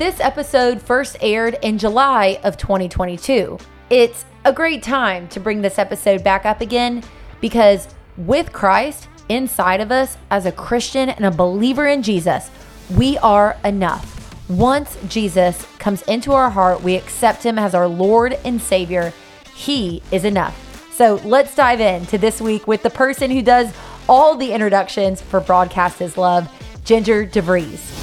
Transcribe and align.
This 0.00 0.18
episode 0.18 0.80
first 0.80 1.18
aired 1.20 1.58
in 1.60 1.76
July 1.76 2.40
of 2.42 2.56
2022. 2.56 3.58
It's 3.90 4.24
a 4.46 4.50
great 4.50 4.82
time 4.82 5.28
to 5.28 5.38
bring 5.38 5.60
this 5.60 5.78
episode 5.78 6.24
back 6.24 6.46
up 6.46 6.62
again 6.62 7.04
because 7.42 7.86
with 8.16 8.50
Christ 8.50 9.08
inside 9.28 9.82
of 9.82 9.92
us 9.92 10.16
as 10.30 10.46
a 10.46 10.52
Christian 10.52 11.10
and 11.10 11.26
a 11.26 11.30
believer 11.30 11.86
in 11.86 12.02
Jesus, 12.02 12.50
we 12.96 13.18
are 13.18 13.58
enough. 13.62 14.48
Once 14.48 14.96
Jesus 15.06 15.66
comes 15.78 16.00
into 16.04 16.32
our 16.32 16.48
heart, 16.48 16.80
we 16.80 16.94
accept 16.94 17.42
him 17.42 17.58
as 17.58 17.74
our 17.74 17.86
Lord 17.86 18.38
and 18.42 18.58
Savior. 18.58 19.12
He 19.54 20.02
is 20.10 20.24
enough. 20.24 20.94
So 20.94 21.16
let's 21.26 21.54
dive 21.54 21.80
into 21.82 22.16
this 22.16 22.40
week 22.40 22.66
with 22.66 22.82
the 22.82 22.88
person 22.88 23.30
who 23.30 23.42
does 23.42 23.70
all 24.08 24.34
the 24.34 24.52
introductions 24.52 25.20
for 25.20 25.40
Broadcast 25.40 25.98
His 25.98 26.16
Love, 26.16 26.50
Ginger 26.86 27.26
DeVries. 27.26 27.99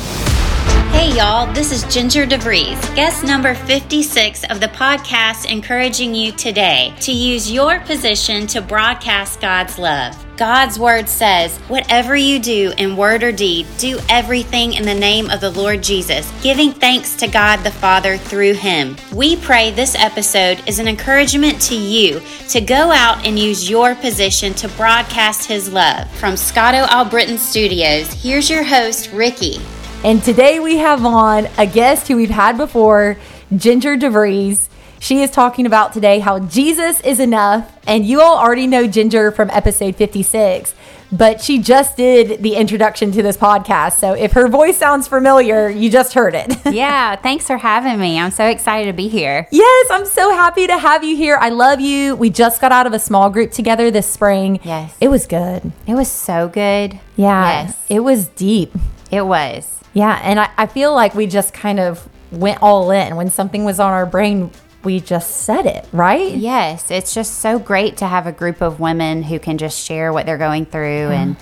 Hey 1.07 1.19
y'all, 1.19 1.53
this 1.53 1.71
is 1.71 1.85
Ginger 1.85 2.25
DeVries, 2.25 2.93
guest 2.93 3.23
number 3.23 3.55
56 3.55 4.43
of 4.49 4.59
the 4.59 4.67
podcast, 4.67 5.49
encouraging 5.49 6.13
you 6.13 6.33
today 6.33 6.93
to 6.99 7.13
use 7.13 7.49
your 7.49 7.79
position 7.79 8.45
to 8.47 8.61
broadcast 8.61 9.39
God's 9.39 9.79
love. 9.79 10.13
God's 10.35 10.77
word 10.77 11.07
says, 11.07 11.59
Whatever 11.69 12.17
you 12.17 12.39
do 12.39 12.73
in 12.77 12.97
word 12.97 13.23
or 13.23 13.31
deed, 13.31 13.67
do 13.77 13.99
everything 14.09 14.73
in 14.73 14.83
the 14.83 14.93
name 14.93 15.29
of 15.29 15.39
the 15.39 15.49
Lord 15.49 15.81
Jesus, 15.81 16.29
giving 16.43 16.73
thanks 16.73 17.15
to 17.15 17.27
God 17.29 17.63
the 17.63 17.71
Father 17.71 18.17
through 18.17 18.55
him. 18.55 18.97
We 19.13 19.37
pray 19.37 19.71
this 19.71 19.95
episode 19.95 20.61
is 20.67 20.77
an 20.77 20.89
encouragement 20.89 21.61
to 21.61 21.75
you 21.75 22.21
to 22.49 22.59
go 22.59 22.91
out 22.91 23.25
and 23.25 23.39
use 23.39 23.69
your 23.69 23.95
position 23.95 24.53
to 24.55 24.67
broadcast 24.67 25.47
his 25.47 25.71
love. 25.71 26.11
From 26.17 26.35
Scotto 26.35 26.85
Albritton 26.93 27.37
Studios, 27.37 28.11
here's 28.21 28.49
your 28.49 28.63
host, 28.63 29.09
Ricky. 29.13 29.61
And 30.03 30.23
today 30.23 30.59
we 30.59 30.77
have 30.77 31.03
on 31.05 31.47
a 31.57 31.65
guest 31.65 32.07
who 32.07 32.15
we've 32.15 32.29
had 32.29 32.55
before, 32.55 33.17
Ginger 33.55 33.97
DeVries. 33.97 34.69
She 34.99 35.21
is 35.21 35.31
talking 35.31 35.65
about 35.65 35.91
today 35.91 36.19
how 36.19 36.39
Jesus 36.39 37.01
is 37.01 37.19
enough. 37.19 37.77
And 37.87 38.05
you 38.05 38.21
all 38.21 38.37
already 38.37 38.67
know 38.67 38.87
Ginger 38.87 39.31
from 39.31 39.49
episode 39.49 39.95
56, 39.95 40.75
but 41.11 41.41
she 41.41 41.59
just 41.59 41.97
did 41.97 42.41
the 42.41 42.55
introduction 42.55 43.11
to 43.11 43.21
this 43.21 43.37
podcast. 43.37 43.93
So 43.97 44.13
if 44.13 44.33
her 44.33 44.47
voice 44.47 44.77
sounds 44.77 45.07
familiar, 45.07 45.69
you 45.69 45.89
just 45.89 46.13
heard 46.13 46.35
it. 46.35 46.55
yeah, 46.73 47.15
thanks 47.15 47.45
for 47.45 47.57
having 47.57 47.99
me. 47.99 48.19
I'm 48.19 48.31
so 48.31 48.45
excited 48.45 48.89
to 48.89 48.95
be 48.95 49.07
here. 49.09 49.47
Yes, 49.51 49.87
I'm 49.91 50.05
so 50.05 50.31
happy 50.31 50.67
to 50.67 50.77
have 50.77 51.03
you 51.03 51.17
here. 51.17 51.37
I 51.39 51.49
love 51.49 51.81
you. 51.81 52.15
We 52.15 52.29
just 52.29 52.61
got 52.61 52.71
out 52.71 52.87
of 52.87 52.93
a 52.93 52.99
small 52.99 53.29
group 53.29 53.51
together 53.51 53.91
this 53.91 54.07
spring. 54.07 54.59
Yes. 54.63 54.95
It 55.01 55.09
was 55.09 55.27
good. 55.27 55.71
It 55.85 55.95
was 55.95 56.09
so 56.09 56.47
good. 56.47 56.99
Yeah. 57.15 57.63
Yes. 57.63 57.77
It 57.89 57.99
was 58.01 58.29
deep. 58.29 58.73
It 59.11 59.25
was. 59.25 59.79
Yeah, 59.93 60.19
and 60.23 60.39
I, 60.39 60.49
I 60.57 60.65
feel 60.67 60.93
like 60.93 61.15
we 61.15 61.27
just 61.27 61.53
kind 61.53 61.79
of 61.79 62.07
went 62.31 62.61
all 62.61 62.91
in. 62.91 63.15
When 63.15 63.29
something 63.29 63.65
was 63.65 63.79
on 63.79 63.91
our 63.91 64.05
brain, 64.05 64.51
we 64.83 64.99
just 64.99 65.37
said 65.37 65.65
it, 65.65 65.87
right? 65.91 66.35
Yes, 66.35 66.91
it's 66.91 67.13
just 67.13 67.39
so 67.39 67.57
great 67.59 67.97
to 67.97 68.07
have 68.07 68.27
a 68.27 68.31
group 68.31 68.61
of 68.61 68.79
women 68.79 69.23
who 69.23 69.39
can 69.39 69.57
just 69.57 69.83
share 69.83 70.13
what 70.13 70.25
they're 70.25 70.37
going 70.37 70.65
through. 70.65 71.09
Mm-hmm. 71.09 71.13
And 71.13 71.35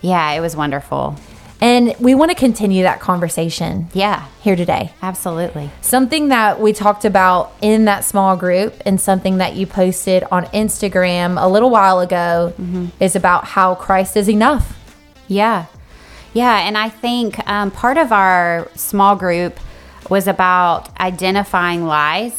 yeah, 0.00 0.32
it 0.32 0.40
was 0.40 0.56
wonderful. 0.56 1.16
And 1.60 1.94
we 2.00 2.16
want 2.16 2.32
to 2.32 2.34
continue 2.34 2.82
that 2.82 2.98
conversation 2.98 3.88
Yeah, 3.92 4.26
here 4.40 4.56
today. 4.56 4.92
absolutely. 5.00 5.70
Something 5.80 6.28
that 6.28 6.60
we 6.60 6.72
talked 6.72 7.04
about 7.04 7.52
in 7.60 7.84
that 7.84 8.04
small 8.04 8.36
group 8.36 8.74
and 8.84 9.00
something 9.00 9.38
that 9.38 9.54
you 9.54 9.68
posted 9.68 10.24
on 10.32 10.46
Instagram 10.46 11.40
a 11.40 11.48
little 11.48 11.70
while 11.70 12.00
ago 12.00 12.52
mm-hmm. 12.58 12.86
is 12.98 13.14
about 13.14 13.44
how 13.44 13.76
Christ 13.76 14.16
is 14.16 14.28
enough. 14.28 14.76
Yeah. 15.28 15.66
Yeah. 16.32 16.66
And 16.66 16.78
I 16.78 16.88
think 16.88 17.46
um, 17.48 17.70
part 17.70 17.98
of 17.98 18.12
our 18.12 18.68
small 18.74 19.16
group 19.16 19.58
was 20.08 20.26
about 20.26 20.98
identifying 20.98 21.86
lies 21.86 22.38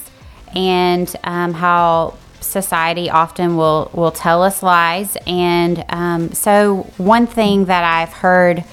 and 0.56 1.14
um, 1.24 1.54
how 1.54 2.16
society 2.42 3.10
often 3.10 3.56
will, 3.56 3.90
will 3.94 4.12
tell 4.12 4.44
us 4.44 4.62
lies. 4.62 5.18
And 5.26 5.84
um, 5.90 6.32
so, 6.34 6.84
one 6.98 7.26
thing 7.26 7.66
that 7.66 7.84
I've 7.84 8.14
heard 8.14 8.64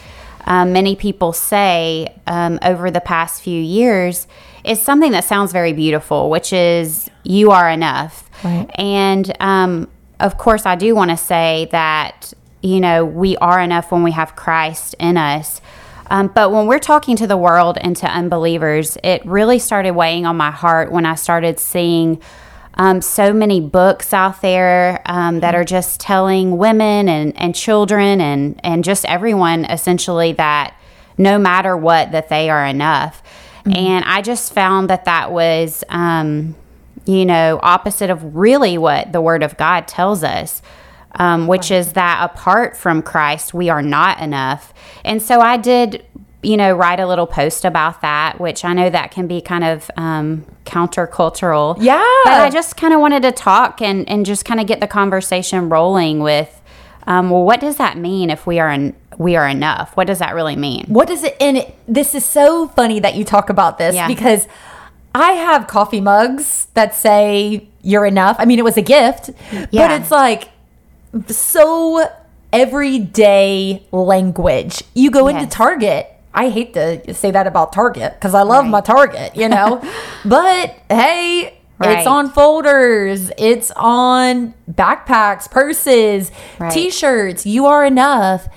um, 0.46 0.72
many 0.72 0.96
people 0.96 1.32
say 1.32 2.14
um, 2.26 2.58
over 2.62 2.90
the 2.90 3.00
past 3.00 3.42
few 3.42 3.60
years 3.60 4.26
is 4.64 4.80
something 4.80 5.12
that 5.12 5.24
sounds 5.24 5.52
very 5.52 5.72
beautiful, 5.72 6.30
which 6.30 6.52
is, 6.52 7.10
You 7.22 7.50
are 7.50 7.70
enough. 7.70 8.28
Right. 8.44 8.68
And 8.74 9.32
um, 9.40 9.88
of 10.18 10.38
course, 10.38 10.66
I 10.66 10.76
do 10.76 10.94
want 10.94 11.10
to 11.10 11.16
say 11.16 11.68
that, 11.72 12.32
you 12.62 12.80
know, 12.80 13.04
we 13.04 13.36
are 13.38 13.60
enough 13.60 13.90
when 13.90 14.02
we 14.02 14.12
have 14.12 14.36
Christ 14.36 14.94
in 14.98 15.16
us. 15.16 15.60
Um, 16.10 16.26
but 16.28 16.50
when 16.50 16.66
we're 16.66 16.80
talking 16.80 17.16
to 17.16 17.26
the 17.26 17.36
world 17.36 17.78
and 17.80 17.96
to 17.98 18.06
unbelievers, 18.06 18.98
it 19.04 19.24
really 19.24 19.58
started 19.58 19.92
weighing 19.92 20.26
on 20.26 20.36
my 20.36 20.50
heart 20.50 20.90
when 20.90 21.06
I 21.06 21.14
started 21.14 21.60
seeing 21.60 22.20
um, 22.74 23.00
so 23.00 23.32
many 23.32 23.60
books 23.60 24.12
out 24.12 24.42
there 24.42 25.02
um, 25.06 25.40
that 25.40 25.54
are 25.54 25.64
just 25.64 26.00
telling 26.00 26.58
women 26.58 27.08
and, 27.08 27.36
and 27.38 27.54
children 27.54 28.20
and, 28.20 28.60
and 28.64 28.82
just 28.82 29.04
everyone 29.04 29.64
essentially 29.66 30.32
that 30.32 30.74
no 31.16 31.38
matter 31.38 31.76
what, 31.76 32.12
that 32.12 32.28
they 32.28 32.48
are 32.50 32.64
enough. 32.64 33.22
And 33.66 34.04
I 34.06 34.22
just 34.22 34.52
found 34.52 34.88
that 34.88 35.04
that 35.04 35.30
was, 35.30 35.84
um, 35.90 36.56
you 37.04 37.26
know, 37.26 37.60
opposite 37.62 38.08
of 38.08 38.34
really 38.34 38.78
what 38.78 39.12
the 39.12 39.20
Word 39.20 39.42
of 39.42 39.56
God 39.58 39.86
tells 39.86 40.24
us, 40.24 40.62
um, 41.16 41.46
which 41.46 41.70
is 41.70 41.92
that 41.94 42.22
apart 42.22 42.76
from 42.76 43.02
Christ, 43.02 43.52
we 43.52 43.68
are 43.68 43.82
not 43.82 44.20
enough. 44.20 44.72
And 45.04 45.20
so 45.20 45.40
I 45.40 45.56
did, 45.56 46.04
you 46.42 46.56
know, 46.56 46.72
write 46.72 47.00
a 47.00 47.06
little 47.06 47.26
post 47.26 47.64
about 47.64 48.00
that, 48.02 48.40
which 48.40 48.64
I 48.64 48.72
know 48.72 48.90
that 48.90 49.10
can 49.10 49.26
be 49.26 49.40
kind 49.40 49.64
of 49.64 49.90
um, 49.96 50.46
countercultural. 50.64 51.76
Yeah. 51.80 52.04
But 52.24 52.34
I 52.34 52.50
just 52.50 52.76
kind 52.76 52.94
of 52.94 53.00
wanted 53.00 53.22
to 53.22 53.32
talk 53.32 53.82
and, 53.82 54.08
and 54.08 54.24
just 54.24 54.44
kind 54.44 54.60
of 54.60 54.66
get 54.66 54.80
the 54.80 54.86
conversation 54.86 55.68
rolling 55.68 56.20
with, 56.20 56.60
um, 57.06 57.30
well, 57.30 57.44
what 57.44 57.60
does 57.60 57.76
that 57.76 57.96
mean 57.98 58.30
if 58.30 58.46
we 58.46 58.58
are 58.58 58.70
in, 58.70 58.94
we 59.18 59.36
are 59.36 59.48
enough? 59.48 59.96
What 59.96 60.06
does 60.06 60.20
that 60.20 60.34
really 60.34 60.56
mean? 60.56 60.84
What 60.88 61.08
does 61.08 61.24
it, 61.24 61.36
and 61.40 61.58
it, 61.58 61.74
this 61.88 62.14
is 62.14 62.24
so 62.24 62.68
funny 62.68 63.00
that 63.00 63.16
you 63.16 63.24
talk 63.24 63.50
about 63.50 63.78
this 63.78 63.94
Yeah. 63.94 64.06
because 64.06 64.46
I 65.14 65.32
have 65.32 65.66
coffee 65.66 66.00
mugs 66.00 66.68
that 66.74 66.94
say 66.94 67.68
you're 67.82 68.06
enough. 68.06 68.36
I 68.38 68.44
mean, 68.44 68.58
it 68.58 68.64
was 68.64 68.76
a 68.76 68.82
gift, 68.82 69.30
but 69.50 69.90
it's 69.90 70.10
like 70.10 70.50
so 71.28 72.06
everyday 72.52 73.86
language. 73.92 74.82
You 74.94 75.10
go 75.10 75.28
into 75.28 75.46
Target. 75.46 76.08
I 76.32 76.48
hate 76.48 76.74
to 76.74 77.12
say 77.14 77.30
that 77.32 77.46
about 77.46 77.72
Target 77.72 78.14
because 78.14 78.34
I 78.34 78.42
love 78.42 78.64
Right. 78.64 78.70
my 78.70 78.80
Target, 78.80 79.36
you 79.36 79.48
know, 79.48 79.82
but 80.24 80.74
hey, 80.88 81.54
Right. 81.78 81.98
it's 81.98 82.06
on 82.06 82.30
folders, 82.30 83.30
it's 83.38 83.72
on 83.74 84.54
backpacks, 84.70 85.50
purses, 85.50 86.30
Right. 86.58 86.70
t 86.72 86.90
shirts. 86.90 87.46
You 87.46 87.66
are 87.66 87.84
enough. 87.84 88.48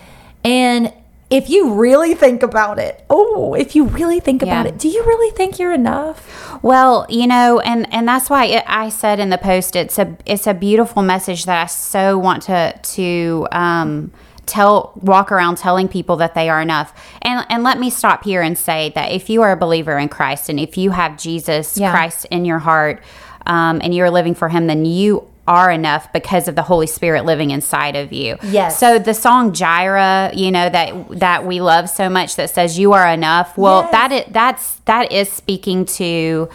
And 0.44 0.92
if 1.34 1.50
you 1.50 1.74
really 1.74 2.14
think 2.14 2.44
about 2.44 2.78
it, 2.78 3.04
oh, 3.10 3.56
if 3.56 3.76
you 3.76 3.86
really 3.86 4.20
think 4.20 4.44
about 4.44 4.68
it, 4.68 4.78
do 4.78 4.88
you 4.88 5.04
really 5.04 5.36
think 5.36 5.58
you're 5.58 5.74
enough? 5.74 6.62
Well, 6.62 7.08
you 7.10 7.26
know, 7.26 7.60
and 7.60 7.92
and 7.92 8.08
that's 8.08 8.30
why 8.30 8.46
it, 8.46 8.64
I 8.68 8.90
said 8.90 9.20
in 9.20 9.30
the 9.32 9.40
post, 9.40 9.76
it's 9.76 9.98
a 9.98 10.16
it's 10.28 10.46
a 10.46 10.54
beautiful 10.54 11.02
message 11.02 11.46
that 11.46 11.62
I 11.64 11.66
so 11.66 12.20
want 12.20 12.44
to 12.44 12.80
to 12.82 13.48
um, 13.52 14.12
tell 14.46 14.94
walk 15.02 15.32
around 15.32 15.58
telling 15.58 15.88
people 15.88 16.18
that 16.18 16.36
they 16.36 16.50
are 16.50 16.62
enough. 16.62 16.94
And 17.24 17.46
and 17.50 17.64
let 17.64 17.80
me 17.80 17.90
stop 17.90 18.24
here 18.24 18.44
and 18.44 18.56
say 18.56 18.92
that 18.94 19.12
if 19.12 19.28
you 19.30 19.42
are 19.42 19.52
a 19.52 19.58
believer 19.58 19.98
in 19.98 20.10
Christ 20.10 20.50
and 20.50 20.60
if 20.60 20.78
you 20.78 20.92
have 20.92 21.18
Jesus 21.18 21.78
Yeah. 21.78 21.92
Christ 21.92 22.26
in 22.30 22.46
your 22.46 22.60
heart 22.60 23.02
um, 23.48 23.82
and 23.84 23.96
you're 23.96 24.12
living 24.12 24.36
for 24.36 24.50
Him, 24.50 24.68
then 24.68 24.86
you 24.86 25.28
are 25.48 25.70
enough 25.72 26.12
because 26.14 26.48
of 26.48 26.56
the 26.56 26.62
Holy 26.64 26.88
Spirit 26.88 27.26
living 27.26 27.52
inside 27.52 27.96
of 27.96 28.14
you. 28.14 28.38
Yes. 28.44 28.80
So 28.80 28.98
the 29.00 29.14
song 29.14 29.52
Jireh, 29.54 30.32
you 30.34 30.52
know 30.52 30.70
that 30.70 31.20
that 31.20 31.46
we 31.46 31.60
love 31.62 31.90
so 31.90 32.10
much 32.10 32.36
that 32.38 32.50
says 32.50 32.80
you 32.80 32.94
are 32.94 33.08
enough. 33.08 33.58
Well, 33.58 33.82
Yes. 33.82 33.92
that 33.92 34.12
is 34.12 34.24
that's 34.32 34.76
that 34.86 35.12
is 35.12 35.30
speaking 35.30 35.84
to 35.86 36.50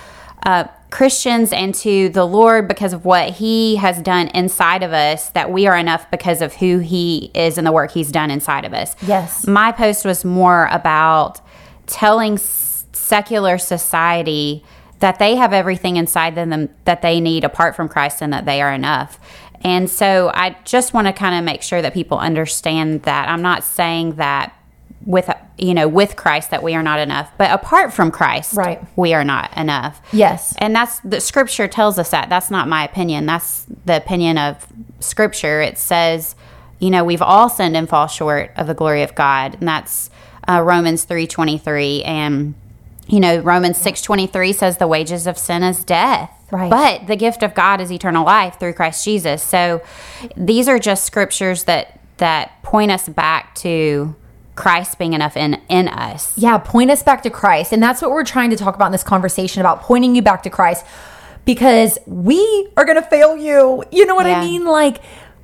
uh, 0.46 0.64
Christians 0.90 1.52
and 1.52 1.74
to 1.74 2.08
the 2.08 2.24
Lord 2.24 2.66
because 2.66 2.94
of 2.94 3.04
what 3.04 3.28
He 3.30 3.76
has 3.76 4.00
done 4.00 4.28
inside 4.28 4.82
of 4.82 4.92
us. 4.94 5.28
That 5.30 5.50
we 5.52 5.66
are 5.66 5.76
enough 5.76 6.10
because 6.10 6.40
of 6.40 6.54
who 6.54 6.78
He 6.78 7.30
is 7.34 7.58
and 7.58 7.66
the 7.66 7.72
work 7.72 7.90
He's 7.90 8.10
done 8.10 8.30
inside 8.30 8.64
of 8.64 8.72
us. 8.72 8.96
Yes. 9.06 9.46
My 9.46 9.70
post 9.70 10.06
was 10.06 10.24
more 10.24 10.66
about 10.72 11.42
telling 11.86 12.34
s- 12.34 12.86
secular 12.92 13.58
society 13.58 14.64
that 15.00 15.18
they 15.18 15.36
have 15.36 15.52
everything 15.52 15.96
inside 15.96 16.34
them 16.34 16.68
that 16.84 17.02
they 17.02 17.20
need 17.20 17.44
apart 17.44 17.76
from 17.76 17.88
Christ 17.88 18.20
and 18.22 18.32
that 18.32 18.44
they 18.46 18.60
are 18.62 18.72
enough. 18.72 19.18
And 19.62 19.90
so 19.90 20.30
I 20.34 20.56
just 20.64 20.94
want 20.94 21.06
to 21.08 21.12
kind 21.12 21.34
of 21.36 21.44
make 21.44 21.62
sure 21.62 21.82
that 21.82 21.94
people 21.94 22.18
understand 22.18 23.02
that 23.02 23.28
I'm 23.28 23.42
not 23.42 23.64
saying 23.64 24.14
that 24.16 24.54
with 25.06 25.30
you 25.56 25.74
know 25.74 25.88
with 25.88 26.16
Christ 26.16 26.50
that 26.50 26.62
we 26.62 26.74
are 26.74 26.82
not 26.82 26.98
enough, 26.98 27.30
but 27.38 27.50
apart 27.50 27.92
from 27.92 28.10
Christ, 28.10 28.54
Right. 28.54 28.80
we 28.96 29.14
are 29.14 29.24
not 29.24 29.56
enough. 29.56 30.00
Yes. 30.12 30.54
And 30.58 30.74
that's 30.74 31.00
the 31.00 31.20
scripture 31.20 31.66
tells 31.68 31.98
us 31.98 32.10
that. 32.10 32.28
That's 32.28 32.50
not 32.50 32.68
my 32.68 32.84
opinion. 32.84 33.26
That's 33.26 33.64
the 33.84 33.96
opinion 33.96 34.38
of 34.38 34.66
scripture. 35.00 35.60
It 35.60 35.78
says, 35.78 36.34
you 36.80 36.90
know, 36.90 37.04
we've 37.04 37.22
all 37.22 37.48
sinned 37.48 37.76
and 37.76 37.88
fall 37.88 38.06
short 38.08 38.50
of 38.56 38.66
the 38.66 38.74
glory 38.74 39.02
of 39.02 39.14
God. 39.14 39.54
And 39.58 39.66
that's 39.68 40.10
uh, 40.48 40.62
Romans 40.62 41.06
3.23. 41.06 42.06
And 42.06 42.54
you 43.08 43.20
know, 43.20 43.38
Romans 43.38 43.78
6:23 43.78 44.54
says 44.54 44.76
the 44.76 44.86
wages 44.86 45.26
of 45.26 45.38
sin 45.38 45.62
is 45.62 45.82
death. 45.82 46.30
Right. 46.50 46.70
But 46.70 47.06
the 47.08 47.16
gift 47.16 47.42
of 47.42 47.54
God 47.54 47.80
is 47.80 47.92
eternal 47.92 48.24
life 48.24 48.58
through 48.58 48.74
Christ 48.74 49.04
Jesus. 49.04 49.42
So 49.42 49.82
these 50.36 50.68
are 50.68 50.78
just 50.78 51.04
scriptures 51.04 51.64
that 51.64 52.00
that 52.18 52.62
point 52.62 52.90
us 52.90 53.08
back 53.08 53.54
to 53.56 54.14
Christ 54.54 54.98
being 54.98 55.12
enough 55.12 55.36
in 55.36 55.60
in 55.68 55.88
us. 55.88 56.36
Yeah, 56.36 56.58
point 56.58 56.90
us 56.90 57.02
back 57.02 57.22
to 57.22 57.30
Christ. 57.30 57.72
And 57.72 57.82
that's 57.82 58.02
what 58.02 58.10
we're 58.10 58.24
trying 58.24 58.50
to 58.50 58.56
talk 58.56 58.74
about 58.74 58.86
in 58.86 58.92
this 58.92 59.04
conversation 59.04 59.60
about 59.60 59.82
pointing 59.82 60.14
you 60.14 60.22
back 60.22 60.42
to 60.44 60.50
Christ 60.50 60.84
because 61.44 61.98
we 62.06 62.68
are 62.76 62.84
going 62.84 63.00
to 63.02 63.08
fail 63.08 63.36
you. 63.36 63.82
You 63.90 64.04
know 64.04 64.14
what 64.14 64.26
I 64.26 64.44
mean? 64.44 64.64
Like, 64.64 65.00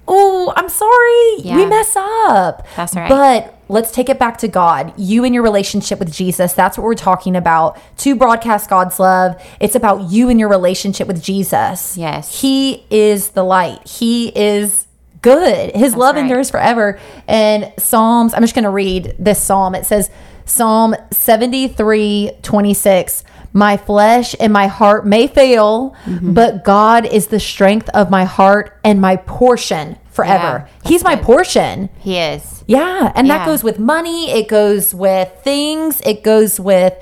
oh, 0.06 0.52
I'm 0.54 0.68
sorry. 0.68 1.36
We 1.56 1.66
mess 1.66 1.96
up. 1.96 2.66
That's 2.76 2.94
right. 2.94 3.08
But 3.08 3.53
let's 3.68 3.90
take 3.90 4.08
it 4.08 4.18
back 4.18 4.38
to 4.38 4.48
God. 4.48 4.92
You 4.98 5.24
and 5.24 5.34
your 5.34 5.42
relationship 5.42 5.98
with 5.98 6.12
Jesus. 6.12 6.52
That's 6.52 6.76
what 6.78 6.84
we're 6.84 6.94
talking 6.94 7.36
about. 7.36 7.78
To 7.98 8.14
broadcast 8.16 8.68
God's 8.68 8.98
love, 9.00 9.40
it's 9.60 9.74
about 9.74 10.10
you 10.10 10.28
and 10.28 10.38
your 10.38 10.48
relationship 10.48 11.06
with 11.08 11.22
Jesus. 11.22 11.96
Yes. 11.96 12.40
He 12.40 12.84
is 12.90 13.30
the 13.30 13.42
light. 13.44 13.86
He 13.88 14.28
is 14.28 14.86
good. 15.22 15.74
His 15.74 15.96
love 15.96 16.16
right. 16.16 16.22
endures 16.22 16.50
forever. 16.50 16.98
And 17.26 17.72
Psalms, 17.78 18.34
I'm 18.34 18.42
just 18.42 18.54
going 18.54 18.64
to 18.64 18.70
read 18.70 19.14
this 19.18 19.42
psalm. 19.42 19.74
It 19.74 19.86
says, 19.86 20.10
Psalm 20.44 20.94
73 21.12 22.32
26. 22.42 23.24
My 23.56 23.76
flesh 23.76 24.34
and 24.40 24.52
my 24.52 24.66
heart 24.66 25.06
may 25.06 25.26
fail, 25.28 25.94
Mm-hmm. 26.04 26.34
but 26.34 26.64
God 26.64 27.06
is 27.06 27.28
the 27.28 27.38
strength 27.40 27.88
of 27.90 28.10
my 28.10 28.24
heart 28.24 28.78
and 28.84 29.00
my 29.00 29.16
portion 29.16 29.96
forever. 30.14 30.68
Yeah, 30.68 30.88
He's 30.88 31.02
my 31.02 31.16
portion. 31.16 31.90
He 31.98 32.18
is. 32.18 32.62
Yeah. 32.66 33.12
And 33.14 33.28
that 33.28 33.44
goes 33.44 33.64
with 33.64 33.78
money, 33.78 34.30
it 34.30 34.48
goes 34.48 34.94
with 34.94 35.30
things, 35.42 36.00
it 36.02 36.22
goes 36.22 36.60
with 36.60 36.94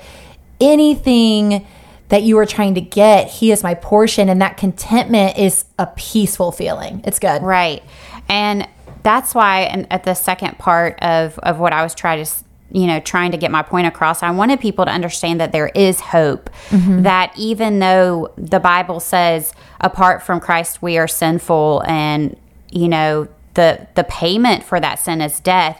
anything 0.59 1.65
that 2.09 2.23
you 2.23 2.37
are 2.39 2.45
trying 2.45 2.75
to 2.75 2.81
get. 2.81 3.27
He 3.27 3.51
is 3.51 3.63
my 3.63 3.75
portion. 3.75 4.29
And 4.29 4.41
that 4.41 4.57
contentment 4.57 5.37
is 5.37 5.65
a 5.79 5.87
peaceful 5.95 6.51
feeling. 6.51 7.01
It's 7.05 7.19
good. 7.19 7.43
Right. 7.43 7.83
And 8.27 8.67
that's 9.03 9.35
why 9.35 9.61
and 9.61 9.85
at 9.91 10.03
the 10.03 10.13
second 10.13 10.57
part 10.57 10.97
of 11.01 11.37
of 11.39 11.59
what 11.59 11.73
I 11.73 11.83
was 11.83 11.93
trying 11.93 12.23
to 12.23 12.31
you 12.71 12.87
know 12.87 12.99
trying 13.01 13.31
to 13.31 13.37
get 13.37 13.51
my 13.51 13.61
point 13.61 13.85
across 13.85 14.23
I 14.23 14.31
wanted 14.31 14.59
people 14.59 14.85
to 14.85 14.91
understand 14.91 15.41
that 15.41 15.51
there 15.51 15.67
is 15.75 15.99
hope 15.99 16.49
mm-hmm. 16.69 17.03
that 17.03 17.33
even 17.37 17.79
though 17.79 18.31
the 18.37 18.59
Bible 18.59 18.99
says 18.99 19.53
apart 19.81 20.23
from 20.23 20.39
Christ 20.39 20.81
we 20.81 20.97
are 20.97 21.07
sinful 21.07 21.83
and 21.85 22.37
you 22.75 22.87
know 22.87 23.27
the 23.55 23.87
the 23.93 24.03
payment 24.05 24.63
for 24.63 24.79
that 24.79 24.95
sin 24.97 25.21
is 25.21 25.39
death. 25.39 25.79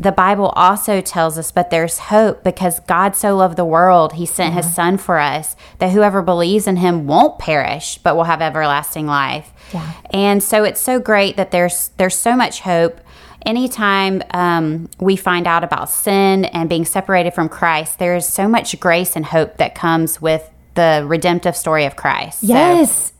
The 0.00 0.10
bible 0.10 0.48
also 0.56 1.00
tells 1.00 1.38
us 1.38 1.52
but 1.52 1.70
there's 1.70 1.98
hope 2.10 2.42
because 2.42 2.80
god 2.80 3.14
so 3.14 3.36
loved 3.36 3.56
the 3.56 3.64
world 3.64 4.14
he 4.14 4.26
sent 4.26 4.52
his 4.54 4.74
son 4.74 4.98
for 4.98 5.20
us 5.20 5.54
that 5.78 5.92
whoever 5.92 6.22
believes 6.22 6.66
in 6.66 6.76
him 6.76 7.06
won't 7.06 7.38
perish 7.38 7.98
but 7.98 8.16
will 8.16 8.24
have 8.24 8.42
everlasting 8.42 9.06
life. 9.06 9.52
Yeah. 9.72 9.92
and 10.12 10.42
so 10.42 10.64
it's 10.64 10.80
so 10.80 10.98
great 10.98 11.36
that 11.36 11.50
there's 11.52 11.90
there's 11.98 12.16
so 12.16 12.34
much 12.36 12.60
hope. 12.60 13.00
Anytime 13.46 14.22
um, 14.32 14.88
we 14.98 15.16
find 15.16 15.46
out 15.46 15.62
about 15.64 15.90
sin 15.90 16.46
and 16.46 16.68
being 16.68 16.84
separated 16.86 17.32
from 17.34 17.48
christ 17.48 17.98
there's 17.98 18.26
so 18.26 18.48
much 18.48 18.78
grace 18.80 19.14
and 19.16 19.24
hope 19.26 19.58
that 19.58 19.74
comes 19.74 20.20
with 20.20 20.50
the 20.74 21.04
redemptive 21.06 21.54
story 21.56 21.84
of 21.84 21.94
christ. 21.94 22.40
So- 22.40 22.46
Yes. 22.48 23.12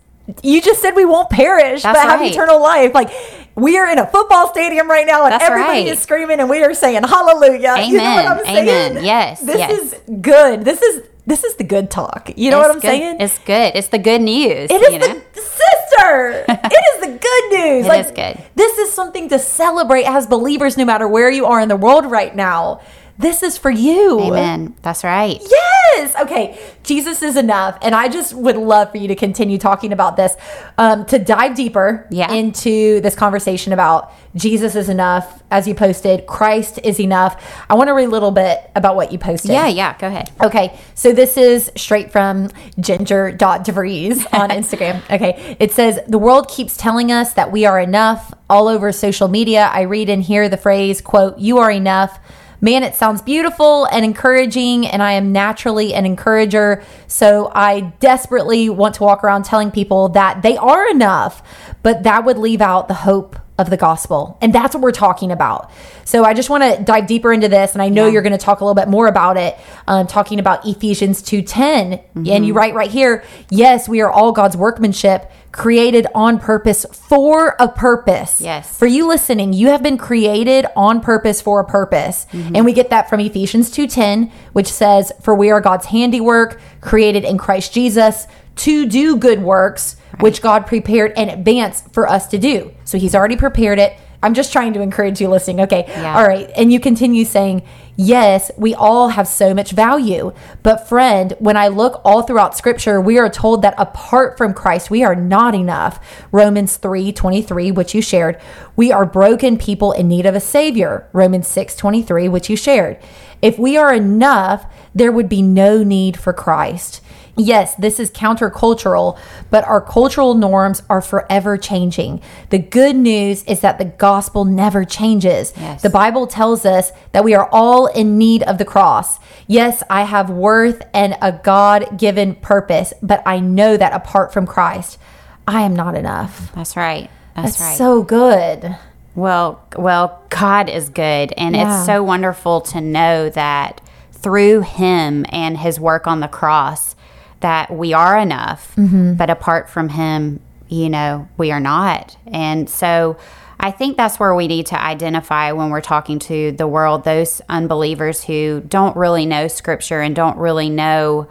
You 0.43 0.62
just 0.62 0.81
said 0.81 0.93
we 0.97 1.05
won't 1.05 1.29
perish, 1.31 1.82
That's 1.82 1.99
but 1.99 2.09
have 2.09 2.21
right. 2.21 2.32
eternal 2.32 2.61
life. 2.62 2.94
Like 2.94 3.11
we 3.56 3.76
are 3.79 3.88
in 3.91 3.99
a 3.99 4.06
football 4.06 4.49
stadium 4.49 4.88
right 4.88 5.06
now, 5.06 5.25
and 5.25 5.32
That's 5.32 5.44
everybody 5.44 5.81
right. 5.85 5.87
is 5.88 5.99
screaming, 6.00 6.41
and 6.41 6.49
we 6.49 6.62
are 6.62 6.73
saying 6.75 7.03
Hallelujah. 7.03 7.85
You 7.87 7.99
know 7.99 8.15
what 8.15 8.47
Amen. 8.49 8.93
Amen. 8.93 9.05
Yes, 9.05 9.41
This 9.41 9.59
yes. 9.59 9.93
is 9.93 10.00
good. 10.23 10.65
This 10.65 10.81
is 10.82 11.03
this 11.26 11.44
is 11.44 11.55
the 11.56 11.65
good 11.65 11.91
talk. 11.91 12.31
You 12.37 12.50
know 12.50 12.59
It's 12.61 12.67
what 12.69 12.75
I'm 12.76 12.81
good- 12.81 12.88
saying? 12.88 13.17
It's 13.21 13.38
good. 13.38 13.73
It's 13.75 13.88
the 13.88 13.99
good 13.99 14.21
news. 14.23 14.71
It 14.71 14.82
is 14.82 14.93
you 14.93 14.99
know? 14.99 15.21
the 15.35 15.41
sister. 15.41 16.44
it 16.49 16.85
is 16.94 17.00
the 17.00 17.19
good 17.19 17.59
news. 17.59 17.87
It 17.87 18.06
is 18.06 18.11
good. 18.11 18.44
This 18.55 18.79
is 18.79 18.93
something 18.93 19.29
to 19.31 19.38
celebrate 19.38 20.05
as 20.05 20.26
believers, 20.26 20.76
no 20.76 20.85
matter 20.85 21.06
where 21.09 21.31
you 21.31 21.47
are 21.47 21.61
in 21.61 21.69
the 21.69 21.76
world 21.76 22.06
right 22.06 22.35
now. 22.35 22.81
This 23.16 23.43
is 23.43 23.56
for 23.56 23.70
you. 23.70 24.20
Amen. 24.20 24.75
That's 24.82 25.05
right. 25.05 25.40
Yes. 25.40 26.14
Okay. 26.20 26.58
Jesus 26.82 27.22
is 27.22 27.37
enough. 27.37 27.78
And 27.81 27.94
I 27.94 28.08
just 28.08 28.34
would 28.34 28.56
love 28.56 28.90
for 28.90 28.99
you 28.99 29.06
to 29.08 29.14
continue 29.14 29.56
talking 29.56 29.93
about 29.93 30.16
this, 30.16 30.34
um, 30.78 31.05
to 31.06 31.19
dive 31.20 31.55
deeper 31.55 32.06
Yeah. 32.11 32.32
into 32.32 33.00
this 33.00 33.14
conversation 33.14 33.72
about 33.72 34.12
Jesus 34.34 34.75
is 34.75 34.88
enough. 34.88 35.43
As 35.52 35.69
you 35.69 35.75
posted, 35.76 36.26
Christ 36.26 36.81
is 36.82 36.99
enough. 36.99 37.40
I 37.70 37.75
want 37.75 37.87
to 37.88 37.94
read 37.94 38.06
a 38.08 38.11
little 38.11 38.32
bit 38.32 38.69
about 38.75 38.96
what 38.96 39.12
you 39.12 39.19
posted. 39.19 39.52
Yeah, 39.52 39.69
yeah. 39.69 39.94
Go 39.99 40.08
ahead. 40.08 40.31
Okay, 40.43 40.76
so 40.96 41.12
this 41.12 41.37
is 41.37 41.70
straight 41.76 42.11
from 42.11 42.49
ginger.devries 42.81 44.26
on 44.32 44.50
Instagram. 44.50 45.00
Okay, 45.11 45.56
it 45.61 45.72
says, 45.72 46.00
The 46.08 46.19
world 46.19 46.49
keeps 46.49 46.76
telling 46.76 47.12
us 47.12 47.34
that 47.34 47.52
we 47.52 47.64
are 47.64 47.78
enough. 47.78 48.34
All 48.50 48.69
over 48.69 48.90
social 48.93 49.28
media, 49.28 49.70
I 49.72 49.82
read 49.82 50.08
and 50.11 50.22
hear 50.22 50.49
the 50.49 50.56
phrase, 50.56 51.00
quote, 51.00 51.38
you 51.38 51.58
are 51.58 51.70
enough. 51.70 52.19
Man, 52.64 52.82
it 52.82 52.94
sounds 52.94 53.20
beautiful 53.20 53.84
and 53.84 54.06
encouraging, 54.06 54.87
and 54.87 55.02
I 55.02 55.12
am 55.12 55.32
naturally 55.32 55.93
an 55.93 56.06
encourager. 56.06 56.82
So 57.06 57.52
I 57.55 57.93
desperately 58.00 58.70
want 58.70 58.94
to 58.94 59.02
walk 59.02 59.22
around 59.22 59.44
telling 59.44 59.70
people 59.70 60.08
that 60.08 60.40
they 60.40 60.56
are 60.56 60.88
enough, 60.88 61.43
but 61.82 62.05
that 62.05 62.25
would 62.25 62.38
leave 62.38 62.62
out 62.62 62.88
the 62.88 62.94
hope 62.94 63.37
of 63.58 63.69
the 63.69 63.76
gospel. 63.76 64.38
And 64.40 64.50
that's 64.50 64.75
what 64.75 64.81
we're 64.81 64.93
talking 64.93 65.31
about. 65.31 65.70
So 66.06 66.25
I 66.25 66.32
just 66.32 66.49
want 66.49 66.64
to 66.64 66.82
dive 66.82 67.06
deeper 67.06 67.34
into 67.34 67.49
this. 67.49 67.75
And 67.75 67.82
I 67.82 67.90
know 67.90 68.06
you're 68.06 68.22
going 68.22 68.32
to 68.32 68.38
talk 68.38 68.61
a 68.61 68.64
little 68.64 68.75
bit 68.75 68.88
more 68.88 69.08
about 69.08 69.37
it, 69.37 69.58
um, 69.87 70.06
talking 70.06 70.40
about 70.40 70.66
Ephesians 70.66 71.22
2.10. 71.22 72.02
And 72.31 72.46
you 72.46 72.55
write 72.55 72.75
right 72.75 72.90
here, 72.90 73.25
yes, 73.50 73.90
we 73.90 74.00
are 74.00 74.11
all 74.11 74.32
God's 74.32 74.56
workmanship 74.56 75.31
created 75.54 76.04
on 76.16 76.40
purpose 76.40 76.84
for 76.90 77.54
a 77.60 77.68
purpose. 77.68 78.40
Yes. 78.40 78.76
For 78.76 78.88
you 78.88 79.06
listening, 79.06 79.52
you 79.52 79.68
have 79.68 79.84
been 79.84 79.96
created 79.96 80.66
on 80.74 81.00
purpose 81.00 81.40
for 81.40 81.60
a 81.60 81.64
purpose. 81.64 82.26
Mm-hmm. 82.32 82.56
And 82.56 82.64
we 82.64 82.72
get 82.72 82.90
that 82.90 83.08
from 83.08 83.20
Ephesians 83.20 83.70
2:10, 83.70 84.32
which 84.52 84.66
says, 84.66 85.12
"For 85.22 85.32
we 85.32 85.52
are 85.52 85.60
God's 85.60 85.86
handiwork, 85.86 86.60
created 86.80 87.24
in 87.24 87.38
Christ 87.38 87.72
Jesus 87.72 88.26
to 88.56 88.84
do 88.84 89.16
good 89.16 89.44
works, 89.44 89.94
which 90.18 90.42
God 90.42 90.66
prepared 90.66 91.12
in 91.16 91.28
advance 91.28 91.84
for 91.92 92.08
us 92.08 92.26
to 92.28 92.38
do." 92.38 92.72
So 92.84 92.98
he's 92.98 93.14
already 93.14 93.36
prepared 93.36 93.78
it. 93.78 93.92
I'm 94.25 94.35
just 94.35 94.53
trying 94.53 94.73
to 94.73 94.81
encourage 94.81 95.21
you 95.21 95.29
listening. 95.29 95.61
Okay. 95.61 95.85
Yeah. 95.87 96.17
All 96.17 96.26
right. 96.26 96.50
And 96.56 96.73
you 96.73 96.81
continue 96.81 97.25
saying, 97.25 97.62
Yes, 97.97 98.50
we 98.56 98.75
all 98.75 99.11
have 99.11 99.29
so 99.29 99.55
much 99.55 99.71
value. 99.71 100.32
But, 100.65 100.88
friend, 100.88 101.32
when 101.38 101.56
I 101.56 101.69
look 101.69 102.00
all 102.05 102.23
throughout 102.23 102.57
scripture, 102.57 103.00
we 103.00 103.19
are 103.19 103.28
told 103.28 103.62
that 103.62 103.75
apart 103.78 104.37
from 104.37 104.52
Christ, 104.52 104.90
we 104.90 105.04
are 105.04 105.14
not 105.14 105.54
enough. 105.54 106.26
Romans 106.33 106.76
3 106.76 107.12
23, 107.12 107.71
which 107.71 107.95
you 107.95 108.02
shared. 108.02 108.40
We 108.75 108.90
are 108.90 109.07
broken 109.07 109.59
people 109.59 109.93
in 109.93 110.09
need 110.09 110.26
of 110.26 110.35
a 110.35 110.40
Savior. 110.40 111.09
Romans 111.12 111.47
6 111.47 111.76
23, 111.76 112.28
which 112.28 112.50
you 112.50 112.57
shared. 112.57 112.99
If 113.40 113.59
we 113.59 113.76
are 113.76 113.95
enough, 113.95 114.66
there 114.95 115.12
would 115.12 115.28
be 115.28 115.43
no 115.43 115.85
need 115.85 116.19
for 116.19 116.33
Christ. 116.33 117.00
Yes, 117.37 117.75
this 117.75 117.99
is 117.99 118.11
countercultural, 118.12 119.19
but 119.50 119.64
our 119.64 119.81
cultural 119.81 120.35
norms 120.35 120.83
are 120.88 121.00
forever 121.00 121.57
changing. 121.57 122.21
The 122.50 122.59
good 122.61 122.95
news 122.95 123.43
is 123.45 123.61
that 123.61 123.79
the 123.79 123.85
gospel 123.87 124.45
never 124.45 124.85
changes. 124.85 125.53
Yes. 125.57 125.83
The 125.83 125.91
Bible 125.91 126.26
tells 126.29 126.64
us 126.64 126.93
that 127.12 127.25
we 127.25 127.35
are 127.35 127.49
all 127.50 127.87
in 127.87 128.19
need 128.19 128.43
of 128.45 128.59
the 128.59 128.64
cross. 128.64 129.19
Yes, 129.49 129.83
I 129.91 130.05
have 130.05 130.31
worth 130.31 130.83
and 130.95 131.17
a 131.21 131.33
God 131.33 131.99
given 131.99 132.37
purpose, 132.37 132.93
but 133.03 133.23
I 133.26 133.41
know 133.41 133.76
that 133.76 133.93
apart 133.93 134.33
from 134.33 134.47
Christ, 134.47 134.99
I 135.47 135.62
am 135.62 135.75
not 135.75 135.97
enough. 135.97 136.53
That's 136.55 136.76
right. 136.76 137.11
That's, 137.35 137.59
That's 137.59 137.61
right. 137.61 137.76
so 137.76 138.03
good. 138.03 138.76
Well, 139.17 139.61
well, 139.76 140.23
God 140.31 140.69
is 140.69 140.88
good, 140.88 141.33
and 141.37 141.55
Yeah. 141.55 141.76
it's 141.79 141.87
so 141.87 142.03
wonderful 142.03 142.61
to 142.62 142.81
know 142.81 143.29
that 143.31 143.81
through 144.12 144.61
Him 144.62 145.26
and 145.31 145.59
His 145.59 145.79
work 145.79 146.07
on 146.07 146.21
the 146.21 146.29
cross, 146.29 146.95
that 147.41 147.71
we 147.71 147.93
are 147.93 148.19
enough. 148.19 148.75
Mm-hmm. 148.76 149.14
But 149.14 149.31
apart 149.31 149.69
from 149.69 149.88
Him, 149.88 150.41
you 150.69 150.88
know, 150.88 151.29
we 151.37 151.50
are 151.53 151.61
not. 151.61 152.17
And 152.26 152.69
so, 152.69 153.17
I 153.59 153.71
think 153.71 153.97
that's 153.97 154.19
where 154.19 154.35
we 154.35 154.49
need 154.49 154.67
to 154.67 154.81
identify 154.81 155.53
when 155.53 155.71
we're 155.71 155.81
talking 155.81 156.19
to 156.21 156.53
the 156.53 156.67
world, 156.67 157.05
those 157.05 157.41
unbelievers 157.49 158.25
who 158.25 158.61
don't 158.61 158.97
really 158.97 159.26
know 159.26 159.49
Scripture 159.49 160.00
and 160.00 160.14
don't 160.14 160.37
really 160.38 160.69
know. 160.69 161.29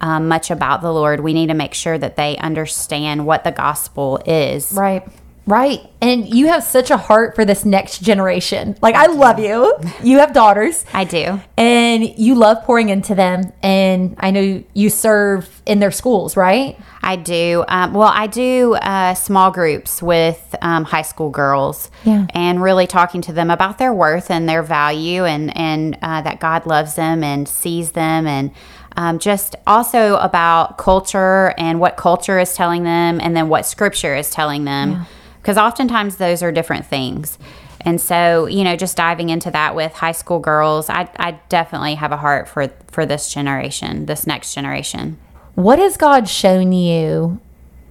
Um, 0.00 0.28
much 0.28 0.52
about 0.52 0.80
the 0.80 0.92
Lord, 0.92 1.18
we 1.18 1.32
need 1.32 1.48
to 1.48 1.54
make 1.54 1.74
sure 1.74 1.98
that 1.98 2.14
they 2.14 2.36
understand 2.36 3.26
what 3.26 3.42
the 3.42 3.50
gospel 3.50 4.22
is 4.24 4.72
Right. 4.72 5.04
Right. 5.48 5.80
And 6.02 6.28
you 6.28 6.48
have 6.48 6.62
such 6.62 6.90
a 6.90 6.98
heart 6.98 7.34
for 7.34 7.44
this 7.46 7.64
next 7.64 8.02
generation. 8.02 8.76
Like, 8.82 8.94
I 8.94 9.06
love 9.06 9.38
you. 9.38 9.74
You 10.02 10.18
have 10.18 10.34
daughters. 10.34 10.84
I 10.92 11.04
do. 11.04 11.40
And 11.56 12.04
you 12.18 12.34
love 12.34 12.62
pouring 12.64 12.90
into 12.90 13.14
them. 13.14 13.52
And 13.62 14.14
I 14.18 14.30
know 14.30 14.62
you 14.74 14.90
serve 14.90 15.62
in 15.64 15.80
their 15.80 15.90
schools, 15.90 16.36
right? 16.36 16.78
I 17.02 17.16
do. 17.16 17.64
Um, 17.66 17.94
well, 17.94 18.12
I 18.14 18.26
do 18.26 18.74
uh, 18.74 19.14
small 19.14 19.50
groups 19.50 20.02
with 20.02 20.54
um, 20.60 20.84
high 20.84 21.02
school 21.02 21.30
girls, 21.30 21.90
Yeah. 22.04 22.26
and 22.34 22.60
really 22.62 22.86
talking 22.86 23.22
to 23.22 23.32
them 23.32 23.50
about 23.50 23.78
their 23.78 23.94
worth 23.94 24.30
and 24.30 24.46
their 24.46 24.62
value, 24.62 25.24
and 25.24 25.56
and 25.56 25.96
uh, 26.02 26.20
that 26.22 26.40
God 26.40 26.66
loves 26.66 26.96
them 26.96 27.24
and 27.24 27.48
sees 27.48 27.92
them, 27.92 28.26
and 28.26 28.50
um, 28.96 29.18
just 29.20 29.56
also 29.66 30.16
about 30.16 30.76
culture 30.76 31.54
and 31.56 31.80
what 31.80 31.96
culture 31.96 32.38
is 32.38 32.52
telling 32.54 32.82
them, 32.82 33.20
and 33.22 33.34
then 33.34 33.48
what 33.48 33.64
Scripture 33.64 34.14
is 34.14 34.28
telling 34.30 34.64
them, 34.64 35.06
because 35.48 35.56
oftentimes 35.56 36.16
those 36.16 36.42
are 36.42 36.52
different 36.52 36.84
things. 36.84 37.38
And 37.80 37.98
so, 37.98 38.44
you 38.44 38.64
know, 38.64 38.76
just 38.76 38.98
diving 38.98 39.30
into 39.30 39.50
that 39.52 39.74
with 39.74 39.94
high 39.94 40.12
school 40.12 40.40
girls, 40.40 40.90
I, 40.90 41.08
I 41.16 41.40
definitely 41.48 41.94
have 41.94 42.12
a 42.12 42.18
heart 42.18 42.46
for 42.48 42.68
for 42.88 43.06
this 43.06 43.32
generation, 43.32 44.04
this 44.04 44.26
next 44.26 44.54
generation. 44.54 45.16
What 45.54 45.78
has 45.78 45.96
God 45.96 46.28
shown 46.28 46.72
you 46.72 47.40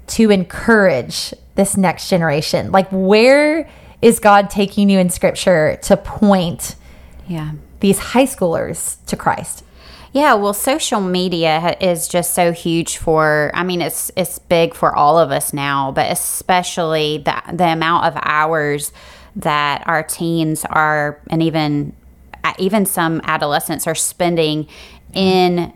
to 0.06 0.30
encourage 0.30 1.34
this 1.56 1.76
next 1.76 2.12
generation? 2.12 2.72
Like, 2.72 2.90
where 2.92 3.68
is 4.04 4.20
God 4.20 4.52
taking 4.52 4.92
you 4.92 5.00
in 5.00 5.10
scripture 5.10 5.80
to 5.82 5.98
point 5.98 6.76
Yeah. 7.28 7.54
these 7.80 7.98
high 7.98 8.28
schoolers 8.28 9.04
to 9.08 9.16
Christ? 9.16 9.64
Yeah, 10.18 10.34
well, 10.34 10.56
social 10.56 11.00
media 11.00 11.78
is 11.80 12.08
just 12.08 12.34
so 12.34 12.52
huge 12.52 12.98
for. 12.98 13.52
I 13.54 13.64
mean, 13.64 13.84
it's 13.84 14.10
it's 14.16 14.40
big 14.40 14.74
for 14.74 14.96
all 14.96 15.20
of 15.20 15.30
us 15.30 15.54
now, 15.54 15.92
but 15.92 16.12
especially 16.12 17.20
the 17.20 17.40
the 17.54 17.68
amount 17.68 18.06
of 18.06 18.20
hours 18.24 18.92
that 19.36 19.84
our 19.86 20.02
teens 20.02 20.66
are, 20.66 21.22
and 21.30 21.44
even 21.44 21.94
uh, 22.44 22.54
even 22.58 22.88
some 22.88 23.22
adolescents 23.26 23.86
are 23.86 23.94
spending 23.94 24.68
in 25.14 25.72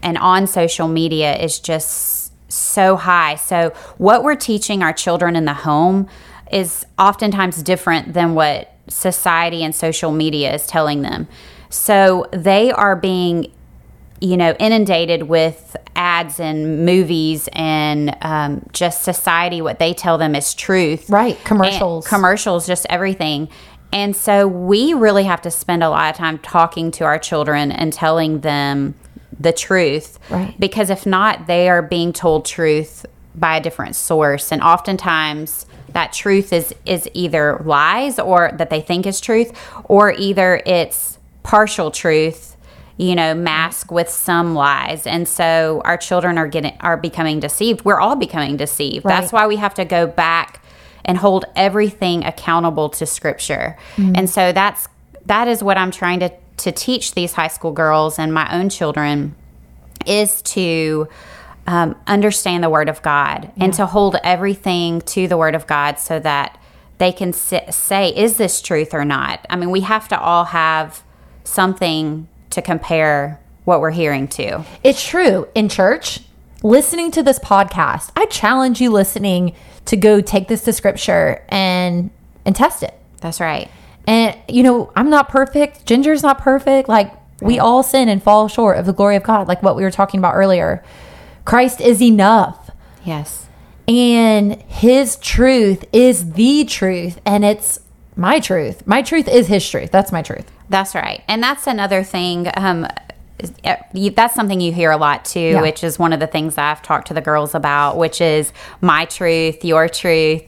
and 0.00 0.16
on 0.18 0.46
social 0.46 0.86
media 0.86 1.36
is 1.36 1.58
just 1.58 2.32
so 2.48 2.94
high. 2.94 3.34
So, 3.34 3.70
what 3.98 4.22
we're 4.22 4.36
teaching 4.36 4.84
our 4.84 4.92
children 4.92 5.34
in 5.34 5.44
the 5.44 5.54
home 5.54 6.08
is 6.52 6.86
oftentimes 7.00 7.64
different 7.64 8.14
than 8.14 8.36
what 8.36 8.72
society 8.86 9.64
and 9.64 9.74
social 9.74 10.12
media 10.12 10.54
is 10.54 10.68
telling 10.68 11.02
them. 11.02 11.26
So, 11.68 12.26
they 12.30 12.70
are 12.70 12.94
being, 12.94 13.52
you 14.20 14.36
know, 14.36 14.54
inundated 14.58 15.24
with 15.24 15.76
ads 15.94 16.40
and 16.40 16.84
movies 16.84 17.48
and 17.52 18.16
um, 18.22 18.66
just 18.72 19.02
society, 19.02 19.60
what 19.60 19.78
they 19.78 19.92
tell 19.92 20.18
them 20.18 20.34
is 20.34 20.54
truth. 20.54 21.10
Right, 21.10 21.36
And 21.36 21.44
commercials. 21.44 22.06
commercials, 22.06 22.66
just 22.66 22.86
everything. 22.88 23.48
And 23.92 24.16
so 24.16 24.48
we 24.48 24.94
really 24.94 25.24
have 25.24 25.42
to 25.42 25.50
spend 25.50 25.82
a 25.82 25.88
lot 25.88 26.10
of 26.10 26.16
time 26.16 26.38
talking 26.38 26.90
to 26.92 27.04
our 27.04 27.18
children 27.18 27.70
and 27.70 27.92
telling 27.92 28.40
them 28.40 28.94
the 29.38 29.52
truth. 29.52 30.18
Right. 30.30 30.58
Because 30.58 30.90
if 30.90 31.06
not, 31.06 31.46
they 31.46 31.68
are 31.68 31.82
being 31.82 32.12
told 32.12 32.44
truth 32.46 33.06
by 33.34 33.58
a 33.58 33.60
different 33.60 33.96
source. 33.96 34.50
And 34.50 34.62
oftentimes 34.62 35.66
that 35.92 36.12
truth 36.12 36.52
is 36.52 36.74
is 36.84 37.08
either 37.14 37.62
lies 37.64 38.18
or 38.18 38.52
that 38.54 38.70
they 38.70 38.80
think 38.80 39.06
is 39.06 39.20
truth, 39.20 39.52
or 39.84 40.12
either 40.12 40.62
it's 40.66 41.18
partial 41.42 41.90
truth, 41.90 42.55
you 42.96 43.14
know, 43.14 43.34
mask 43.34 43.90
with 43.90 44.08
some 44.08 44.54
lies. 44.54 45.06
And 45.06 45.28
so 45.28 45.82
our 45.84 45.96
children 45.96 46.38
are 46.38 46.48
getting 46.48 46.76
are 46.80 46.96
becoming 46.96 47.40
deceived. 47.40 47.84
We're 47.84 48.00
all 48.00 48.16
becoming 48.16 48.56
deceived. 48.56 49.04
That's 49.04 49.32
why 49.32 49.46
we 49.46 49.56
have 49.56 49.74
to 49.74 49.84
go 49.84 50.06
back 50.06 50.62
and 51.04 51.18
hold 51.18 51.44
everything 51.54 52.24
accountable 52.24 52.88
to 52.90 53.06
scripture. 53.06 53.76
And 53.96 54.28
so 54.28 54.52
that's 54.52 54.88
that 55.26 55.48
is 55.48 55.62
what 55.62 55.76
I'm 55.76 55.90
trying 55.90 56.20
to 56.20 56.32
to 56.58 56.72
teach 56.72 57.12
these 57.12 57.34
high 57.34 57.48
school 57.48 57.72
girls 57.72 58.18
and 58.18 58.32
my 58.32 58.50
own 58.58 58.70
children 58.70 59.34
is 60.06 60.40
to 60.40 61.06
um, 61.66 61.96
understand 62.06 62.62
the 62.62 62.70
word 62.70 62.88
of 62.88 63.02
God 63.02 63.52
and 63.56 63.74
to 63.74 63.86
hold 63.86 64.16
everything 64.22 65.00
to 65.02 65.28
the 65.28 65.36
word 65.36 65.54
of 65.54 65.66
God 65.66 65.98
so 65.98 66.18
that 66.20 66.58
they 66.98 67.12
can 67.12 67.32
sit, 67.32 67.74
say, 67.74 68.08
is 68.10 68.36
this 68.36 68.62
truth 68.62 68.94
or 68.94 69.04
not? 69.04 69.44
I 69.50 69.56
mean, 69.56 69.70
we 69.70 69.80
have 69.80 70.08
to 70.08 70.18
all 70.18 70.44
have 70.46 71.02
something 71.44 72.28
to 72.56 72.62
compare 72.62 73.38
what 73.64 73.80
we're 73.82 73.90
hearing 73.90 74.26
to. 74.28 74.64
It's 74.82 75.06
true. 75.06 75.46
In 75.54 75.68
church, 75.68 76.20
listening 76.62 77.10
to 77.10 77.22
this 77.22 77.38
podcast, 77.38 78.10
I 78.16 78.24
challenge 78.26 78.80
you 78.80 78.90
listening 78.90 79.54
to 79.84 79.96
go 79.96 80.22
take 80.22 80.48
this 80.48 80.64
to 80.64 80.72
scripture 80.72 81.44
and 81.50 82.10
and 82.46 82.56
test 82.56 82.82
it. 82.82 82.94
That's 83.20 83.40
right. 83.40 83.70
And 84.06 84.38
you 84.48 84.62
know, 84.62 84.90
I'm 84.96 85.10
not 85.10 85.28
perfect. 85.28 85.84
Ginger's 85.84 86.22
not 86.22 86.38
perfect. 86.38 86.88
Like 86.88 87.12
we 87.42 87.58
all 87.58 87.82
sin 87.82 88.08
and 88.08 88.22
fall 88.22 88.48
short 88.48 88.78
of 88.78 88.86
the 88.86 88.94
glory 88.94 89.16
of 89.16 89.22
God, 89.22 89.48
like 89.48 89.62
what 89.62 89.76
we 89.76 89.82
were 89.82 89.90
talking 89.90 90.18
about 90.18 90.34
earlier. 90.34 90.82
Christ 91.44 91.82
is 91.82 92.00
enough. 92.00 92.70
Yes. 93.04 93.48
And 93.86 94.62
his 94.62 95.16
truth 95.16 95.84
is 95.92 96.32
the 96.32 96.64
truth 96.64 97.20
and 97.26 97.44
it's 97.44 97.80
my 98.16 98.40
truth. 98.40 98.86
My 98.86 99.02
truth 99.02 99.28
is 99.28 99.46
his 99.46 99.68
truth. 99.68 99.90
That's 99.90 100.10
my 100.10 100.22
truth. 100.22 100.50
That's 100.68 100.94
right. 100.94 101.22
And 101.28 101.42
that's 101.42 101.66
another 101.66 102.02
thing. 102.02 102.48
Um, 102.56 102.86
that's 104.14 104.34
something 104.34 104.60
you 104.60 104.72
hear 104.72 104.90
a 104.90 104.96
lot 104.96 105.24
too, 105.26 105.40
Yeah. 105.40 105.60
which 105.60 105.84
is 105.84 105.98
one 105.98 106.12
of 106.14 106.20
the 106.20 106.26
things 106.26 106.54
that 106.54 106.70
I've 106.70 106.82
talked 106.82 107.08
to 107.08 107.14
the 107.14 107.20
girls 107.20 107.54
about, 107.54 107.98
which 107.98 108.20
is 108.22 108.52
my 108.80 109.04
truth, 109.04 109.62
your 109.64 109.88
truth. 109.88 110.42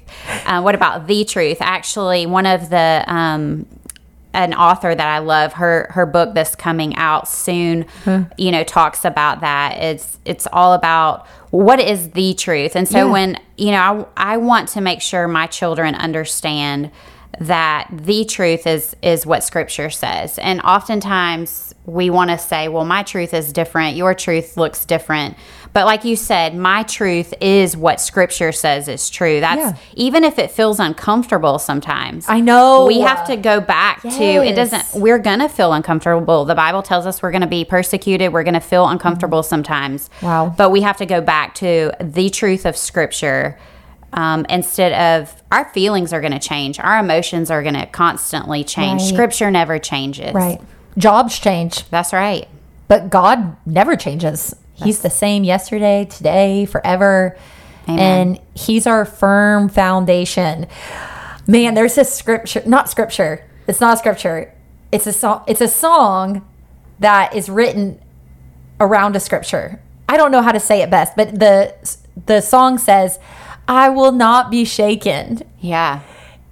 Uh, 0.47 0.63
what 0.63 0.75
about 0.75 1.07
the 1.07 1.25
truth? 1.25 1.59
Actually, 1.61 2.25
one 2.25 2.47
of 2.47 2.71
the 2.71 3.05
um, 3.07 3.67
an 4.33 4.55
author 4.55 4.95
that 4.95 5.07
I 5.07 5.19
love, 5.19 5.55
her 5.55 5.89
her 5.91 6.07
book 6.07 6.33
that's 6.35 6.55
coming 6.55 6.95
out 6.97 7.29
soon, 7.29 7.85
you 8.39 8.51
know, 8.53 8.65
talks 8.65 9.05
about 9.05 9.41
that. 9.43 9.77
It's 9.79 10.19
it's 10.25 10.47
all 10.53 10.73
about 10.73 11.27
what 11.51 11.81
is 11.81 12.11
the 12.11 12.33
truth. 12.35 12.75
And 12.77 12.87
so 12.89 12.99
Yeah. 13.07 13.13
when, 13.13 13.41
you 13.59 13.71
know, 13.73 14.09
I 14.17 14.35
I 14.35 14.37
want 14.39 14.69
to 14.71 14.81
make 14.81 15.03
sure 15.03 15.29
my 15.29 15.47
children 15.47 15.95
understand 15.95 16.91
that 17.41 17.89
the 17.93 18.25
truth 18.25 18.67
is 18.67 18.97
is 19.03 19.27
what 19.27 19.45
scripture 19.45 19.91
says. 19.91 20.39
And 20.39 20.61
oftentimes 20.63 21.75
we 21.85 22.11
want 22.11 22.31
to 22.31 22.39
say, 22.39 22.69
well, 22.69 22.85
my 22.85 23.03
truth 23.03 23.33
is 23.33 23.53
different, 23.53 23.97
your 23.97 24.15
truth 24.15 24.57
looks 24.57 24.85
different. 24.85 25.37
But 25.73 25.85
like 25.85 26.05
you 26.05 26.17
said, 26.17 26.55
my 26.57 26.83
truth 26.83 27.35
is 27.41 27.77
what 27.77 28.01
scripture 28.01 28.53
says 28.53 28.89
is 28.89 29.09
true. 29.11 29.41
That's 29.41 29.61
Yeah. 29.61 29.73
even 29.95 30.25
if 30.25 30.39
it 30.39 30.51
feels 30.51 30.81
uncomfortable 30.81 31.59
sometimes. 31.59 32.27
I 32.29 32.41
know. 32.41 32.87
We 32.87 33.01
have 33.01 33.27
to 33.27 33.37
go 33.37 33.61
back 33.61 34.03
to 34.03 34.09
it 34.25 34.55
doesn't 34.55 34.85
we're 34.95 35.19
to 35.41 35.49
feel 35.49 35.73
uncomfortable. 35.73 36.45
The 36.45 36.55
Bible 36.55 36.83
tells 36.83 37.07
us 37.07 37.23
we're 37.23 37.33
to 37.43 37.47
be 37.47 37.65
persecuted, 37.65 38.33
we're 38.33 38.45
to 38.55 38.61
feel 38.61 38.89
uncomfortable 38.89 39.43
sometimes. 39.43 40.11
Wow. 40.23 40.55
But 40.57 40.71
we 40.71 40.81
have 40.83 40.97
to 40.99 41.07
go 41.07 41.21
back 41.21 41.55
to 41.57 41.93
the 42.01 42.31
truth 42.31 42.67
of 42.67 42.77
scripture. 42.77 43.59
Um, 44.13 44.47
instead 44.49 44.93
of 44.93 45.43
our 45.53 45.67
feelings 45.71 46.13
are 46.13 46.21
going 46.21 46.33
to 46.33 46.39
change, 46.39 46.81
our 46.81 46.99
emotions 46.99 47.51
are 47.51 47.63
going 47.63 47.75
to 47.75 47.87
constantly 47.87 48.65
change. 48.65 49.03
Right. 49.03 49.15
Scripture 49.15 49.51
never 49.51 49.79
changes. 49.79 50.33
Right. 50.33 50.61
Jobs 50.97 51.39
change, 51.39 51.89
That's 51.91 52.13
right. 52.13 52.49
but 52.89 53.11
God 53.11 53.57
never 53.67 53.97
changes. 53.97 54.55
He's 54.75 55.03
the 55.03 55.11
same 55.11 55.45
yesterday, 55.45 56.07
today, 56.07 56.65
forever. 56.65 57.37
Amen. 57.89 57.99
And 57.99 58.41
he's 58.55 58.87
our 58.87 59.05
firm 59.05 59.69
foundation. 59.69 60.67
Man, 61.47 61.75
there's 61.75 61.95
this 61.95 62.15
scripture, 62.15 62.63
not 62.67 62.89
scripture. 62.89 63.45
It's 63.67 63.81
not 63.81 63.99
scripture. 63.99 64.53
It's 64.93 65.07
a 65.07 65.13
song 65.13 65.45
it's 65.47 65.61
a 65.61 65.69
song 65.69 66.47
that 66.99 67.35
is 67.35 67.49
written 67.49 68.01
around 68.81 69.17
a 69.17 69.21
scripture. 69.21 69.81
I 70.09 70.17
don't 70.17 70.31
know 70.31 70.43
how 70.43 70.53
to 70.53 70.61
say 70.61 70.83
it 70.83 70.91
best, 70.91 71.17
but 71.17 71.39
the 71.39 71.75
the 72.27 72.41
song 72.41 72.79
says, 72.79 73.19
"I 73.69 73.91
will 73.91 74.13
not 74.13 74.51
be 74.51 74.65
shaken." 74.65 75.43
Yeah. 75.61 76.01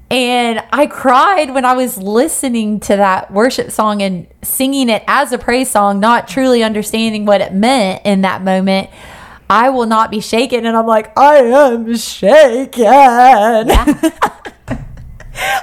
And 0.08 0.62
I 0.72 0.86
cried 0.86 1.52
when 1.52 1.64
I 1.64 1.74
was 1.74 1.98
listening 1.98 2.78
to 2.80 2.96
that 2.96 3.32
worship 3.32 3.72
song 3.72 4.02
and 4.02 4.28
singing 4.40 4.88
it 4.88 5.02
as 5.08 5.32
a 5.32 5.38
praise 5.38 5.68
song, 5.68 5.98
not 5.98 6.28
truly 6.28 6.62
understanding 6.62 7.26
what 7.26 7.40
it 7.40 7.52
meant 7.52 8.02
in 8.04 8.20
that 8.20 8.44
moment. 8.44 8.88
I 9.50 9.70
will 9.70 9.86
not 9.86 10.12
be 10.12 10.20
shaken. 10.20 10.64
And 10.64 10.76
I'm 10.76 10.86
like, 10.86 11.16
I 11.18 11.38
am 11.38 11.96
shaken. 11.96 12.86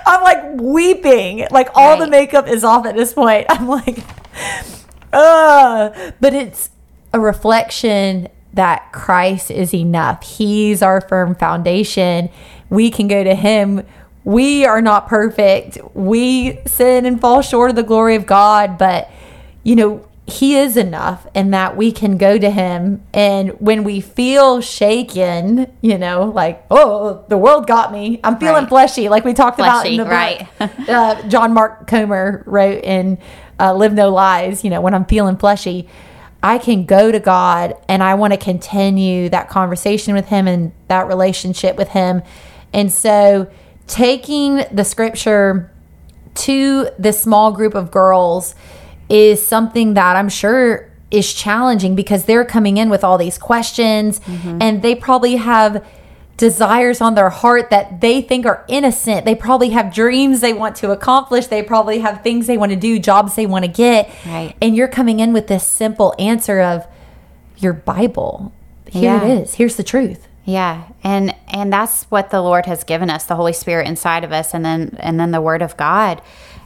I'm 0.05 0.23
like 0.23 0.61
weeping. 0.61 1.47
Like 1.49 1.69
all 1.75 1.97
the 1.97 2.07
makeup 2.07 2.47
is 2.47 2.63
off 2.63 2.85
at 2.85 2.95
this 2.95 3.13
point. 3.13 3.45
I'm 3.49 3.67
like, 3.67 3.99
uh, 5.13 6.11
but 6.19 6.33
it's 6.33 6.69
a 7.13 7.19
reflection 7.19 8.27
that 8.53 8.91
Christ 8.91 9.51
is 9.51 9.73
enough. 9.73 10.23
He's 10.23 10.81
our 10.81 11.01
firm 11.01 11.35
foundation. 11.35 12.29
We 12.69 12.91
can 12.91 13.07
go 13.07 13.23
to 13.23 13.35
Him. 13.35 13.85
We 14.23 14.65
are 14.65 14.81
not 14.81 15.07
perfect. 15.07 15.77
We 15.93 16.59
sin 16.65 17.05
and 17.05 17.19
fall 17.19 17.41
short 17.41 17.69
of 17.71 17.75
the 17.75 17.83
glory 17.83 18.15
of 18.15 18.25
God, 18.25 18.77
but 18.77 19.09
you 19.63 19.75
know, 19.75 20.07
he 20.25 20.55
is 20.55 20.77
enough 20.77 21.27
and 21.35 21.53
that 21.53 21.75
we 21.75 21.91
can 21.91 22.17
go 22.17 22.37
to 22.37 22.49
him 22.49 23.03
and 23.13 23.49
when 23.59 23.83
we 23.83 23.99
feel 23.99 24.61
shaken 24.61 25.69
you 25.81 25.97
know 25.97 26.31
like 26.33 26.65
oh 26.71 27.25
the 27.27 27.37
world 27.37 27.67
got 27.67 27.91
me 27.91 28.21
i'm 28.23 28.37
feeling 28.39 28.63
Right. 28.63 28.69
fleshy 28.69 29.09
like 29.09 29.25
we 29.25 29.33
talked 29.33 29.59
about 29.59 29.85
in 29.85 29.97
Fleshy, 30.01 30.47
the 30.59 30.59
book 30.61 30.79
right. 30.87 30.87
uh, 30.89 31.27
john 31.27 31.53
mark 31.53 31.87
comer 31.87 32.41
wrote 32.45 32.81
in 32.85 33.17
uh, 33.59 33.73
live 33.73 33.91
no 33.93 34.09
lies 34.11 34.63
you 34.63 34.69
know 34.69 34.79
when 34.79 34.93
i'm 34.93 35.03
feeling 35.03 35.35
fleshy 35.35 35.89
i 36.43 36.57
can 36.59 36.85
go 36.85 37.11
to 37.11 37.19
god 37.19 37.75
and 37.89 38.03
i 38.03 38.13
want 38.13 38.31
to 38.33 38.37
continue 38.37 39.29
that 39.29 39.49
conversation 39.49 40.13
with 40.13 40.27
him 40.27 40.47
and 40.47 40.71
that 40.93 41.07
relationship 41.07 41.75
with 41.75 41.89
him. 41.89 42.21
And 42.71 42.91
so 42.91 43.49
taking 43.87 44.63
the 44.71 44.83
scripture 44.83 45.71
to 46.35 46.89
this 46.97 47.21
small 47.21 47.51
group 47.51 47.75
of 47.75 47.91
girls 47.91 48.55
is 49.09 49.45
something 49.45 49.93
that 49.95 50.15
I'm 50.15 50.29
sure 50.29 50.91
is 51.11 51.31
challenging 51.33 51.95
because 51.95 52.25
they're 52.25 52.45
coming 52.45 52.77
in 52.77 52.89
with 52.89 53.03
all 53.03 53.17
these 53.17 53.37
questions 53.37 54.19
mm-hmm. 54.19 54.57
and 54.61 54.81
they 54.81 54.95
probably 54.95 55.35
have 55.35 55.85
desires 56.37 56.99
on 56.99 57.15
their 57.15 57.29
heart 57.29 57.69
that 57.69 58.01
they 58.01 58.21
think 58.21 58.45
are 58.45 58.65
innocent. 58.67 59.25
They 59.25 59.35
probably 59.35 59.69
have 59.69 59.93
dreams 59.93 60.41
they 60.41 60.53
want 60.53 60.75
to 60.77 60.91
accomplish. 60.91 61.47
They 61.47 61.61
probably 61.61 61.99
have 61.99 62.23
things 62.23 62.47
they 62.47 62.57
want 62.57 62.71
to 62.71 62.75
do, 62.75 62.99
jobs 62.99 63.35
they 63.35 63.45
want 63.45 63.65
to 63.65 63.71
get. 63.71 64.09
Right. 64.25 64.55
And 64.61 64.75
you're 64.75 64.87
coming 64.87 65.19
in 65.19 65.31
with 65.33 65.47
this 65.47 65.65
simple 65.65 66.15
answer 66.17 66.59
of 66.59 66.87
your 67.57 67.73
Bible. 67.73 68.51
Here 68.89 69.03
Yeah. 69.15 69.23
it 69.25 69.41
is. 69.43 69.53
Here's 69.55 69.75
the 69.75 69.83
truth. 69.83 70.27
Yeah, 70.45 70.83
and 71.05 71.33
and 71.47 71.71
that's 71.71 72.03
what 72.05 72.29
the 72.29 72.41
Lord 72.41 72.65
has 72.65 72.83
given 72.83 73.09
us, 73.09 73.23
the 73.25 73.35
Holy 73.35 73.53
Spirit 73.53 73.87
inside 73.87 74.25
of 74.25 74.33
us, 74.33 74.53
and 74.53 74.65
then 74.65 74.97
and 74.99 75.17
then 75.17 75.31
the 75.31 75.39
Word 75.39 75.61
of 75.61 75.77
God. 75.77 76.21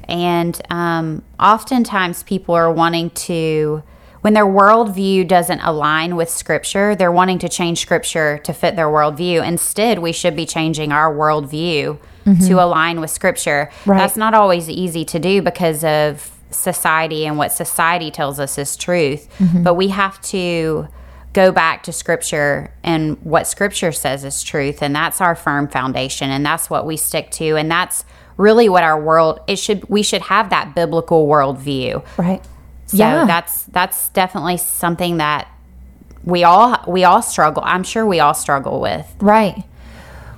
And 0.07 0.59
um, 0.71 1.21
oftentimes, 1.39 2.23
people 2.23 2.55
are 2.55 2.71
wanting 2.71 3.09
to, 3.11 3.83
when 4.27 4.33
their 4.33 4.45
worldview 4.45 5.25
doesn't 5.25 5.61
align 5.61 6.17
with 6.17 6.29
Scripture, 6.29 6.95
they're 6.95 7.13
wanting 7.13 7.39
to 7.39 7.47
change 7.47 7.79
Scripture 7.79 8.39
to 8.39 8.51
fit 8.51 8.75
their 8.75 8.87
worldview. 8.87 9.41
Instead, 9.47 9.99
we 9.99 10.11
should 10.11 10.35
be 10.35 10.45
changing 10.45 10.91
our 10.91 11.15
worldview 11.15 11.97
mm-hmm. 12.25 12.45
to 12.45 12.61
align 12.61 12.99
with 12.99 13.09
Scripture. 13.09 13.71
Right. 13.85 13.97
That's 13.97 14.17
not 14.17 14.33
always 14.33 14.69
easy 14.69 15.05
to 15.05 15.17
do 15.17 15.41
because 15.41 15.81
of 15.85 16.29
society 16.51 17.25
and 17.25 17.37
what 17.37 17.53
society 17.53 18.11
tells 18.11 18.37
us 18.37 18.57
is 18.57 18.75
truth. 18.75 19.29
Mm-hmm. 19.39 19.63
But 19.63 19.75
we 19.75 19.87
have 19.87 20.19
to 20.23 20.89
go 21.31 21.53
back 21.53 21.83
to 21.83 21.93
scripture 21.93 22.73
and 22.83 23.15
what 23.23 23.45
scripture 23.45 23.91
says 23.91 24.23
is 24.23 24.41
truth 24.41 24.81
and 24.81 24.95
that's 24.95 25.21
our 25.21 25.35
firm 25.35 25.67
foundation 25.67 26.31
and 26.31 26.43
that's 26.43 26.67
what 26.67 26.83
we 26.83 26.97
stick 26.97 27.29
to 27.29 27.55
and 27.55 27.69
that's 27.69 28.05
really 28.37 28.67
what 28.67 28.81
our 28.81 28.99
world 28.99 29.39
it 29.45 29.59
should 29.59 29.87
we 29.87 30.01
should 30.01 30.21
have 30.21 30.49
that 30.49 30.73
biblical 30.73 31.27
worldview 31.27 32.03
Right. 32.17 32.41
So 32.87 32.97
that's 32.97 33.63
that's 33.63 34.09
definitely 34.09 34.57
something 34.57 35.17
that 35.17 35.47
we 36.23 36.43
all 36.43 36.77
we 36.87 37.03
all 37.03 37.21
struggle 37.21 37.61
i'm 37.65 37.83
sure 37.83 38.05
we 38.05 38.19
all 38.19 38.33
struggle 38.33 38.81
with 38.81 39.05
Right. 39.19 39.63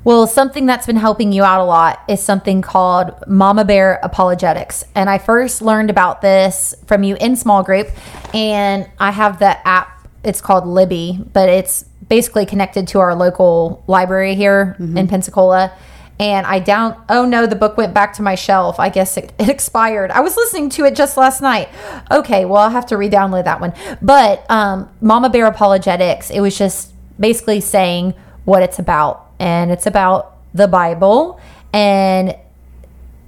Well, 0.03 0.27
something 0.27 0.65
that's 0.65 0.87
been 0.87 0.95
helping 0.95 1.33
you 1.33 1.43
out 1.43 1.61
a 1.61 1.65
lot 1.65 2.01
is 2.07 2.21
something 2.21 2.61
called 2.61 3.13
Mama 3.27 3.65
Bear 3.65 3.99
Apologetics. 4.01 4.85
And 4.95 5.09
I 5.09 5.17
first 5.17 5.61
learned 5.61 5.89
about 5.89 6.21
this 6.21 6.73
from 6.87 7.03
you 7.03 7.17
in 7.19 7.35
small 7.35 7.63
group. 7.63 7.89
And 8.33 8.89
I 8.97 9.11
have 9.11 9.39
the 9.39 9.67
app, 9.67 10.07
it's 10.23 10.39
called 10.39 10.65
Libby, 10.65 11.19
but 11.33 11.49
it's 11.49 11.83
basically 12.07 12.45
connected 12.45 12.87
to 12.89 12.99
our 12.99 13.13
local 13.13 13.83
library 13.87 14.35
here 14.35 14.77
mm-hmm. 14.79 14.97
in 14.97 15.07
Pensacola. 15.07 15.73
And 16.19 16.45
I 16.45 16.59
down, 16.59 17.01
oh 17.07 17.25
no, 17.25 17.45
the 17.45 17.55
book 17.55 17.77
went 17.77 17.93
back 17.93 18.13
to 18.13 18.21
my 18.21 18.35
shelf. 18.35 18.79
I 18.79 18.89
guess 18.89 19.15
it, 19.15 19.31
it 19.39 19.49
expired. 19.49 20.11
I 20.11 20.19
was 20.19 20.35
listening 20.35 20.69
to 20.71 20.85
it 20.85 20.95
just 20.95 21.15
last 21.15 21.41
night. 21.41 21.69
Okay, 22.11 22.45
well, 22.45 22.61
I'll 22.61 22.69
have 22.69 22.85
to 22.87 22.97
re 22.97 23.09
download 23.09 23.45
that 23.45 23.61
one. 23.61 23.73
But 24.01 24.45
um, 24.51 24.89
Mama 25.01 25.29
Bear 25.29 25.45
Apologetics, 25.45 26.29
it 26.29 26.41
was 26.41 26.57
just 26.57 26.93
basically 27.19 27.61
saying 27.61 28.13
what 28.45 28.61
it's 28.63 28.79
about. 28.79 29.27
And 29.39 29.71
it's 29.71 29.85
about 29.85 30.35
the 30.53 30.67
Bible 30.67 31.39
and 31.71 32.35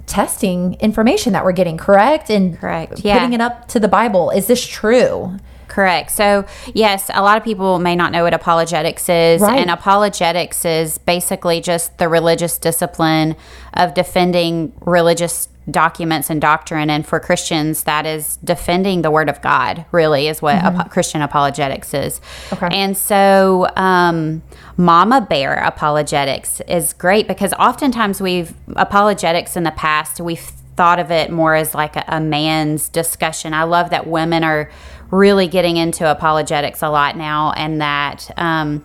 testing 0.06 0.74
information 0.74 1.32
that 1.32 1.44
we're 1.44 1.52
getting 1.52 1.78
correct 1.78 2.28
and 2.28 2.58
Correct, 2.58 3.02
putting 3.02 3.32
it 3.32 3.40
up 3.40 3.68
to 3.68 3.80
the 3.80 3.88
Bible. 3.88 4.30
Is 4.30 4.46
this 4.46 4.66
true? 4.66 5.38
Correct. 5.72 6.10
So, 6.10 6.44
yes, 6.74 7.10
a 7.14 7.22
lot 7.22 7.38
of 7.38 7.44
people 7.44 7.78
may 7.78 7.96
not 7.96 8.12
know 8.12 8.24
what 8.24 8.34
apologetics 8.34 9.08
is. 9.08 9.40
Right. 9.40 9.58
And 9.58 9.70
apologetics 9.70 10.66
is 10.66 10.98
basically 10.98 11.62
just 11.62 11.96
the 11.96 12.10
religious 12.10 12.58
discipline 12.58 13.36
of 13.72 13.94
defending 13.94 14.74
religious 14.80 15.48
documents 15.70 16.28
and 16.28 16.42
doctrine. 16.42 16.90
And 16.90 17.06
for 17.06 17.18
Christians, 17.18 17.84
that 17.84 18.04
is 18.04 18.36
defending 18.44 19.00
the 19.00 19.10
Word 19.10 19.30
of 19.30 19.40
God, 19.40 19.86
really, 19.92 20.28
is 20.28 20.42
what 20.42 20.56
apo- 20.56 20.90
Christian 20.90 21.22
apologetics 21.22 21.94
is. 21.94 22.20
Okay. 22.52 22.68
And 22.70 22.94
so, 22.94 23.66
um, 23.74 24.42
Mama 24.76 25.22
Bear 25.22 25.54
apologetics 25.54 26.60
is 26.68 26.92
great 26.92 27.26
because 27.26 27.54
oftentimes 27.54 28.20
we've 28.20 28.52
apologetics 28.76 29.56
in 29.56 29.62
the 29.62 29.70
past, 29.70 30.20
we've 30.20 30.52
thought 30.76 30.98
of 30.98 31.10
it 31.10 31.30
more 31.30 31.54
as 31.54 31.74
like 31.74 31.96
a, 31.96 32.04
a 32.08 32.20
man's 32.20 32.88
discussion. 32.88 33.54
I 33.54 33.64
love 33.64 33.90
that 33.90 34.06
women 34.06 34.42
are 34.44 34.70
really 35.12 35.46
getting 35.46 35.76
into 35.76 36.10
apologetics 36.10 36.82
a 36.82 36.88
lot 36.88 37.16
now, 37.16 37.52
and 37.52 37.80
that 37.80 38.28
um, 38.36 38.84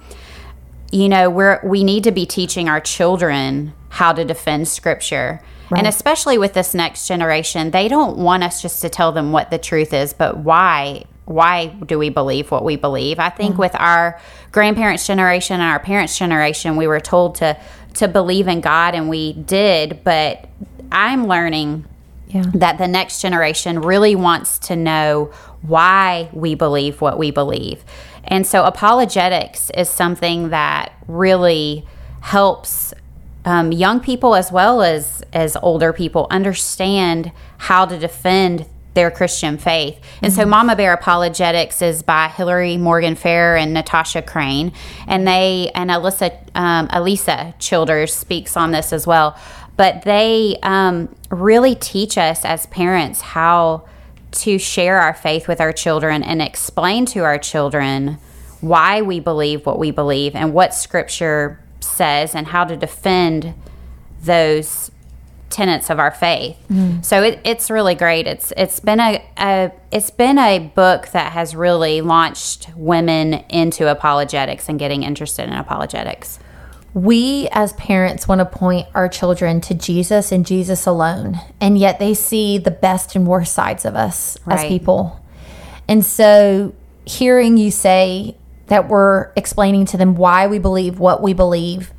you 0.92 1.10
know 1.10 1.32
we're 1.32 1.60
we 1.64 1.84
need 1.84 2.04
to 2.04 2.12
be 2.12 2.28
teaching 2.28 2.70
our 2.70 2.80
children 2.80 3.74
how 3.90 4.14
to 4.14 4.24
defend 4.24 4.68
Scripture. 4.68 5.42
And 5.76 5.86
especially 5.86 6.38
with 6.38 6.54
this 6.54 6.74
next 6.74 7.10
generation, 7.10 7.72
they 7.72 7.90
don't 7.90 8.18
want 8.18 8.42
us 8.42 8.62
just 8.62 8.82
to 8.84 8.90
tell 8.90 9.12
them 9.12 9.34
what 9.34 9.50
the 9.50 9.58
truth 9.58 9.94
is, 9.94 10.14
but 10.14 10.38
why 10.38 11.04
why 11.26 11.66
do 11.86 12.00
we 12.00 12.10
believe 12.10 12.52
what 12.52 12.64
we 12.64 12.78
believe? 12.78 13.20
I 13.20 13.30
think 13.30 13.58
with 13.58 13.76
our 13.76 14.18
grandparents' 14.54 15.06
generation 15.06 15.56
and 15.56 15.64
our 15.70 15.80
parents' 15.80 16.18
generation, 16.18 16.78
we 16.78 16.88
were 16.88 17.02
told 17.02 17.36
to 17.36 17.58
to 17.96 18.08
believe 18.08 18.48
in 18.48 18.62
God 18.62 18.96
and 18.96 19.10
we 19.10 19.34
did, 19.34 20.04
but 20.06 20.48
I'm 20.90 21.28
learning 21.28 21.84
Yeah. 22.30 22.44
that 22.54 22.78
the 22.78 22.88
next 22.88 23.22
generation 23.22 23.82
really 23.82 24.16
wants 24.16 24.60
to 24.68 24.76
know 24.76 25.32
why 25.68 26.30
we 26.34 26.56
believe 26.56 27.02
what 27.02 27.18
we 27.18 27.32
believe. 27.32 27.84
And 28.24 28.46
so 28.46 28.66
apologetics 28.66 29.70
is 29.72 29.90
something 29.90 30.50
that 30.50 30.94
really 31.08 31.86
helps 32.22 32.94
um, 33.46 33.72
young 33.72 34.02
people 34.02 34.36
as 34.36 34.52
well 34.52 34.82
as 34.82 35.24
as 35.32 35.56
older 35.58 35.94
people 35.94 36.28
understand 36.30 37.32
how 37.58 37.86
to 37.86 37.98
defend 37.98 38.66
their 38.94 39.12
Christian 39.12 39.60
faith. 39.60 39.98
And 40.24 40.34
so 40.34 40.44
Mama 40.44 40.76
Bear 40.76 40.92
Apologetics 40.92 41.84
is 41.84 42.02
by 42.02 42.30
Hillary 42.30 42.78
Morgan 42.78 43.16
Ferrer 43.16 43.56
and 43.56 43.72
Natasha 43.72 44.24
Crain. 44.24 44.74
And 45.06 45.28
they 45.28 45.72
and 45.76 45.92
Alyssa 45.92 46.36
um, 46.56 46.88
Alisa 46.88 47.54
Childers 47.60 48.14
speaks 48.14 48.58
on 48.58 48.72
this 48.72 48.92
as 48.92 49.06
well. 49.06 49.38
But 49.78 50.02
they 50.02 50.58
um, 50.64 51.16
really 51.30 51.76
teach 51.76 52.18
us 52.18 52.44
as 52.44 52.66
parents 52.66 53.22
how 53.22 53.88
to 54.38 54.58
share 54.60 55.00
our 55.00 55.14
faith 55.14 55.48
with 55.48 55.60
our 55.60 55.74
children 55.74 56.24
and 56.24 56.42
explain 56.42 57.06
to 57.08 57.20
our 57.20 57.38
children 57.38 58.18
why 58.62 59.02
we 59.02 59.20
believe 59.20 59.66
what 59.66 59.80
we 59.80 59.92
believe 59.92 60.36
and 60.36 60.54
what 60.54 60.74
scripture 60.74 61.60
says 61.80 62.36
and 62.36 62.48
how 62.48 62.64
to 62.64 62.76
defend 62.76 63.54
those 64.22 64.92
tenets 65.50 65.90
of 65.90 66.00
our 66.00 66.12
faith. 66.12 66.58
Mm. 66.70 67.04
So 67.04 67.24
it, 67.24 67.40
it's 67.44 67.70
really 67.70 67.96
great. 67.96 68.28
It's 68.28 68.52
it's 68.58 68.80
been 68.80 69.00
a, 69.00 69.24
a 69.38 69.72
it's 69.92 70.12
been 70.12 70.38
a 70.38 70.60
book 70.60 71.08
that 71.10 71.32
has 71.32 71.56
really 71.56 72.02
launched 72.02 72.70
women 72.76 73.34
into 73.50 73.90
apologetics 73.90 74.70
and 74.70 74.78
getting 74.78 75.04
interested 75.04 75.48
in 75.48 75.54
apologetics. 75.54 76.40
We 76.94 77.48
as 77.52 77.74
parents 77.74 78.28
want 78.28 78.40
to 78.40 78.46
point 78.46 78.88
our 78.96 79.08
children 79.08 79.62
to 79.62 79.74
Jesus 79.74 80.32
and 80.32 80.46
Jesus 80.46 80.86
alone, 80.86 81.40
and 81.62 81.78
yet 81.78 82.00
they 82.00 82.14
see 82.14 82.58
the 82.58 82.72
best 82.72 83.16
and 83.16 83.28
worst 83.28 83.54
sides 83.54 83.86
of 83.86 83.96
us 83.96 84.38
as 84.48 84.66
people. 84.66 85.24
And 85.88 86.04
so, 86.06 86.74
hearing 87.06 87.58
you 87.58 87.72
say 87.72 88.36
that 88.68 88.88
we're 88.88 89.32
explaining 89.36 89.86
to 89.86 89.98
them 89.98 90.16
why 90.16 90.48
we 90.48 90.60
believe 90.60 91.00
what 91.00 91.22
we 91.22 91.34
believe, 91.34 91.94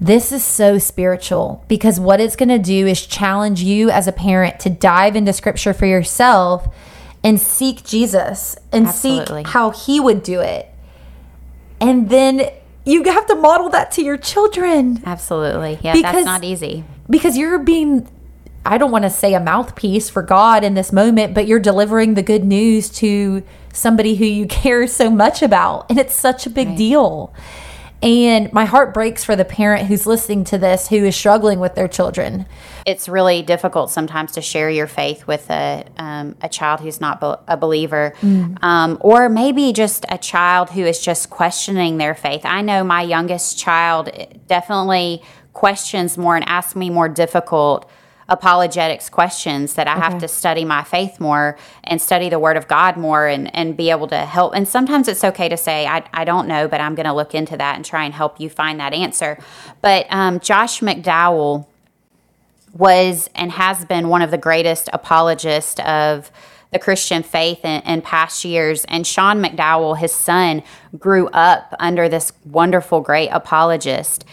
this 0.00 0.32
is 0.32 0.44
so 0.44 0.78
spiritual 0.78 1.64
because 1.68 1.98
what 1.98 2.20
it's 2.20 2.36
going 2.36 2.48
to 2.48 2.58
do 2.58 2.86
is 2.86 3.04
challenge 3.04 3.62
you 3.62 3.90
as 3.90 4.06
a 4.06 4.12
parent 4.12 4.60
to 4.60 4.70
dive 4.70 5.16
into 5.16 5.32
scripture 5.32 5.74
for 5.74 5.86
yourself 5.86 6.72
and 7.24 7.40
seek 7.40 7.84
Jesus 7.84 8.56
and 8.72 8.86
Absolutely. 8.86 9.42
seek 9.42 9.52
how 9.52 9.70
he 9.70 9.98
would 9.98 10.22
do 10.22 10.40
it. 10.40 10.72
And 11.80 12.10
then 12.10 12.48
you 12.88 13.02
have 13.04 13.26
to 13.26 13.34
model 13.34 13.68
that 13.70 13.90
to 13.92 14.02
your 14.02 14.16
children 14.16 15.02
Absolutely. 15.04 15.78
Yeah, 15.82 15.92
Because- 15.92 16.14
that's 16.14 16.26
not 16.26 16.44
easy. 16.44 16.84
because 17.08 17.36
you're 17.36 17.58
being 17.58 18.08
I 18.66 18.76
don't 18.76 18.90
want 18.90 19.04
to 19.04 19.10
say 19.10 19.32
a 19.34 19.40
mouthpiece 19.40 20.10
for 20.10 20.20
God 20.20 20.62
in 20.62 20.74
this 20.74 20.92
moment, 20.92 21.32
but 21.32 21.46
you're 21.46 21.60
delivering 21.60 22.14
the 22.14 22.22
good 22.22 22.44
news 22.44 22.90
to 23.00 23.42
somebody 23.72 24.16
who 24.16 24.24
you 24.26 24.46
care 24.62 24.86
so 24.86 25.10
much 25.10 25.42
about 25.42 25.86
and 25.88 25.98
it's 25.98 26.14
such 26.14 26.46
a 26.46 26.50
big 26.50 26.76
deal. 26.76 27.32
And 28.00 28.52
my 28.52 28.64
heart 28.64 28.94
breaks 28.94 29.24
for 29.24 29.34
the 29.34 29.44
parent 29.44 29.86
who's 29.86 30.06
listening 30.06 30.44
to 30.44 30.58
this 30.58 30.88
who 30.88 31.04
is 31.04 31.16
struggling 31.16 31.58
with 31.58 31.74
their 31.74 31.88
children. 31.88 32.46
It's 32.86 33.08
really 33.08 33.42
difficult 33.42 33.90
sometimes 33.90 34.32
to 34.32 34.40
share 34.40 34.70
your 34.70 34.86
faith 34.86 35.26
with 35.26 35.50
a, 35.50 35.84
um, 35.96 36.36
a 36.40 36.48
child 36.48 36.80
who's 36.80 37.00
not 37.00 37.20
be- 37.20 37.34
a 37.48 37.56
believer, 37.56 38.14
um, 38.62 38.98
or 39.00 39.28
maybe 39.28 39.72
just 39.72 40.06
a 40.08 40.18
child 40.18 40.70
who 40.70 40.82
is 40.82 41.00
just 41.00 41.28
questioning 41.28 41.98
their 41.98 42.14
faith. 42.14 42.42
I 42.44 42.62
know 42.62 42.84
my 42.84 43.02
youngest 43.02 43.58
child 43.58 44.10
definitely 44.46 45.22
questions 45.52 46.16
more 46.16 46.36
and 46.36 46.48
asks 46.48 46.76
me 46.76 46.90
more 46.90 47.08
difficult 47.08 47.90
apologetics 48.28 49.08
questions 49.08 49.74
that 49.74 49.88
I 49.88 49.96
have 49.96 50.18
to 50.18 50.28
study 50.28 50.64
my 50.64 50.84
faith 50.84 51.18
more 51.18 51.56
and 51.84 52.00
study 52.00 52.28
the 52.28 52.38
word 52.38 52.58
of 52.58 52.68
God 52.68 52.96
more 52.96 53.26
and, 53.26 53.54
and 53.56 53.76
be 53.76 53.90
able 53.90 54.06
to 54.08 54.18
help. 54.18 54.54
And 54.54 54.68
sometimes 54.68 55.08
it's 55.08 55.24
okay 55.24 55.48
to 55.48 55.56
say, 55.56 55.86
I, 55.86 56.04
I 56.12 56.24
don't 56.24 56.46
know, 56.46 56.68
but 56.68 56.80
I'm 56.80 56.94
going 56.94 57.06
to 57.06 57.14
look 57.14 57.34
into 57.34 57.56
that 57.56 57.76
and 57.76 57.84
try 57.84 58.04
and 58.04 58.12
help 58.12 58.38
you 58.38 58.50
find 58.50 58.80
that 58.80 58.92
answer. 58.92 59.38
But 59.80 60.06
um, 60.10 60.40
Josh 60.40 60.80
McDowell 60.80 61.66
was 62.74 63.30
and 63.34 63.50
has 63.52 63.84
been 63.86 64.08
one 64.08 64.20
of 64.20 64.30
the 64.30 64.38
greatest 64.38 64.90
apologists 64.92 65.80
of 65.80 66.30
the 66.70 66.78
Christian 66.78 67.22
faith 67.22 67.64
in, 67.64 67.80
in, 67.82 68.02
past 68.02 68.44
years. 68.44 68.84
And 68.86 69.06
Sean 69.06 69.42
McDowell, 69.42 69.96
his 69.96 70.12
son, 70.12 70.62
grew 70.98 71.28
up 71.28 71.74
under 71.78 72.10
this 72.10 72.32
wonderful, 72.44 73.00
great 73.00 73.28
apologist. 73.28 74.26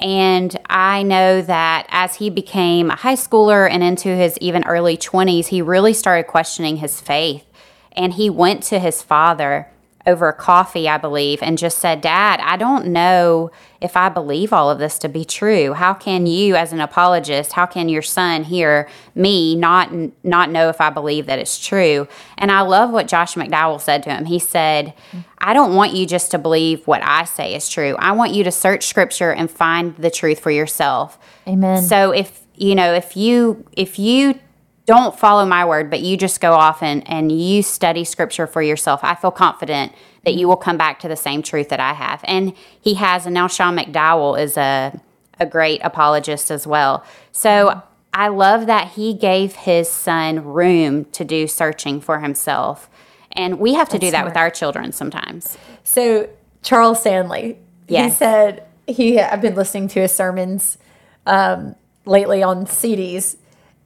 And 0.00 0.56
I 0.66 1.02
know 1.02 1.42
that 1.42 1.86
as 1.90 2.16
he 2.16 2.30
became 2.30 2.90
a 2.90 2.96
high 2.96 3.16
schooler 3.16 3.68
and 3.68 3.82
into 3.82 4.08
his 4.08 4.38
even 4.40 4.64
early 4.64 4.96
20s, 4.96 5.48
he 5.48 5.60
really 5.60 5.92
started 5.92 6.28
questioning 6.28 6.76
his 6.76 7.00
faith. 7.00 7.44
And 7.92 8.12
he 8.12 8.30
went 8.30 8.62
to 8.64 8.78
his 8.78 9.02
father 9.02 9.68
over 10.08 10.32
coffee, 10.32 10.88
I 10.88 10.96
believe, 10.96 11.42
and 11.42 11.58
just 11.58 11.78
said, 11.78 12.00
Dad, 12.00 12.40
I 12.42 12.56
don't 12.56 12.86
know 12.86 13.50
if 13.80 13.94
I 13.94 14.08
believe 14.08 14.54
all 14.54 14.70
of 14.70 14.78
this 14.78 14.98
to 15.00 15.08
be 15.08 15.22
true. 15.22 15.74
How 15.74 15.92
can 15.92 16.26
you, 16.26 16.56
as 16.56 16.72
an 16.72 16.80
apologist, 16.80 17.52
how 17.52 17.66
can 17.66 17.90
your 17.90 18.02
son 18.02 18.42
hear 18.42 18.88
me 19.14 19.54
not 19.54 19.92
not 20.24 20.50
know 20.50 20.70
if 20.70 20.80
I 20.80 20.88
believe 20.88 21.26
that 21.26 21.38
it's 21.38 21.64
true? 21.64 22.08
And 22.38 22.50
I 22.50 22.62
love 22.62 22.90
what 22.90 23.06
Josh 23.06 23.34
McDowell 23.34 23.80
said 23.80 24.02
to 24.04 24.10
him. 24.10 24.24
He 24.24 24.38
said, 24.38 24.94
I 25.36 25.52
don't 25.52 25.74
want 25.74 25.92
you 25.92 26.06
just 26.06 26.30
to 26.30 26.38
believe 26.38 26.86
what 26.86 27.02
I 27.04 27.24
say 27.24 27.54
is 27.54 27.68
true. 27.68 27.94
I 27.98 28.12
want 28.12 28.32
you 28.32 28.42
to 28.44 28.50
search 28.50 28.86
scripture 28.86 29.32
and 29.32 29.50
find 29.50 29.94
the 29.96 30.10
truth 30.10 30.40
for 30.40 30.50
yourself. 30.50 31.18
Amen. 31.46 31.82
So 31.82 32.12
if 32.12 32.40
you 32.54 32.74
know, 32.74 32.94
if 32.94 33.14
you 33.14 33.66
if 33.72 33.98
you 33.98 34.40
don't 34.88 35.18
follow 35.18 35.44
my 35.44 35.66
word, 35.66 35.90
but 35.90 36.00
you 36.00 36.16
just 36.16 36.40
go 36.40 36.54
off 36.54 36.82
and, 36.82 37.06
and 37.10 37.30
you 37.30 37.62
study 37.62 38.04
scripture 38.04 38.46
for 38.46 38.62
yourself, 38.62 39.00
I 39.02 39.14
feel 39.14 39.30
confident 39.30 39.92
that 40.24 40.32
you 40.32 40.48
will 40.48 40.56
come 40.56 40.78
back 40.78 40.98
to 41.00 41.08
the 41.08 41.14
same 41.14 41.42
truth 41.42 41.68
that 41.68 41.78
I 41.78 41.92
have. 41.92 42.24
And 42.24 42.54
he 42.80 42.94
has, 42.94 43.26
and 43.26 43.34
now 43.34 43.48
Sean 43.48 43.76
McDowell 43.76 44.40
is 44.40 44.56
a, 44.56 44.98
a 45.38 45.44
great 45.44 45.82
apologist 45.84 46.50
as 46.50 46.66
well. 46.66 47.04
So 47.32 47.82
I 48.14 48.28
love 48.28 48.64
that 48.64 48.92
he 48.92 49.12
gave 49.12 49.56
his 49.56 49.90
son 49.90 50.42
room 50.42 51.04
to 51.12 51.22
do 51.22 51.46
searching 51.46 52.00
for 52.00 52.20
himself. 52.20 52.88
And 53.32 53.58
we 53.60 53.74
have 53.74 53.90
to 53.90 53.98
do 53.98 54.10
that 54.10 54.24
with 54.24 54.38
our 54.38 54.48
children 54.50 54.92
sometimes. 54.92 55.58
So 55.84 56.30
Charles 56.62 57.02
Stanley, 57.02 57.58
he 58.04 58.10
said 58.10 58.66
he. 58.86 59.20
I've 59.20 59.42
been 59.42 59.54
listening 59.54 59.88
to 59.88 60.00
his 60.00 60.12
sermons 60.12 60.78
um, 61.26 61.76
lately 62.06 62.42
on 62.42 62.64
CDs, 62.64 63.36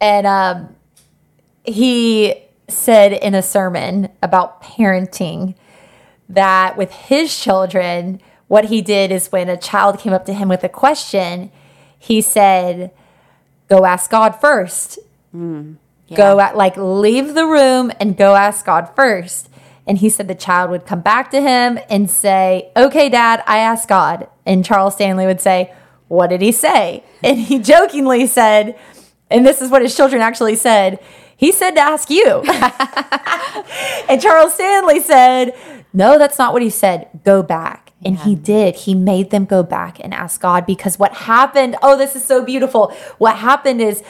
and 0.00 0.28
um, 0.28 0.76
he 1.64 2.34
said 2.68 3.12
in 3.12 3.34
a 3.34 3.42
sermon 3.42 4.08
about 4.22 4.62
parenting 4.62 5.54
that 6.28 6.76
with 6.76 6.90
his 6.92 7.38
children, 7.38 8.20
what 8.48 8.66
he 8.66 8.80
did 8.80 9.10
is 9.10 9.30
when 9.30 9.48
a 9.48 9.56
child 9.56 9.98
came 9.98 10.12
up 10.12 10.24
to 10.26 10.32
him 10.32 10.48
with 10.48 10.64
a 10.64 10.68
question, 10.68 11.50
he 11.98 12.20
said, 12.20 12.90
"Go 13.68 13.84
ask 13.84 14.10
God 14.10 14.40
first. 14.40 14.98
Hmm. 15.30 15.74
Go 16.14 16.40
at 16.40 16.56
like 16.56 16.76
leave 16.76 17.34
the 17.34 17.46
room 17.46 17.90
and 17.98 18.16
go 18.16 18.34
ask 18.34 18.66
God 18.66 18.90
first. 18.94 19.48
And 19.86 19.98
he 19.98 20.10
said 20.10 20.28
the 20.28 20.34
child 20.34 20.70
would 20.70 20.86
come 20.86 21.00
back 21.00 21.30
to 21.30 21.40
him 21.40 21.78
and 21.88 22.10
say, 22.10 22.70
"Okay, 22.76 23.08
Dad, 23.08 23.42
I 23.46 23.58
asked 23.58 23.88
God." 23.88 24.28
And 24.44 24.64
Charles 24.64 24.94
Stanley 24.94 25.26
would 25.26 25.40
say, 25.40 25.72
"What 26.08 26.28
did 26.28 26.42
he 26.42 26.52
say?" 26.52 27.04
And 27.22 27.38
he 27.38 27.60
jokingly 27.60 28.26
said, 28.26 28.76
and 29.32 29.46
this 29.46 29.62
is 29.62 29.70
what 29.70 29.82
his 29.82 29.96
children 29.96 30.22
actually 30.22 30.56
said. 30.56 31.00
He 31.42 31.50
said 31.50 31.72
to 31.72 31.80
ask 31.80 32.08
you. 32.08 32.24
and 34.08 34.22
Charles 34.22 34.54
Stanley 34.54 35.00
said, 35.00 35.56
No, 35.92 36.16
that's 36.16 36.38
not 36.38 36.52
what 36.52 36.62
he 36.62 36.70
said. 36.70 37.08
Go 37.24 37.42
back. 37.42 37.90
And 38.04 38.16
he 38.16 38.36
did. 38.36 38.76
He 38.76 38.94
made 38.94 39.30
them 39.30 39.44
go 39.44 39.64
back 39.64 39.98
and 39.98 40.14
ask 40.14 40.40
God 40.40 40.66
because 40.66 41.00
what 41.00 41.12
happened, 41.12 41.74
oh, 41.82 41.98
this 41.98 42.14
is 42.14 42.24
so 42.24 42.44
beautiful. 42.44 42.92
What 43.18 43.38
happened 43.38 43.80
is 43.80 44.04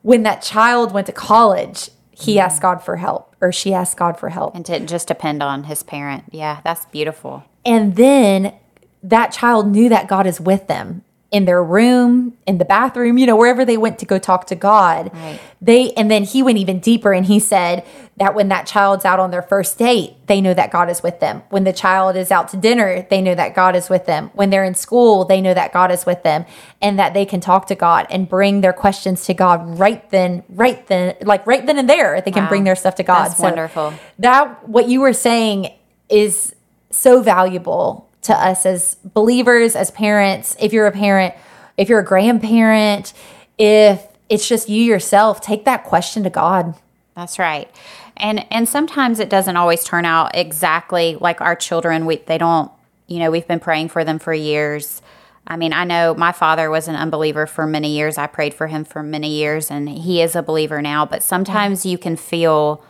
when 0.00 0.22
that 0.22 0.40
child 0.40 0.92
went 0.92 1.06
to 1.08 1.12
college, 1.12 1.90
he 2.10 2.36
mm-hmm. 2.36 2.46
asked 2.46 2.62
God 2.62 2.82
for 2.82 2.96
help 2.96 3.36
or 3.42 3.52
she 3.52 3.74
asked 3.74 3.98
God 3.98 4.18
for 4.18 4.30
help. 4.30 4.54
And 4.54 4.64
didn't 4.64 4.88
just 4.88 5.08
depend 5.08 5.42
on 5.42 5.64
his 5.64 5.82
parent. 5.82 6.24
Yeah, 6.30 6.62
that's 6.64 6.86
beautiful. 6.86 7.44
And 7.66 7.96
then 7.96 8.54
that 9.02 9.30
child 9.30 9.68
knew 9.68 9.90
that 9.90 10.08
God 10.08 10.26
is 10.26 10.40
with 10.40 10.68
them 10.68 11.04
in 11.30 11.44
their 11.44 11.62
room, 11.62 12.32
in 12.46 12.56
the 12.56 12.64
bathroom, 12.64 13.18
you 13.18 13.26
know, 13.26 13.36
wherever 13.36 13.62
they 13.62 13.76
went 13.76 13.98
to 13.98 14.06
go 14.06 14.18
talk 14.18 14.46
to 14.46 14.54
God. 14.54 15.10
Right. 15.12 15.38
They 15.60 15.92
and 15.92 16.10
then 16.10 16.24
he 16.24 16.42
went 16.42 16.56
even 16.56 16.80
deeper 16.80 17.12
and 17.12 17.26
he 17.26 17.38
said 17.38 17.84
that 18.16 18.34
when 18.34 18.48
that 18.48 18.66
child's 18.66 19.04
out 19.04 19.20
on 19.20 19.30
their 19.30 19.42
first 19.42 19.76
date, 19.78 20.14
they 20.26 20.40
know 20.40 20.54
that 20.54 20.70
God 20.70 20.88
is 20.88 21.02
with 21.02 21.20
them. 21.20 21.42
When 21.50 21.64
the 21.64 21.72
child 21.72 22.16
is 22.16 22.30
out 22.30 22.48
to 22.48 22.56
dinner, 22.56 23.06
they 23.10 23.20
know 23.20 23.34
that 23.34 23.54
God 23.54 23.76
is 23.76 23.90
with 23.90 24.06
them. 24.06 24.30
When 24.32 24.48
they're 24.48 24.64
in 24.64 24.74
school, 24.74 25.26
they 25.26 25.42
know 25.42 25.52
that 25.52 25.70
God 25.70 25.90
is 25.90 26.06
with 26.06 26.22
them 26.22 26.46
and 26.80 26.98
that 26.98 27.12
they 27.12 27.26
can 27.26 27.40
talk 27.40 27.66
to 27.66 27.74
God 27.74 28.06
and 28.08 28.26
bring 28.26 28.62
their 28.62 28.72
questions 28.72 29.26
to 29.26 29.34
God 29.34 29.78
right 29.78 30.08
then, 30.10 30.44
right 30.48 30.86
then, 30.86 31.14
like 31.20 31.46
right 31.46 31.66
then 31.66 31.78
and 31.78 31.90
there. 31.90 32.22
They 32.22 32.30
can 32.30 32.44
Wow. 32.44 32.48
bring 32.48 32.64
their 32.64 32.76
stuff 32.76 32.94
to 32.94 33.02
God. 33.02 33.26
That's 33.26 33.38
wonderful. 33.40 33.92
That 34.18 34.66
what 34.66 34.88
you 34.88 35.02
were 35.02 35.12
saying 35.12 35.74
is 36.08 36.54
so 36.90 37.20
valuable 37.20 38.07
to 38.28 38.34
us 38.34 38.64
as 38.64 38.94
believers, 39.02 39.74
as 39.74 39.90
parents. 39.90 40.56
If 40.60 40.72
you're 40.72 40.86
a 40.86 40.92
parent, 40.92 41.34
if 41.76 41.88
you're 41.88 42.00
a 42.00 42.04
grandparent, 42.04 43.12
if 43.58 44.06
it's 44.28 44.48
just 44.48 44.68
you 44.68 44.82
yourself, 44.82 45.40
take 45.40 45.64
that 45.64 45.84
question 45.84 46.22
to 46.22 46.30
God. 46.30 46.74
That's 47.16 47.38
right. 47.38 47.68
And 48.16 48.46
and 48.52 48.68
sometimes 48.68 49.18
it 49.18 49.28
doesn't 49.28 49.56
always 49.56 49.82
turn 49.82 50.04
out 50.04 50.36
exactly 50.36 51.16
like 51.20 51.40
our 51.40 51.56
children. 51.56 52.06
We 52.06 52.16
they 52.18 52.38
don't, 52.38 52.70
you 53.06 53.18
know, 53.18 53.30
we've 53.30 53.46
been 53.46 53.60
praying 53.60 53.88
for 53.88 54.04
them 54.04 54.18
for 54.18 54.32
years. 54.32 55.02
I 55.46 55.56
mean, 55.56 55.72
I 55.72 55.84
know 55.84 56.14
my 56.14 56.32
father 56.32 56.68
was 56.68 56.88
an 56.88 56.96
unbeliever 56.96 57.46
for 57.46 57.66
many 57.66 57.90
years. 57.96 58.18
I 58.18 58.26
prayed 58.26 58.52
for 58.52 58.66
him 58.66 58.84
for 58.84 59.02
many 59.02 59.30
years 59.30 59.70
and 59.70 59.88
he 59.88 60.20
is 60.20 60.36
a 60.36 60.42
believer 60.42 60.82
now, 60.82 61.06
but 61.06 61.22
sometimes 61.22 61.86
you 61.86 61.96
can 61.96 62.16
feel 62.16 62.84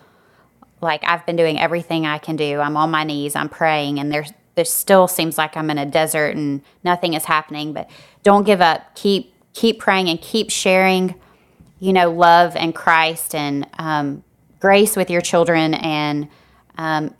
like 0.80 1.02
I've 1.04 1.24
been 1.24 1.36
doing 1.36 1.58
everything 1.58 2.06
I 2.06 2.18
can 2.18 2.36
do. 2.36 2.58
I'm 2.58 2.76
on 2.76 2.90
my 2.90 3.04
knees, 3.04 3.36
I'm 3.36 3.48
praying, 3.48 3.98
and 3.98 4.12
there's 4.12 4.32
there 4.58 4.64
still 4.64 5.06
seems 5.06 5.38
like 5.38 5.56
I'm 5.56 5.70
in 5.70 5.78
a 5.78 5.86
desert 5.86 6.34
and 6.34 6.62
nothing 6.82 7.14
is 7.14 7.26
happening. 7.26 7.72
But 7.72 7.88
don't 8.24 8.42
give 8.42 8.60
up. 8.60 8.92
Keep 8.96 9.32
keep 9.52 9.78
praying 9.78 10.08
and 10.08 10.20
keep 10.20 10.50
sharing, 10.50 11.14
you 11.78 11.92
know, 11.92 12.10
love 12.10 12.56
and 12.56 12.74
Christ 12.74 13.36
and 13.36 13.68
um, 13.78 14.24
grace 14.58 14.96
with 14.96 15.10
your 15.10 15.20
children 15.20 15.74
and 15.74 16.28
um, 16.76 17.14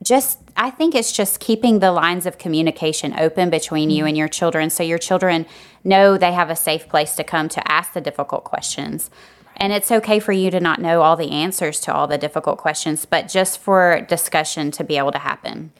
just 0.00 0.38
I 0.56 0.70
think 0.70 0.94
it's 0.94 1.10
just 1.10 1.40
keeping 1.40 1.80
the 1.80 1.90
lines 1.90 2.24
of 2.24 2.38
communication 2.38 3.18
open 3.18 3.50
between 3.50 3.90
you 3.90 4.06
and 4.06 4.16
your 4.16 4.28
children 4.28 4.70
so 4.70 4.84
your 4.84 4.98
children 4.98 5.44
know 5.82 6.16
they 6.16 6.34
have 6.34 6.50
a 6.50 6.56
safe 6.56 6.88
place 6.88 7.16
to 7.16 7.24
come 7.24 7.48
to 7.48 7.72
ask 7.72 7.94
the 7.94 8.00
difficult 8.00 8.44
questions. 8.44 9.10
And 9.56 9.72
it's 9.72 9.90
okay 9.90 10.20
for 10.20 10.30
you 10.30 10.52
to 10.52 10.60
not 10.60 10.80
know 10.80 11.02
all 11.02 11.16
the 11.16 11.32
answers 11.32 11.80
to 11.80 11.92
all 11.92 12.06
the 12.06 12.16
difficult 12.16 12.58
questions, 12.58 13.06
but 13.06 13.26
just 13.26 13.58
for 13.58 14.06
discussion 14.08 14.70
to 14.70 14.84
be 14.84 14.98
able 14.98 15.10
to 15.10 15.18
happen. 15.18 15.72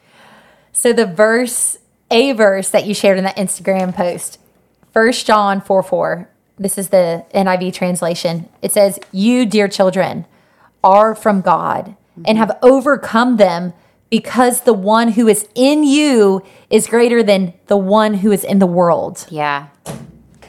So 0.76 0.92
the 0.92 1.06
verse, 1.06 1.78
a 2.10 2.32
verse 2.32 2.68
that 2.68 2.86
you 2.86 2.92
shared 2.92 3.16
in 3.16 3.24
that 3.24 3.38
Instagram 3.38 3.94
post, 3.94 4.38
1 4.92 5.12
John 5.12 5.62
4 5.62 5.82
4, 5.82 6.28
this 6.58 6.76
is 6.76 6.90
the 6.90 7.24
NIV 7.34 7.72
translation. 7.72 8.50
It 8.60 8.72
says, 8.72 8.98
You, 9.10 9.46
dear 9.46 9.68
children, 9.68 10.26
are 10.84 11.14
from 11.14 11.40
God 11.40 11.96
and 12.16 12.26
mm-hmm. 12.26 12.36
have 12.36 12.58
overcome 12.60 13.38
them 13.38 13.72
because 14.10 14.60
the 14.60 14.74
one 14.74 15.12
who 15.12 15.26
is 15.28 15.48
in 15.54 15.82
you 15.82 16.42
is 16.68 16.86
greater 16.86 17.22
than 17.22 17.54
the 17.68 17.78
one 17.78 18.12
who 18.12 18.30
is 18.30 18.44
in 18.44 18.58
the 18.58 18.66
world. 18.66 19.26
Yeah. 19.30 19.68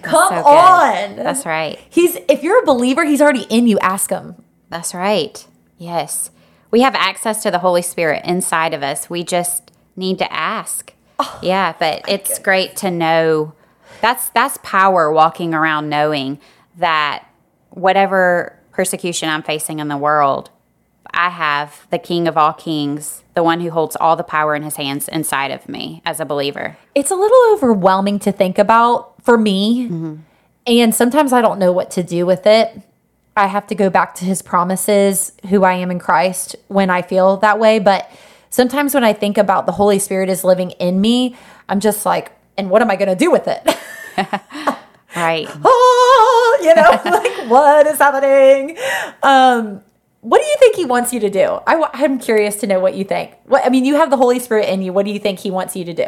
Come 0.01 0.29
so 0.29 0.43
good. 0.43 0.45
on. 0.45 1.15
That's 1.15 1.45
right. 1.45 1.79
He's 1.89 2.17
if 2.27 2.43
you're 2.43 2.61
a 2.61 2.65
believer, 2.65 3.05
he's 3.05 3.21
already 3.21 3.43
in 3.43 3.65
you. 3.65 3.79
Ask 3.79 4.09
him. 4.09 4.35
That's 4.67 4.93
right. 4.93 5.47
Yes. 5.77 6.31
We 6.69 6.81
have 6.81 6.95
access 6.95 7.41
to 7.43 7.49
the 7.49 7.59
Holy 7.59 7.81
Spirit 7.81 8.25
inside 8.25 8.73
of 8.73 8.83
us. 8.83 9.09
We 9.09 9.23
just 9.23 9.71
need 9.97 10.19
to 10.19 10.31
ask. 10.31 10.93
Oh, 11.19 11.39
yeah, 11.41 11.73
but 11.77 12.03
it's 12.07 12.39
great 12.39 12.75
to 12.77 12.91
know 12.91 13.53
that's 14.01 14.29
that's 14.29 14.59
power 14.63 15.11
walking 15.11 15.53
around 15.53 15.89
knowing 15.89 16.39
that 16.77 17.25
whatever 17.71 18.57
persecution 18.71 19.27
I'm 19.27 19.41
facing 19.41 19.79
in 19.79 19.87
the 19.87 19.97
world, 19.97 20.51
I 21.11 21.29
have 21.29 21.87
the 21.89 21.97
King 21.97 22.27
of 22.27 22.37
all 22.37 22.53
kings, 22.53 23.23
the 23.33 23.43
one 23.43 23.59
who 23.61 23.71
holds 23.71 23.95
all 23.95 24.15
the 24.15 24.23
power 24.23 24.55
in 24.55 24.63
his 24.63 24.75
hands 24.75 25.07
inside 25.07 25.51
of 25.51 25.67
me 25.67 26.01
as 26.05 26.19
a 26.19 26.25
believer. 26.25 26.77
It's 26.93 27.11
a 27.11 27.15
little 27.15 27.53
overwhelming 27.53 28.19
to 28.19 28.31
think 28.31 28.57
about 28.59 29.21
for 29.23 29.37
me. 29.37 29.87
Mm-hmm. 29.87 30.15
And 30.67 30.93
sometimes 30.93 31.33
I 31.33 31.41
don't 31.41 31.59
know 31.59 31.71
what 31.71 31.89
to 31.91 32.03
do 32.03 32.25
with 32.25 32.45
it. 32.45 32.81
I 33.35 33.47
have 33.47 33.67
to 33.67 33.75
go 33.75 33.89
back 33.89 34.15
to 34.15 34.25
his 34.25 34.41
promises, 34.41 35.31
who 35.49 35.63
I 35.63 35.73
am 35.73 35.91
in 35.91 35.99
Christ, 35.99 36.55
when 36.67 36.89
I 36.89 37.01
feel 37.01 37.37
that 37.37 37.59
way. 37.59 37.79
But 37.79 38.11
sometimes 38.49 38.93
when 38.93 39.03
I 39.03 39.13
think 39.13 39.37
about 39.37 39.65
the 39.65 39.71
Holy 39.71 39.99
Spirit 39.99 40.29
is 40.29 40.43
living 40.43 40.71
in 40.71 40.99
me, 41.01 41.35
I'm 41.69 41.79
just 41.79 42.05
like, 42.05 42.31
and 42.57 42.69
what 42.69 42.81
am 42.81 42.89
I 42.89 42.95
going 42.95 43.09
to 43.09 43.15
do 43.15 43.31
with 43.31 43.47
it? 43.47 43.67
Right. 45.15 45.47
oh, 45.63 46.59
you 46.61 46.75
know, 46.75 47.01
like 47.11 47.49
what 47.49 47.87
is 47.87 47.97
happening? 47.97 48.77
Um, 49.23 49.81
what 50.21 50.41
do 50.41 50.47
you 50.47 50.55
think 50.59 50.75
he 50.75 50.85
wants 50.85 51.13
you 51.13 51.19
to 51.21 51.29
do? 51.29 51.59
I, 51.65 52.03
am 52.03 52.19
curious 52.19 52.57
to 52.57 52.67
know 52.67 52.79
what 52.79 52.95
you 52.95 53.03
think. 53.03 53.33
What 53.45 53.65
I 53.65 53.69
mean, 53.69 53.85
you 53.85 53.95
have 53.95 54.09
the 54.09 54.17
Holy 54.17 54.39
Spirit 54.39 54.69
in 54.69 54.81
you. 54.81 54.93
What 54.93 55.05
do 55.05 55.11
you 55.11 55.19
think 55.19 55.39
he 55.39 55.49
wants 55.49 55.75
you 55.75 55.85
to 55.85 55.93
do? 55.93 56.05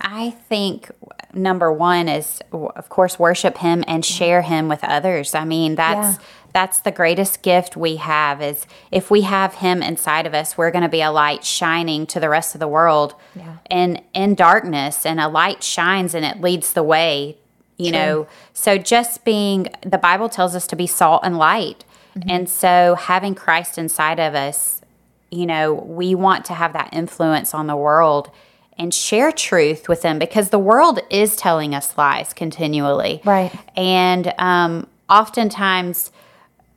I 0.00 0.30
think 0.30 0.90
number 1.32 1.72
one 1.72 2.08
is, 2.08 2.40
of 2.52 2.88
course, 2.88 3.18
worship 3.18 3.58
him 3.58 3.84
and 3.86 4.04
share 4.04 4.42
him 4.42 4.68
with 4.68 4.84
others. 4.84 5.34
I 5.34 5.44
mean, 5.44 5.74
that's. 5.74 6.18
Yeah. 6.18 6.24
That's 6.52 6.80
the 6.80 6.90
greatest 6.92 7.42
gift 7.42 7.76
we 7.76 7.96
have 7.96 8.42
is 8.42 8.66
if 8.90 9.10
we 9.10 9.22
have 9.22 9.54
him 9.54 9.82
inside 9.82 10.26
of 10.26 10.34
us, 10.34 10.58
we're 10.58 10.70
going 10.70 10.82
to 10.82 10.88
be 10.88 11.00
a 11.02 11.10
light 11.10 11.44
shining 11.44 12.06
to 12.08 12.20
the 12.20 12.28
rest 12.28 12.54
of 12.54 12.58
the 12.60 12.68
world. 12.68 13.14
Yeah. 13.34 13.56
And 13.70 14.02
in 14.12 14.34
darkness 14.34 15.06
and 15.06 15.18
a 15.20 15.28
light 15.28 15.62
shines 15.62 16.14
and 16.14 16.24
it 16.24 16.40
leads 16.40 16.72
the 16.74 16.82
way 16.82 17.38
you 17.78 17.90
True. 17.90 17.98
know 17.98 18.26
so 18.52 18.76
just 18.76 19.24
being 19.24 19.66
the 19.80 19.96
bible 19.96 20.28
tells 20.28 20.54
us 20.54 20.66
to 20.68 20.76
be 20.76 20.86
salt 20.86 21.22
and 21.24 21.38
light 21.38 21.86
and 22.28 22.48
so 22.48 22.94
having 22.96 23.34
christ 23.34 23.78
inside 23.78 24.20
of 24.20 24.34
us 24.34 24.82
you 25.30 25.46
know 25.46 25.72
we 25.72 26.14
want 26.14 26.44
to 26.44 26.52
have 26.52 26.74
that 26.74 26.90
influence 26.92 27.54
on 27.54 27.66
the 27.66 27.74
world 27.74 28.30
and 28.78 28.92
share 28.92 29.32
truth 29.32 29.88
with 29.88 30.02
them 30.02 30.18
because 30.18 30.50
the 30.50 30.58
world 30.58 31.00
is 31.08 31.34
telling 31.34 31.74
us 31.74 31.96
lies 31.96 32.34
continually 32.34 33.22
Right. 33.24 33.50
and 33.74 34.32
um, 34.38 34.86
oftentimes 35.08 36.12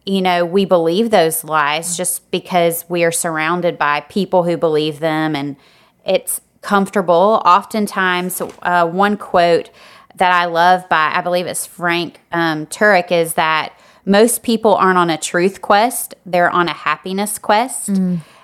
you 0.06 0.22
know 0.22 0.46
we 0.46 0.65
believe 0.65 1.10
those 1.10 1.44
lies 1.44 1.98
just 1.98 2.30
because 2.32 2.86
we 2.89 3.04
are 3.04 3.12
surrounded 3.12 3.78
by 3.78 4.02
people 4.02 4.44
who 4.44 4.58
believe 4.58 5.00
them 5.00 5.36
and 5.36 5.56
it's 6.06 6.41
comfortable 6.62 7.41
oftentimes 7.46 8.41
uh, 8.62 8.88
one 8.88 9.18
quote 9.18 9.70
that 10.15 10.32
I 10.32 10.46
love 10.46 10.88
by, 10.89 11.12
I 11.13 11.22
believe 11.22 11.46
it's 11.46 11.65
Frank 11.65 12.20
um, 12.32 12.65
Turek, 12.68 13.12
is 13.12 13.34
that 13.34 13.78
most 14.06 14.44
people 14.44 14.76
aren't 14.76 14.98
on 14.98 15.10
a 15.10 15.18
truth 15.18 15.62
quest, 15.62 16.15
they're 16.26 16.50
on 16.50 16.70
a 16.70 16.74
happiness 16.74 17.38
quest, 17.38 17.89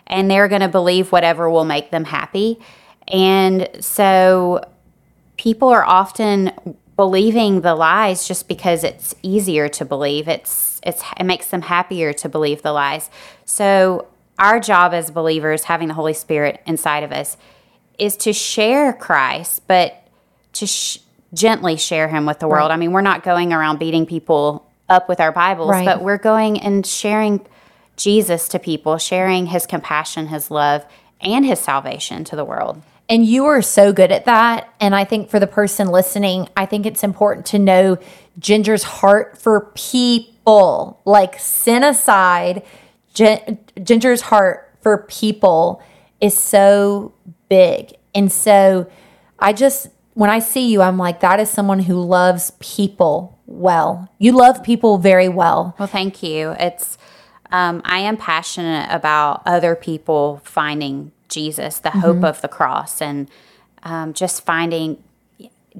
and 0.07 0.29
they're 0.29 0.47
going 0.47 0.61
to 0.61 0.67
believe 0.67 1.11
whatever 1.11 1.49
will 1.49 1.65
make 1.65 1.91
them 1.91 2.03
happy. 2.03 2.59
And 3.07 3.69
so 3.79 4.63
people 5.37 5.69
are 5.69 5.85
often 5.85 6.51
believing 6.95 7.61
the 7.61 7.73
lies 7.75 8.27
just 8.27 8.47
because 8.47 8.83
it's 8.83 9.15
easier 9.23 9.69
to 9.69 9.85
believe. 9.85 10.27
It's 10.27 10.70
it's 10.83 11.03
it 11.17 11.23
makes 11.23 11.47
them 11.47 11.61
happier 11.63 12.13
to 12.13 12.29
believe 12.29 12.61
the 12.61 12.71
lies. 12.71 13.09
So 13.45 14.07
our 14.39 14.59
job 14.59 14.93
as 14.93 15.11
believers, 15.11 15.63
having 15.65 15.87
the 15.87 15.93
Holy 15.93 16.13
Spirit 16.13 16.61
inside 16.65 17.03
of 17.03 17.11
us, 17.11 17.37
is 17.99 18.17
to 18.17 18.33
share 18.33 18.93
Christ, 18.93 19.61
but 19.67 19.95
to 20.53 20.65
sh- 20.65 20.99
gently 21.33 21.77
share 21.77 22.07
him 22.07 22.25
with 22.25 22.39
the 22.39 22.47
world. 22.47 22.71
I 22.71 22.77
mean, 22.77 22.91
we're 22.91 23.01
not 23.01 23.23
going 23.23 23.53
around 23.53 23.77
beating 23.79 24.05
people 24.05 24.65
up 24.89 25.07
with 25.07 25.19
our 25.19 25.31
Bibles, 25.31 25.69
Right. 25.69 25.85
but 25.85 26.01
we're 26.01 26.17
going 26.17 26.59
and 26.59 26.85
sharing 26.85 27.45
Jesus 27.95 28.47
to 28.49 28.59
people, 28.59 28.97
sharing 28.97 29.45
his 29.47 29.65
compassion, 29.65 30.27
his 30.27 30.49
love, 30.49 30.83
and 31.21 31.45
his 31.45 31.59
salvation 31.59 32.23
to 32.25 32.35
the 32.35 32.43
world. 32.43 32.81
And 33.07 33.25
you 33.25 33.45
are 33.45 33.61
so 33.61 33.93
good 33.93 34.11
at 34.11 34.25
that. 34.25 34.69
And 34.79 34.95
I 34.95 35.03
think 35.03 35.29
for 35.29 35.39
the 35.39 35.47
person 35.47 35.89
listening, 35.89 36.49
I 36.57 36.65
think 36.65 36.85
it's 36.85 37.03
important 37.03 37.45
to 37.47 37.59
know 37.59 37.97
Ginger's 38.39 38.83
heart 38.83 39.37
for 39.37 39.71
people. 39.75 40.30
Like, 41.05 41.39
sin 41.39 41.83
aside, 41.83 42.63
Gin- 43.13 43.59
Ginger's 43.81 44.21
heart 44.21 44.69
for 44.81 44.99
people 45.09 45.81
is 46.19 46.37
so 46.37 47.13
big. 47.49 47.93
And 48.13 48.31
so 48.31 48.89
I 49.39 49.53
just, 49.53 49.89
when 50.13 50.29
I 50.29 50.39
see 50.39 50.71
you, 50.71 50.81
I'm 50.81 50.97
like, 50.97 51.19
that 51.21 51.39
is 51.39 51.49
someone 51.49 51.79
who 51.79 51.95
loves 52.01 52.51
people 52.59 53.37
well. 53.45 54.09
You 54.17 54.31
love 54.33 54.63
people 54.63 54.97
very 54.97 55.29
well. 55.29 55.75
Well, 55.77 55.87
thank 55.87 56.23
you. 56.23 56.55
It's 56.59 56.97
um, 57.51 57.81
I 57.83 57.99
am 57.99 58.15
passionate 58.15 58.87
about 58.89 59.41
other 59.45 59.75
people 59.75 60.41
finding 60.43 61.11
Jesus, 61.27 61.79
the 61.79 61.91
hope 61.91 62.23
of 62.23 62.41
the 62.41 62.47
cross, 62.47 63.01
and 63.01 63.29
um, 63.83 64.13
just 64.13 64.45
finding 64.45 65.03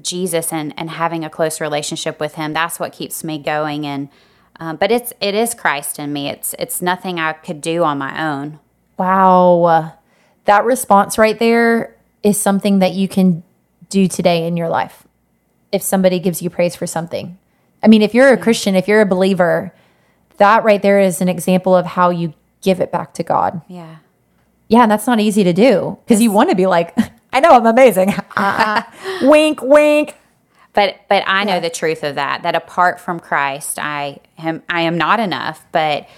Jesus 0.00 0.52
and, 0.52 0.74
and 0.78 0.90
having 0.90 1.24
a 1.24 1.30
close 1.30 1.60
relationship 1.60 2.20
with 2.20 2.34
Him. 2.34 2.52
That's 2.52 2.78
what 2.78 2.92
keeps 2.92 3.24
me 3.24 3.38
going. 3.38 3.86
And 3.86 4.10
um, 4.62 4.76
but 4.76 4.92
it's 4.92 5.12
it 5.20 5.34
is 5.34 5.54
Christ 5.54 5.98
in 5.98 6.12
me. 6.12 6.28
It's 6.28 6.54
it's 6.56 6.80
nothing 6.80 7.18
I 7.18 7.32
could 7.32 7.60
do 7.60 7.82
on 7.82 7.98
my 7.98 8.30
own. 8.30 8.60
Wow. 8.96 9.94
That 10.44 10.64
response 10.64 11.18
right 11.18 11.36
there 11.36 11.96
is 12.22 12.40
something 12.40 12.78
that 12.78 12.92
you 12.92 13.08
can 13.08 13.42
do 13.88 14.06
today 14.06 14.46
in 14.46 14.56
your 14.56 14.68
life. 14.68 15.04
If 15.72 15.82
somebody 15.82 16.20
gives 16.20 16.42
you 16.42 16.48
praise 16.48 16.76
for 16.76 16.86
something. 16.86 17.38
I 17.82 17.88
mean, 17.88 18.02
if 18.02 18.14
you're 18.14 18.32
a 18.32 18.36
Christian, 18.36 18.76
if 18.76 18.86
you're 18.86 19.00
a 19.00 19.06
believer, 19.06 19.74
that 20.36 20.62
right 20.62 20.80
there 20.80 21.00
is 21.00 21.20
an 21.20 21.28
example 21.28 21.74
of 21.74 21.84
how 21.84 22.10
you 22.10 22.32
give 22.60 22.80
it 22.80 22.92
back 22.92 23.14
to 23.14 23.24
God. 23.24 23.62
Yeah. 23.66 23.96
Yeah, 24.68 24.82
and 24.82 24.92
that's 24.92 25.08
not 25.08 25.18
easy 25.18 25.42
to 25.42 25.52
do 25.52 25.98
because 26.04 26.22
you 26.22 26.30
want 26.30 26.50
to 26.50 26.56
be 26.56 26.66
like, 26.66 26.96
I 27.32 27.40
know 27.40 27.50
I'm 27.50 27.66
amazing. 27.66 28.14
Uh, 28.36 28.82
wink, 29.22 29.60
wink. 29.60 30.16
But 30.74 31.00
but 31.08 31.22
I 31.26 31.44
know 31.44 31.60
the 31.60 31.70
truth 31.70 32.02
of 32.02 32.14
that. 32.14 32.42
That 32.42 32.54
apart 32.54 33.00
from 33.00 33.20
Christ, 33.20 33.78
I 33.78 34.20
am 34.38 34.62
I 34.68 34.82
am 34.82 34.96
not 34.96 35.20
enough. 35.20 35.66
But 35.72 36.08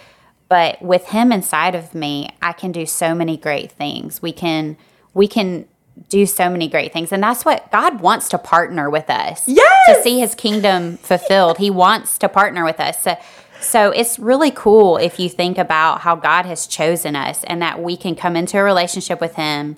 but 0.48 0.80
with 0.80 1.06
Him 1.06 1.32
inside 1.32 1.74
of 1.74 1.94
me, 1.94 2.30
I 2.40 2.52
can 2.52 2.70
do 2.70 2.86
so 2.86 3.14
many 3.14 3.36
great 3.36 3.72
things. 3.72 4.22
We 4.22 4.32
can 4.32 4.76
we 5.12 5.26
can 5.26 5.66
do 6.08 6.26
so 6.26 6.50
many 6.50 6.68
great 6.68 6.92
things, 6.92 7.12
and 7.12 7.22
that's 7.22 7.44
what 7.44 7.70
God 7.70 8.00
wants 8.00 8.28
to 8.30 8.38
partner 8.38 8.90
with 8.90 9.08
us. 9.10 9.46
Yes! 9.46 9.70
to 9.86 10.02
see 10.02 10.20
His 10.20 10.34
kingdom 10.34 10.96
fulfilled, 10.98 11.58
He 11.58 11.70
wants 11.70 12.18
to 12.18 12.28
partner 12.28 12.64
with 12.64 12.80
us. 12.80 13.00
So, 13.02 13.16
so 13.60 13.90
it's 13.90 14.18
really 14.18 14.50
cool 14.50 14.96
if 14.96 15.18
you 15.18 15.28
think 15.28 15.56
about 15.56 16.00
how 16.00 16.16
God 16.16 16.46
has 16.46 16.66
chosen 16.66 17.16
us, 17.16 17.44
and 17.44 17.62
that 17.62 17.82
we 17.82 17.96
can 17.96 18.14
come 18.14 18.36
into 18.36 18.58
a 18.58 18.62
relationship 18.62 19.20
with 19.20 19.34
Him. 19.34 19.76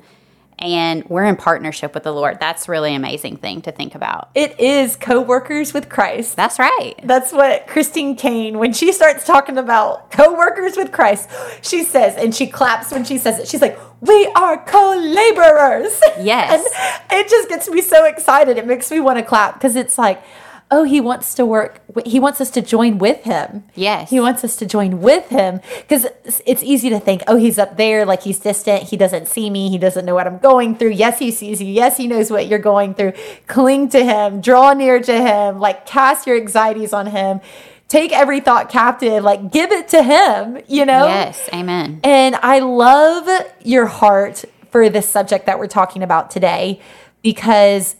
And 0.58 1.04
we're 1.10 1.24
in 1.24 1.36
partnership 1.36 1.92
with 1.92 2.04
the 2.04 2.12
Lord. 2.12 2.40
That's 2.40 2.66
really 2.66 2.94
amazing 2.94 3.36
thing 3.36 3.60
to 3.62 3.72
think 3.72 3.94
about. 3.94 4.30
It 4.34 4.58
is 4.58 4.96
co 4.96 5.20
workers 5.20 5.74
with 5.74 5.90
Christ. 5.90 6.34
That's 6.34 6.58
right. 6.58 6.94
That's 7.04 7.30
what 7.30 7.66
Christine 7.66 8.16
Caine, 8.16 8.58
when 8.58 8.72
she 8.72 8.90
starts 8.92 9.24
talking 9.26 9.58
about 9.58 10.10
co-workers 10.10 10.76
with 10.78 10.92
Christ, 10.92 11.28
she 11.60 11.84
says, 11.84 12.16
and 12.16 12.34
she 12.34 12.46
claps 12.46 12.90
when 12.90 13.04
she 13.04 13.18
says 13.18 13.38
it. 13.38 13.48
She's 13.48 13.60
like, 13.60 13.78
"We 14.00 14.26
are 14.34 14.56
co-laborers." 14.64 16.00
Yes. 16.20 16.64
and 17.10 17.20
it 17.20 17.28
just 17.28 17.48
gets 17.50 17.68
me 17.68 17.82
so 17.82 18.04
excited. 18.06 18.56
It 18.56 18.66
makes 18.66 18.90
me 18.90 19.00
want 19.00 19.18
to 19.18 19.24
clap 19.24 19.54
because 19.54 19.76
it's 19.76 19.98
like, 19.98 20.22
oh, 20.70 20.82
he 20.82 21.00
wants 21.00 21.34
to 21.34 21.46
work. 21.46 21.80
He 22.04 22.18
wants 22.18 22.40
us 22.40 22.50
to 22.50 22.62
join 22.62 22.98
with 22.98 23.22
him. 23.22 23.64
Yes. 23.74 24.10
he 24.10 24.20
wants 24.20 24.42
us 24.42 24.56
to 24.56 24.66
join 24.66 25.00
with 25.00 25.28
him 25.28 25.60
because 25.80 26.06
it's 26.44 26.62
easy 26.62 26.90
to 26.90 26.98
think, 26.98 27.22
oh, 27.28 27.36
he's 27.36 27.58
up 27.58 27.76
there, 27.76 28.04
like 28.04 28.22
he's 28.22 28.38
distant. 28.38 28.84
He 28.84 28.96
doesn't 28.96 29.28
see 29.28 29.48
me. 29.48 29.70
He 29.70 29.78
doesn't 29.78 30.04
know 30.04 30.14
what 30.14 30.26
I'm 30.26 30.38
going 30.38 30.76
through. 30.76 30.90
Yes, 30.90 31.18
he 31.18 31.30
sees 31.30 31.62
you. 31.62 31.68
Yes, 31.68 31.96
he 31.96 32.06
knows 32.06 32.30
what 32.30 32.48
you're 32.48 32.58
going 32.58 32.94
through. 32.94 33.12
Cling 33.46 33.88
to 33.90 34.04
him. 34.04 34.40
Draw 34.40 34.74
near 34.74 35.00
to 35.00 35.20
him. 35.20 35.60
Like 35.60 35.86
cast 35.86 36.26
your 36.26 36.36
anxieties 36.36 36.92
on 36.92 37.06
him. 37.06 37.40
Take 37.88 38.12
every 38.12 38.40
thought 38.40 38.68
captive. 38.68 39.22
Like 39.22 39.52
give 39.52 39.70
it 39.70 39.88
to 39.88 40.02
him. 40.02 40.58
You 40.66 40.84
know. 40.84 41.06
Yes. 41.06 41.48
Amen. 41.52 42.00
And 42.02 42.34
I 42.36 42.58
love 42.58 43.28
your 43.62 43.86
heart 43.86 44.44
for 44.70 44.90
this 44.90 45.08
subject 45.08 45.46
that 45.46 45.60
we're 45.60 45.68
talking 45.68 46.02
about 46.02 46.30
today 46.30 46.80
because 47.22 47.94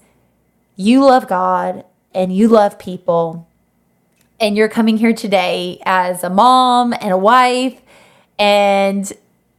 you 0.74 1.04
love 1.04 1.28
God 1.28 1.84
and 2.16 2.34
you 2.34 2.48
love 2.48 2.78
people. 2.78 3.46
And 4.40 4.56
you're 4.56 4.68
coming 4.68 4.96
here 4.96 5.12
today 5.12 5.80
as 5.84 6.24
a 6.24 6.30
mom 6.30 6.92
and 6.94 7.12
a 7.12 7.16
wife 7.16 7.80
and 8.38 9.10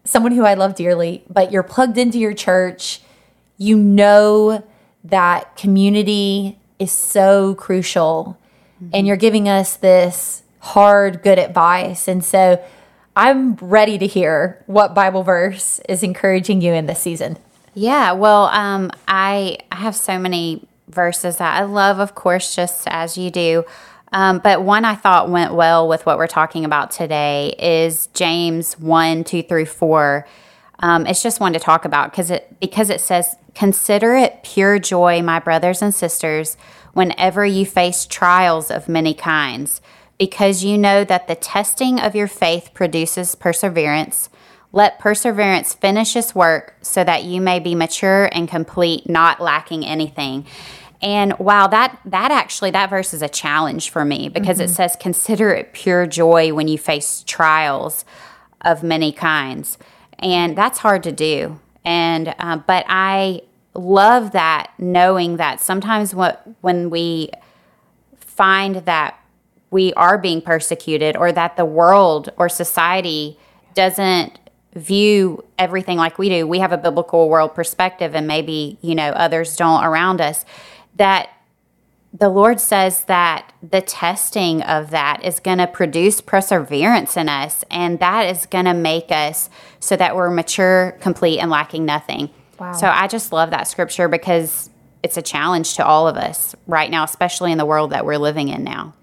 someone 0.03 0.31
who 0.31 0.43
I 0.43 0.55
love 0.55 0.75
dearly, 0.75 1.23
but 1.29 1.51
you're 1.51 1.63
plugged 1.63 1.97
into 1.97 2.19
your 2.19 2.33
church. 2.33 3.01
You 3.57 3.77
know 3.77 4.63
that 5.03 5.55
community 5.55 6.59
is 6.79 6.91
so 6.91 7.55
crucial. 7.55 8.37
And 8.93 9.07
you're 9.07 9.17
giving 9.17 9.49
us 9.49 9.75
this 9.75 10.43
hard, 10.59 11.23
good 11.23 11.39
advice. 11.39 12.07
And 12.07 12.23
so 12.23 12.63
I'm 13.15 13.55
ready 13.55 13.97
to 13.97 14.05
hear 14.05 14.63
what 14.67 14.93
Bible 14.93 15.23
verse 15.23 15.79
is 15.89 16.03
encouraging 16.03 16.61
you 16.61 16.73
in 16.73 16.85
this 16.85 16.99
season. 16.99 17.37
Yeah. 17.73 18.11
Well, 18.11 18.45
um, 18.45 18.91
I 19.07 19.57
I 19.71 19.77
have 19.77 19.95
so 19.95 20.19
many 20.19 20.66
verses 20.87 21.37
that 21.37 21.59
I 21.59 21.65
love, 21.65 21.99
of 21.99 22.15
course, 22.15 22.55
just 22.55 22.87
as 22.87 23.17
you 23.17 23.29
do. 23.29 23.65
Um, 24.11 24.39
but 24.39 24.63
one 24.63 24.85
I 24.85 24.95
thought 24.95 25.29
went 25.29 25.53
well 25.53 25.87
with 25.87 26.05
what 26.05 26.17
we're 26.17 26.27
talking 26.27 26.63
about 26.63 26.91
today 26.91 27.55
is 27.59 28.07
James 28.07 28.79
1 28.79 29.23
2 29.23 29.43
through 29.43 29.65
4. 29.65 30.25
Um, 30.79 31.05
it's 31.05 31.23
just 31.23 31.39
one 31.39 31.53
to 31.53 31.59
talk 31.59 31.85
about 31.85 32.11
because 32.11 32.31
it 32.31 32.59
because 32.59 32.89
it 32.89 33.01
says, 33.01 33.35
"Consider 33.55 34.15
it 34.15 34.43
pure 34.43 34.79
joy, 34.79 35.21
my 35.21 35.39
brothers 35.39 35.81
and 35.81 35.93
sisters, 35.93 36.55
whenever 36.93 37.45
you 37.45 37.65
face 37.65 38.05
trials 38.05 38.71
of 38.71 38.87
many 38.87 39.13
kinds, 39.13 39.81
because 40.17 40.63
you 40.63 40.77
know 40.77 41.03
that 41.03 41.27
the 41.27 41.35
testing 41.35 41.99
of 41.99 42.15
your 42.15 42.27
faith 42.27 42.71
produces 42.73 43.35
perseverance. 43.35 44.29
Let 44.71 44.99
perseverance 44.99 45.73
finish 45.73 46.15
its 46.15 46.35
work, 46.35 46.75
so 46.81 47.03
that 47.03 47.23
you 47.23 47.41
may 47.41 47.59
be 47.59 47.75
mature 47.75 48.29
and 48.31 48.47
complete, 48.47 49.09
not 49.09 49.39
lacking 49.41 49.85
anything." 49.85 50.45
And 51.01 51.37
wow, 51.37 51.67
that 51.67 51.99
that 52.05 52.31
actually 52.31 52.71
that 52.71 52.89
verse 52.89 53.13
is 53.13 53.21
a 53.21 53.29
challenge 53.29 53.89
for 53.89 54.03
me 54.03 54.29
because 54.29 54.59
it 54.59 54.69
says, 54.69 54.95
"Consider 54.99 55.51
it 55.51 55.73
pure 55.73 56.07
joy 56.07 56.53
when 56.53 56.67
you 56.67 56.77
face 56.77 57.23
trials 57.25 58.03
of 58.61 58.83
many 58.83 59.11
kinds." 59.11 59.77
and 60.19 60.57
that's 60.57 60.79
hard 60.79 61.03
to 61.03 61.11
do. 61.11 61.59
And 61.85 62.33
uh, 62.39 62.57
but 62.57 62.85
I 62.87 63.41
love 63.73 64.31
that 64.31 64.71
knowing 64.77 65.37
that 65.37 65.61
sometimes 65.61 66.13
what 66.15 66.43
when 66.61 66.89
we 66.89 67.29
find 68.15 68.77
that 68.77 69.19
we 69.69 69.93
are 69.93 70.17
being 70.17 70.41
persecuted 70.41 71.15
or 71.15 71.31
that 71.31 71.57
the 71.57 71.65
world 71.65 72.29
or 72.37 72.49
society 72.49 73.37
doesn't 73.73 74.39
view 74.77 75.43
everything 75.57 75.97
like 75.97 76.17
we 76.17 76.29
do 76.29 76.47
we 76.47 76.59
have 76.59 76.71
a 76.71 76.77
biblical 76.77 77.29
world 77.29 77.53
perspective 77.55 78.15
and 78.15 78.27
maybe 78.27 78.77
you 78.81 78.93
know 78.93 79.09
others 79.09 79.55
don't 79.55 79.83
around 79.83 80.21
us 80.21 80.45
that 80.95 81.29
the 82.13 82.29
Lord 82.29 82.59
says 82.59 83.03
that 83.03 83.53
the 83.61 83.81
testing 83.81 84.61
of 84.63 84.89
that 84.89 85.23
is 85.23 85.39
going 85.39 85.59
to 85.59 85.67
produce 85.67 86.21
perseverance 86.21 87.17
in 87.17 87.29
us, 87.29 87.63
and 87.69 87.99
that 87.99 88.23
is 88.23 88.45
going 88.45 88.65
to 88.65 88.73
make 88.73 89.11
us 89.11 89.49
so 89.79 89.95
that 89.95 90.15
we're 90.15 90.29
mature, 90.29 90.97
complete, 90.99 91.39
and 91.39 91.51
lacking 91.51 91.85
nothing. 91.85 92.29
Wow. 92.59 92.71
So 92.71 92.87
I 92.87 93.07
just 93.07 93.31
love 93.31 93.51
that 93.51 93.67
scripture 93.67 94.07
because 94.07 94.69
it's 95.03 95.17
a 95.17 95.21
challenge 95.21 95.75
to 95.75 95.85
all 95.85 96.07
of 96.07 96.17
us 96.17 96.55
right 96.65 96.89
now, 96.89 97.03
especially 97.03 97.51
in 97.51 97.57
the 97.57 97.65
world 97.65 97.91
that 97.91 98.05
we're 98.05 98.17
living 98.17 98.49
in 98.49 98.63
now. 98.63 98.93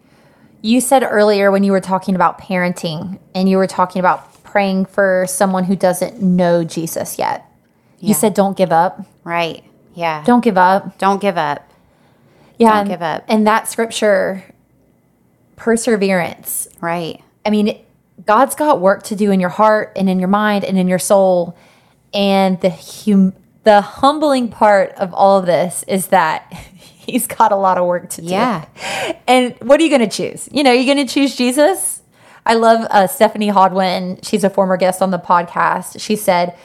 You 0.61 0.81
said 0.81 1.05
earlier 1.05 1.51
when 1.51 1.63
you 1.63 1.73
were 1.73 1.81
talking 1.81 2.15
about 2.15 2.41
parenting 2.41 3.19
and 3.35 3.49
you 3.49 3.59
were 3.59 3.67
talking 3.67 4.01
about 4.01 4.34
praying 4.55 4.85
for 4.85 5.27
someone 5.29 5.64
who 5.64 5.75
doesn't 5.75 6.23
know 6.23 6.62
Jesus 6.62 7.19
yet. 7.19 7.45
Yeah. 7.99 8.07
You 8.07 8.14
said, 8.14 8.35
don't 8.35 8.57
give 8.57 8.71
up. 8.71 9.05
Right. 9.25 9.64
Yeah. 9.95 10.23
Don't 10.25 10.45
give 10.45 10.57
up. 10.57 10.97
Don't 10.97 11.21
give 11.21 11.37
up. 11.37 11.69
Yeah. 12.57 12.75
Don't 12.75 12.87
give 12.87 13.03
up. 13.03 13.25
And 13.27 13.49
that 13.49 13.67
scripture, 13.67 14.45
perseverance. 15.57 16.69
Right. 16.81 17.21
I 17.45 17.51
mean, 17.51 17.85
God's 18.25 18.55
got 18.55 18.81
work 18.81 19.03
to 19.05 19.17
do 19.17 19.33
in 19.33 19.40
your 19.40 19.49
heart 19.49 19.90
and 19.97 20.09
in 20.09 20.21
your 20.21 20.29
mind 20.29 20.62
and 20.62 20.79
in 20.79 20.87
your 20.87 21.01
soul. 21.01 21.59
And 22.12 22.61
the 22.61 22.71
hum- 22.71 23.35
the 23.64 23.81
humbling 23.81 24.51
part 24.51 24.93
of 24.93 25.12
all 25.12 25.40
of 25.40 25.47
this 25.47 25.85
is 25.88 26.07
that 26.09 26.47
he's 26.53 27.27
got 27.27 27.51
a 27.51 27.57
lot 27.57 27.77
of 27.77 27.87
work 27.87 28.09
to 28.11 28.23
do. 28.23 28.29
Yeah. 28.29 28.67
And 29.27 29.57
what 29.62 29.81
are 29.81 29.83
you 29.83 29.90
going 29.90 30.09
to 30.09 30.17
choose? 30.17 30.49
You 30.53 30.62
know, 30.62 30.71
you're 30.71 30.95
going 30.95 31.05
to 31.05 31.12
choose 31.12 31.35
Jesus. 31.35 32.03
I 32.46 32.54
love 32.54 32.87
uh, 32.90 33.07
Stephanie 33.07 33.50
Hodwin. 33.50 34.24
She's 34.24 34.44
a 34.44 34.50
former 34.50 34.76
guest 34.76 35.02
on 35.02 35.11
the 35.11 35.18
podcast. 35.18 36.00
She 36.00 36.16
said, 36.16 36.57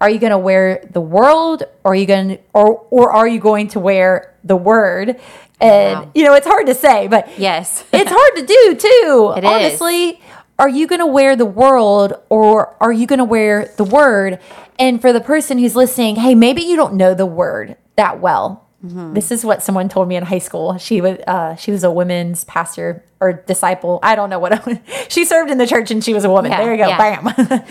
"Are 0.00 0.10
you 0.10 0.18
going 0.18 0.32
to 0.32 0.38
wear 0.38 0.84
the 0.90 1.00
world, 1.00 1.62
or 1.84 1.92
are 1.92 1.94
you 1.94 2.06
going, 2.06 2.28
to, 2.28 2.38
or 2.52 2.86
or 2.90 3.12
are 3.12 3.28
you 3.28 3.40
going 3.40 3.68
to 3.68 3.80
wear 3.80 4.34
the 4.44 4.56
word?" 4.56 5.20
And 5.60 6.00
wow. 6.00 6.10
you 6.14 6.24
know, 6.24 6.34
it's 6.34 6.46
hard 6.46 6.66
to 6.66 6.74
say, 6.74 7.08
but 7.08 7.38
yes, 7.38 7.84
it's 7.92 8.10
hard 8.10 8.36
to 8.36 8.46
do 8.46 8.74
too. 8.76 9.34
It 9.36 9.44
honestly. 9.44 10.08
Is 10.10 10.16
are 10.58 10.68
you 10.68 10.88
going 10.88 10.98
to 10.98 11.06
wear 11.06 11.36
the 11.36 11.46
world 11.46 12.14
or 12.28 12.76
are 12.80 12.92
you 12.92 13.06
going 13.06 13.20
to 13.20 13.24
wear 13.24 13.72
the 13.76 13.84
word? 13.84 14.40
And 14.78 15.00
for 15.00 15.12
the 15.12 15.20
person 15.20 15.58
who's 15.58 15.76
listening, 15.76 16.16
hey, 16.16 16.34
maybe 16.34 16.62
you 16.62 16.74
don't 16.74 16.94
know 16.94 17.14
the 17.14 17.26
word 17.26 17.76
that 17.96 18.20
well. 18.20 18.66
Mm-hmm. 18.84 19.14
This 19.14 19.30
is 19.30 19.44
what 19.44 19.62
someone 19.62 19.88
told 19.88 20.08
me 20.08 20.16
in 20.16 20.24
high 20.24 20.38
school. 20.38 20.78
She 20.78 21.00
was 21.00 21.18
uh, 21.26 21.56
she 21.56 21.70
was 21.70 21.84
a 21.84 21.90
women's 21.90 22.44
pastor 22.44 23.04
or 23.20 23.32
disciple. 23.32 23.98
I 24.02 24.14
don't 24.14 24.30
know 24.30 24.38
what 24.38 24.80
she 25.08 25.24
served 25.24 25.50
in 25.50 25.58
the 25.58 25.66
church 25.66 25.90
and 25.90 26.02
she 26.02 26.14
was 26.14 26.24
a 26.24 26.30
woman. 26.30 26.50
Yeah, 26.50 26.62
there 26.62 26.72
you 26.72 26.82
go, 26.82 26.88
yeah. 26.88 27.20
bam. 27.20 27.64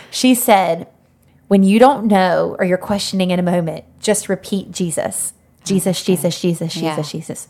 she 0.10 0.34
said, 0.34 0.88
"When 1.48 1.62
you 1.62 1.78
don't 1.78 2.06
know 2.06 2.56
or 2.58 2.64
you're 2.64 2.78
questioning 2.78 3.30
in 3.30 3.38
a 3.38 3.42
moment, 3.42 3.84
just 4.00 4.28
repeat 4.28 4.70
Jesus, 4.70 5.32
Jesus, 5.64 6.02
Jesus, 6.02 6.40
Jesus, 6.40 6.74
Jesus, 6.74 6.82
yeah. 6.82 7.02
Jesus." 7.02 7.48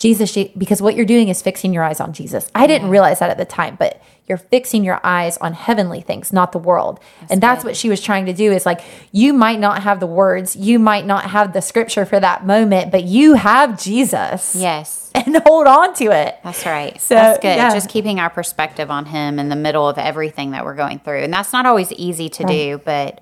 Jesus, 0.00 0.34
because 0.56 0.80
what 0.80 0.96
you're 0.96 1.04
doing 1.04 1.28
is 1.28 1.42
fixing 1.42 1.74
your 1.74 1.84
eyes 1.84 2.00
on 2.00 2.14
Jesus. 2.14 2.50
I 2.54 2.66
didn't 2.66 2.88
realize 2.88 3.18
that 3.18 3.28
at 3.28 3.36
the 3.36 3.44
time, 3.44 3.76
but 3.78 4.00
you're 4.26 4.38
fixing 4.38 4.82
your 4.82 4.98
eyes 5.04 5.36
on 5.38 5.52
heavenly 5.52 6.00
things, 6.00 6.32
not 6.32 6.52
the 6.52 6.58
world. 6.58 7.00
That's 7.20 7.32
and 7.32 7.42
that's 7.42 7.62
good. 7.62 7.68
what 7.68 7.76
she 7.76 7.90
was 7.90 8.00
trying 8.00 8.24
to 8.24 8.32
do 8.32 8.50
is 8.50 8.64
like, 8.64 8.80
you 9.12 9.34
might 9.34 9.60
not 9.60 9.82
have 9.82 10.00
the 10.00 10.06
words, 10.06 10.56
you 10.56 10.78
might 10.78 11.04
not 11.04 11.24
have 11.24 11.52
the 11.52 11.60
scripture 11.60 12.06
for 12.06 12.18
that 12.18 12.46
moment, 12.46 12.90
but 12.90 13.04
you 13.04 13.34
have 13.34 13.78
Jesus. 13.78 14.56
Yes. 14.56 15.10
And 15.14 15.36
hold 15.44 15.66
on 15.66 15.92
to 15.94 16.04
it. 16.04 16.38
That's 16.44 16.64
right. 16.64 16.98
So, 16.98 17.16
that's 17.16 17.40
good. 17.40 17.56
Yeah. 17.56 17.74
Just 17.74 17.90
keeping 17.90 18.20
our 18.20 18.30
perspective 18.30 18.90
on 18.90 19.04
Him 19.04 19.38
in 19.38 19.50
the 19.50 19.56
middle 19.56 19.86
of 19.86 19.98
everything 19.98 20.52
that 20.52 20.64
we're 20.64 20.76
going 20.76 21.00
through. 21.00 21.24
And 21.24 21.32
that's 21.32 21.52
not 21.52 21.66
always 21.66 21.92
easy 21.92 22.30
to 22.30 22.44
right. 22.44 22.52
do, 22.52 22.80
but 22.84 23.20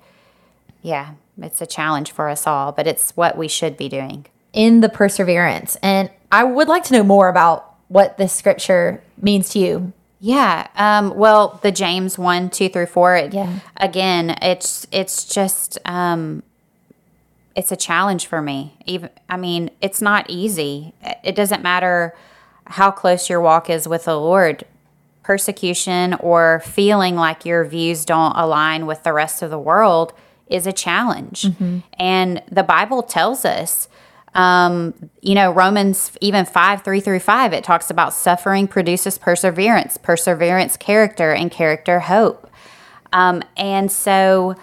yeah, 0.81 1.15
it's 1.41 1.61
a 1.61 1.65
challenge 1.65 2.11
for 2.11 2.29
us 2.29 2.47
all, 2.47 2.71
but 2.71 2.87
it's 2.87 3.11
what 3.17 3.37
we 3.37 3.49
should 3.49 3.75
be 3.75 3.89
doing. 3.89 4.27
In 4.53 4.79
the 4.79 4.89
perseverance. 4.89 5.75
And 5.81 6.09
I 6.31 6.43
would 6.43 6.67
like 6.67 6.83
to 6.85 6.93
know 6.93 7.03
more 7.03 7.27
about 7.27 7.75
what 7.87 8.17
this 8.17 8.33
scripture 8.33 9.01
means 9.21 9.49
to 9.49 9.59
you. 9.59 9.93
Yeah. 10.19 10.67
Um, 10.75 11.15
well, 11.15 11.59
the 11.63 11.71
James 11.71 12.17
one, 12.17 12.49
two 12.49 12.69
through 12.69 12.87
four. 12.87 13.15
It, 13.15 13.33
yeah. 13.33 13.59
Again, 13.77 14.37
it's 14.41 14.85
it's 14.91 15.25
just 15.25 15.79
um, 15.85 16.43
it's 17.55 17.71
a 17.71 17.77
challenge 17.77 18.27
for 18.27 18.41
me. 18.41 18.75
Even 18.85 19.09
I 19.29 19.37
mean, 19.37 19.71
it's 19.81 20.01
not 20.01 20.29
easy. 20.29 20.93
It 21.23 21.35
doesn't 21.35 21.63
matter 21.63 22.15
how 22.65 22.91
close 22.91 23.29
your 23.29 23.41
walk 23.41 23.69
is 23.69 23.87
with 23.87 24.05
the 24.05 24.19
Lord. 24.19 24.63
Persecution 25.23 26.15
or 26.15 26.61
feeling 26.65 27.15
like 27.15 27.45
your 27.45 27.63
views 27.63 28.03
don't 28.03 28.35
align 28.35 28.87
with 28.87 29.03
the 29.03 29.13
rest 29.13 29.43
of 29.43 29.51
the 29.51 29.59
world 29.59 30.11
is 30.47 30.65
a 30.65 30.73
challenge. 30.73 31.43
Mm-hmm. 31.43 31.79
And 31.99 32.41
the 32.51 32.63
Bible 32.63 33.03
tells 33.03 33.45
us 33.45 33.88
um, 34.33 34.93
you 35.21 35.35
know, 35.35 35.51
Romans 35.51 36.11
even 36.21 36.45
5 36.45 36.83
3 36.83 36.99
through 36.99 37.19
5, 37.19 37.53
it 37.53 37.63
talks 37.63 37.89
about 37.89 38.13
suffering 38.13 38.67
produces 38.67 39.17
perseverance, 39.17 39.97
perseverance, 39.97 40.77
character, 40.77 41.31
and 41.31 41.51
character, 41.51 42.01
hope. 42.01 42.49
Um, 43.11 43.43
and 43.57 43.91
so 43.91 44.55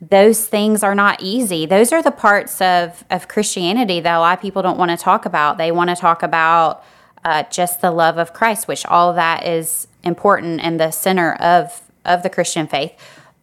those 0.00 0.46
things 0.46 0.82
are 0.82 0.94
not 0.94 1.22
easy. 1.22 1.66
Those 1.66 1.92
are 1.92 2.02
the 2.02 2.10
parts 2.10 2.60
of, 2.60 3.04
of 3.10 3.28
Christianity 3.28 4.00
that 4.00 4.16
a 4.16 4.20
lot 4.20 4.38
of 4.38 4.42
people 4.42 4.62
don't 4.62 4.78
want 4.78 4.90
to 4.90 4.96
talk 4.96 5.26
about. 5.26 5.58
They 5.58 5.70
want 5.70 5.90
to 5.90 5.96
talk 5.96 6.22
about 6.22 6.82
uh, 7.22 7.42
just 7.44 7.82
the 7.82 7.90
love 7.90 8.16
of 8.16 8.32
Christ, 8.32 8.66
which 8.66 8.86
all 8.86 9.12
that 9.12 9.46
is 9.46 9.86
important 10.02 10.60
and 10.62 10.80
the 10.80 10.90
center 10.90 11.34
of, 11.34 11.82
of 12.06 12.22
the 12.22 12.30
Christian 12.30 12.66
faith. 12.66 12.92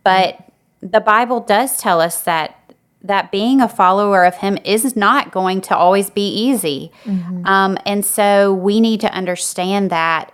But 0.04 0.52
the 0.82 1.00
Bible 1.00 1.40
does 1.40 1.78
tell 1.78 2.02
us 2.02 2.22
that 2.22 2.67
that 3.02 3.32
being 3.32 3.62
a 3.62 3.70
follower 3.70 4.26
of 4.26 4.36
him 4.36 4.58
is 4.64 4.96
not 4.96 5.32
going 5.32 5.62
to 5.62 5.76
always 5.76 6.10
be 6.10 6.28
easy. 6.28 6.92
Mm-hmm. 7.06 7.46
Um, 7.46 7.78
and 7.86 8.06
so 8.06 8.54
we 8.54 8.80
need 8.80 9.00
to 9.02 9.12
understand 9.14 9.90
that. 9.90 10.32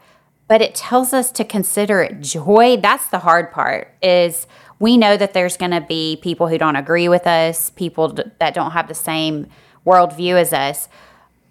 But 0.47 0.61
it 0.61 0.75
tells 0.75 1.13
us 1.13 1.31
to 1.33 1.43
consider 1.45 2.01
it 2.01 2.19
joy. 2.21 2.77
That's 2.77 3.07
the 3.07 3.19
hard 3.19 3.51
part 3.51 3.93
is 4.01 4.45
we 4.79 4.97
know 4.97 5.17
that 5.17 5.33
there's 5.33 5.57
going 5.57 5.71
to 5.71 5.81
be 5.81 6.19
people 6.21 6.47
who 6.47 6.57
don't 6.57 6.75
agree 6.75 7.07
with 7.07 7.25
us, 7.25 7.69
people 7.71 8.17
that 8.39 8.53
don't 8.53 8.71
have 8.71 8.87
the 8.87 8.93
same 8.93 9.47
worldview 9.85 10.35
as 10.35 10.53
us. 10.53 10.89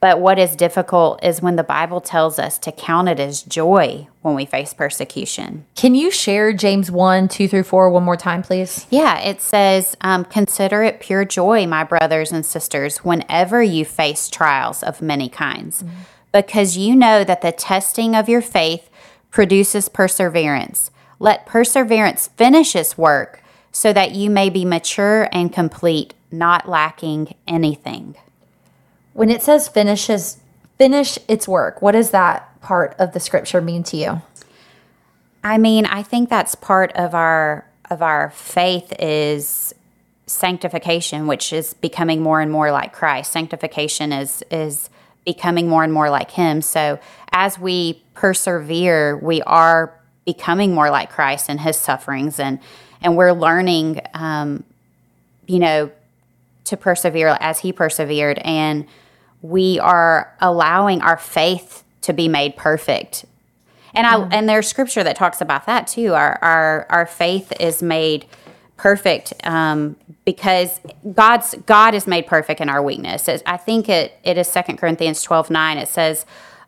But 0.03 0.19
what 0.19 0.37
is 0.37 0.57
difficult 0.57 1.23
is 1.23 1.41
when 1.41 1.55
the 1.55 1.63
Bible 1.63 2.01
tells 2.01 2.41
us 2.41 2.59
to 2.59 2.73
count 2.73 3.09
it 3.09 3.21
as 3.21 3.41
joy 3.41 4.09
when 4.23 4.35
we 4.35 4.45
face 4.45 4.75
persecution. 4.75 5.65
Can 5.77 5.95
you 5.95 6.11
share 6.11 6.53
James 6.53 6.91
1 6.91 7.29
2 7.29 7.47
through 7.47 7.63
4 7.63 7.89
one 7.89 8.03
more 8.03 8.17
time, 8.17 8.43
please? 8.43 8.85
Yeah, 8.91 9.21
it 9.21 9.41
says, 9.41 9.97
um, 10.01 10.25
Consider 10.25 10.83
it 10.83 10.99
pure 10.99 11.25
joy, 11.25 11.69
my 11.69 11.85
brothers 11.85 12.33
and 12.33 12.45
sisters, 12.45 13.05
whenever 13.05 13.63
you 13.63 13.85
face 13.85 14.29
trials 14.29 14.83
of 14.83 15.01
many 15.01 15.29
kinds, 15.29 15.85
mm-hmm. 15.85 15.95
because 16.33 16.77
you 16.77 16.97
know 16.97 17.23
that 17.23 17.41
the 17.41 17.53
testing 17.53 18.17
of 18.17 18.29
your 18.29 18.43
faith 18.43 18.91
produces 19.31 19.89
perseverance. 19.89 20.91
Let 21.21 21.47
perseverance 21.47 22.27
finish 22.37 22.75
its 22.75 22.99
work 22.99 23.41
so 23.71 23.93
that 23.93 24.17
you 24.17 24.31
may 24.31 24.51
be 24.51 24.65
mature 24.65 25.29
and 25.31 25.53
complete, 25.53 26.13
not 26.33 26.69
lacking 26.69 27.37
anything. 27.47 28.17
When 29.13 29.31
it 29.31 29.43
says 29.43 29.69
finishes 29.69 30.39
finish 30.79 31.19
its 31.29 31.47
work, 31.47 31.83
what 31.83 31.93
does 31.93 32.11
that 32.11 32.61
part 32.61 32.97
of 32.99 33.13
the 33.13 33.21
scripture 33.21 33.61
mean 33.61 33.83
to 33.85 33.97
you? 33.97 34.23
I 35.45 35.59
mean, 35.59 35.87
I 35.87 36.03
think 36.03 36.29
that's 36.29 36.55
part 36.55 36.93
of 36.93 37.15
our 37.15 37.67
of 37.91 38.01
our 38.01 38.31
faith 38.31 38.93
is 38.99 39.75
sanctification, 40.27 41.27
which 41.27 41.53
is 41.53 41.75
becoming 41.75 42.23
more 42.23 42.41
and 42.41 42.51
more 42.51 42.73
like 42.73 42.93
Christ. 42.93 43.33
Sanctification 43.33 44.13
is 44.13 44.43
is 44.51 44.89
becoming 45.25 45.69
more 45.69 45.85
and 45.85 45.93
more 45.93 46.11
like 46.11 46.31
him. 46.31 46.63
So 46.63 46.99
as 47.31 47.59
we 47.59 48.03
persevere, 48.15 49.17
we 49.17 49.43
are 49.43 49.93
becoming 50.25 50.75
more 50.75 50.91
like 50.91 51.11
Christ 51.11 51.49
and 51.49 51.61
his 51.61 51.77
sufferings 51.77 52.39
and 52.39 52.59
and 53.03 53.17
we're 53.17 53.33
learning 53.33 54.01
um, 54.15 54.65
you 55.47 55.59
know 55.59 55.91
to 56.73 56.77
persevere 56.77 57.37
as 57.41 57.61
he 57.61 57.73
persevered 57.73 58.39
and 58.39 58.87
we 59.41 59.79
are 59.79 60.35
allowing 60.41 61.01
our 61.01 61.17
faith 61.17 61.85
to 62.01 62.13
be 62.13 62.29
made 62.29 62.57
perfect 62.57 63.25
and 63.95 64.07
I 64.07 64.21
and 64.37 64.49
there's 64.49 64.67
scripture 64.67 65.05
that 65.05 65.17
talks 65.17 65.41
about 65.41 65.67
that 65.67 65.87
too. 65.87 66.15
Our 66.15 66.39
our 66.43 66.87
our 66.89 67.07
faith 67.07 67.53
is 67.61 67.83
made 67.83 68.27
perfect 68.77 69.33
um, 69.45 69.97
because 70.25 70.81
God's 71.15 71.55
God 71.67 71.95
is 71.95 72.07
made 72.07 72.27
perfect 72.27 72.61
in 72.61 72.69
our 72.69 72.83
weakness. 72.83 73.29
It's, 73.29 73.43
I 73.47 73.57
think 73.57 73.89
it 73.89 74.19
it 74.25 74.39
is 74.39 74.49
Second 74.49 74.79
Corinthians 74.79 75.23
twelve 75.23 75.51
nine. 75.51 75.79
It 75.79 75.89
says, 75.89 76.25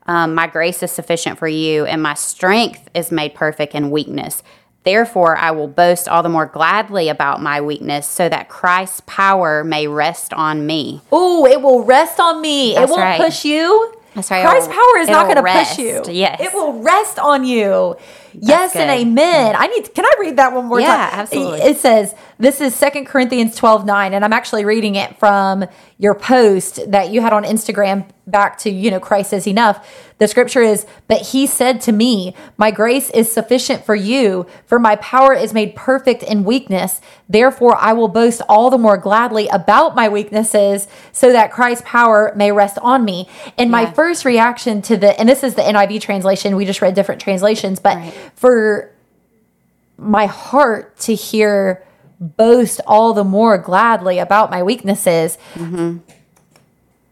um, 0.07 0.35
"My 0.35 0.47
grace 0.47 0.83
is 0.83 0.93
sufficient 0.93 1.39
for 1.39 1.49
you, 1.49 1.87
and 1.87 2.03
my 2.03 2.15
strength 2.15 2.89
is 2.95 3.11
made 3.11 3.35
perfect 3.35 3.75
in 3.75 3.91
weakness." 3.91 4.43
Therefore, 4.85 5.37
I 5.37 5.51
will 5.51 5.69
boast 5.69 6.09
all 6.09 6.23
the 6.23 6.29
more 6.29 6.47
gladly 6.47 7.09
about 7.09 7.41
my 7.43 7.61
weakness, 7.61 8.07
so 8.07 8.29
that 8.29 8.49
Christ's 8.49 9.01
power 9.07 9.65
may 9.65 9.87
rest 9.87 10.33
on 10.35 10.67
me. 10.67 11.01
Oh, 11.11 11.47
it 11.47 11.63
will 11.63 11.83
rest 11.85 12.21
on 12.21 12.41
me. 12.41 12.75
That's 12.75 12.91
it 12.91 12.93
won't 12.93 13.03
right. 13.03 13.21
push 13.21 13.45
you. 13.45 13.95
That's 14.15 14.31
right. 14.31 14.47
Christ's 14.47 14.69
It'll- 14.69 14.81
power 14.81 14.99
is 15.01 15.09
not 15.09 15.25
going 15.25 15.45
to 15.45 15.53
push 15.53 15.79
you. 15.79 16.03
Yes. 16.13 16.41
It 16.41 16.53
will 16.55 16.81
rest 16.83 17.19
on 17.19 17.45
you. 17.45 17.97
yes 18.33 18.77
and 18.77 18.89
good. 18.89 19.09
amen. 19.09 19.55
Mm. 19.55 19.59
I 19.61 19.67
need 19.69 19.93
can 19.95 20.05
I 20.05 20.13
read 20.21 20.37
that 20.37 20.53
one 20.53 20.67
more 20.67 20.81
Yeah, 20.81 21.11
time? 21.11 21.21
absolutely. 21.21 21.61
It 21.63 21.79
says 21.79 22.15
this 22.39 22.61
is 22.61 22.75
Second 22.77 23.07
Corinthians 23.07 23.57
12, 23.57 23.85
9, 23.87 24.13
and 24.15 24.25
I'm 24.25 24.33
actually 24.33 24.65
reading 24.65 24.95
it 24.97 25.19
from 25.19 25.65
your 25.99 26.15
post 26.15 26.91
that 26.91 27.11
you 27.11 27.21
had 27.21 27.33
on 27.33 27.45
Instagram 27.45 28.09
back 28.27 28.59
to, 28.59 28.71
you 28.71 28.91
know, 28.91 28.99
Christ 28.99 29.33
is 29.33 29.47
enough. 29.47 29.89
The 30.19 30.27
scripture 30.27 30.63
is, 30.63 30.87
but 31.09 31.21
he 31.21 31.47
said 31.47 31.81
to 31.83 31.93
me, 31.93 32.35
My 32.57 32.71
grace 32.71 33.11
is 33.11 33.31
sufficient 33.31 33.85
for 33.85 33.95
you, 33.95 34.47
for 34.67 34.79
my 34.79 34.97
power 34.97 35.35
is 35.35 35.53
made 35.53 35.77
perfect 35.77 36.23
in 36.23 36.45
weakness. 36.45 37.01
Therefore, 37.29 37.77
I 37.77 37.93
will 37.93 38.09
boast 38.09 38.43
all 38.49 38.71
the 38.71 38.79
more 38.79 38.97
gladly 38.97 39.47
about 39.49 39.95
my 39.95 40.09
weaknesses, 40.09 40.89
so 41.13 41.33
that 41.33 41.53
Christ's 41.53 41.85
power 41.87 42.33
may 42.35 42.51
rest 42.51 42.79
on 42.79 43.05
me. 43.05 43.29
And 43.57 43.71
my 43.71 43.87
first 43.91 44.25
reaction 44.25 44.83
to 44.83 44.97
the, 44.97 45.19
and 45.19 45.29
this 45.29 45.43
is 45.45 45.55
the 45.55 45.63
NIV 45.63 46.01
translation, 46.01 46.57
we 46.57 46.65
just 46.65 46.83
read 46.83 46.95
different 46.95 47.21
translations, 47.21 47.79
but 47.79 47.97
Right. 47.97 48.15
for 48.35 48.91
my 49.97 50.27
heart 50.27 50.97
to 51.01 51.15
hear 51.15 51.85
boast 52.21 52.81
all 52.87 53.13
the 53.13 53.25
more 53.25 53.59
gladly 53.59 54.19
about 54.19 54.51
my 54.51 54.63
weaknesses. 54.63 55.39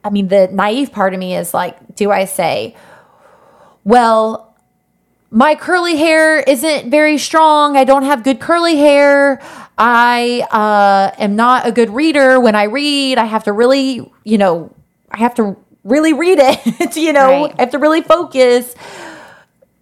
I 0.05 0.11
mean, 0.11 0.29
the 0.29 0.49
naive 0.53 0.93
part 0.93 1.15
of 1.15 1.21
me 1.21 1.37
is 1.37 1.55
like, 1.55 1.95
do 1.95 2.11
I 2.11 2.25
say, 2.25 2.75
well, 3.85 4.55
my 5.31 5.55
curly 5.55 5.97
hair 5.97 6.41
isn't 6.41 6.91
very 6.91 7.19
strong. 7.19 7.77
I 7.77 7.85
don't 7.85 8.03
have 8.05 8.23
good 8.23 8.39
curly 8.41 8.77
hair. 8.77 9.41
I 9.79 10.47
uh, 10.51 11.15
am 11.23 11.37
not 11.37 11.67
a 11.67 11.73
good 11.73 11.91
reader. 11.91 12.39
When 12.39 12.55
I 12.55 12.65
read, 12.65 13.19
I 13.19 13.25
have 13.25 13.45
to 13.45 13.53
really, 13.53 14.11
you 14.25 14.39
know, 14.39 14.75
I 15.11 15.19
have 15.19 15.35
to 15.37 15.57
really 15.85 16.13
read 16.13 16.39
it. 16.41 16.97
you 16.97 17.13
know, 17.13 17.45
Right. 17.45 17.55
I 17.59 17.63
have 17.63 17.71
to 17.71 17.79
really 17.79 18.03
focus 18.03 18.75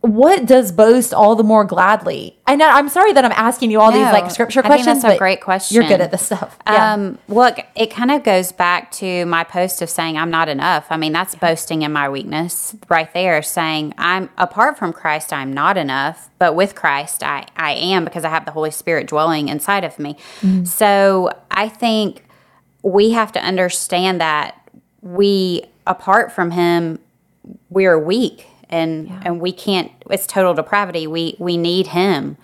what 0.03 0.47
does 0.47 0.73
boast 0.73 1.13
all 1.13 1.37
the 1.37 1.45
more 1.45 1.63
gladly? 1.63 2.35
I 2.47 2.57
know 2.57 2.67
I'm 2.67 2.89
sorry 2.89 3.13
that 3.13 3.25
I'm 3.25 3.33
asking 3.33 3.71
you 3.71 3.81
all 3.81 3.93
these 3.93 4.01
like 4.01 4.31
scripture 4.31 4.61
I 4.61 4.63
think 4.63 4.85
questions. 4.85 5.03
that's 5.03 5.15
a 5.15 5.19
great 5.19 5.43
question. 5.43 5.75
You're 5.75 5.89
good 5.89 6.01
at 6.01 6.11
this 6.11 6.25
stuff. 6.25 6.57
Yeah. 6.67 6.95
Um, 6.95 7.19
look, 7.29 7.59
it 7.77 7.91
kind 7.91 8.11
of 8.11 8.23
goes 8.23 8.51
back 8.51 8.91
to 8.93 9.27
my 9.27 9.45
post 9.45 9.83
of 9.83 9.91
saying 9.91 10.17
I'm 10.17 10.31
not 10.31 10.49
enough. 10.49 10.87
I 10.89 10.97
mean, 10.97 11.13
that's 11.13 11.35
boasting 11.35 11.83
in 11.83 11.93
my 11.93 12.09
weakness 12.09 12.75
right 12.89 13.13
there, 13.13 13.43
saying 13.43 13.93
I'm 13.99 14.31
apart 14.39 14.79
from 14.79 14.95
Christ, 14.95 15.35
I'm 15.35 15.53
not 15.53 15.77
enough, 15.77 16.31
but 16.39 16.55
with 16.55 16.75
Christ, 16.75 17.23
I, 17.23 17.47
I 17.57 17.73
am 17.73 18.07
because 18.07 18.25
I 18.25 18.31
have 18.31 18.47
the 18.47 18.53
Holy 18.53 18.71
Spirit 18.71 19.07
dwelling 19.07 19.49
inside 19.49 19.85
of 19.85 19.99
me. 19.99 20.17
So 20.65 21.31
I 21.51 21.69
think 21.69 22.25
we 22.83 23.11
have 23.11 23.33
to 23.33 23.41
understand 23.41 24.21
that 24.23 24.57
we, 25.03 25.65
apart 25.87 26.33
from 26.33 26.53
Him, 26.53 27.01
we 27.69 27.85
are 27.85 27.99
weak 27.99 28.47
and 28.71 29.11
and 29.25 29.41
we 29.41 29.53
can't 29.53 29.91
it's 30.11 30.27
total 30.27 30.55
depravity. 30.55 31.07
We 31.07 31.37
we 31.39 31.57
need 31.57 31.89
him. 31.89 32.37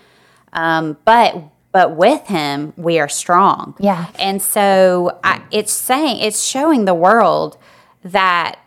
Um 0.53 0.99
but 1.05 1.43
but 1.72 1.97
with 1.97 2.27
him 2.27 2.72
we 2.77 2.99
are 2.99 3.09
strong. 3.09 3.74
Yeah. 3.79 4.07
and 4.18 4.41
so 4.43 5.18
I, 5.24 5.43
it's 5.51 5.72
saying 5.72 6.18
it's 6.20 6.45
showing 6.45 6.85
the 6.85 6.95
world 6.95 7.57
that 8.05 8.59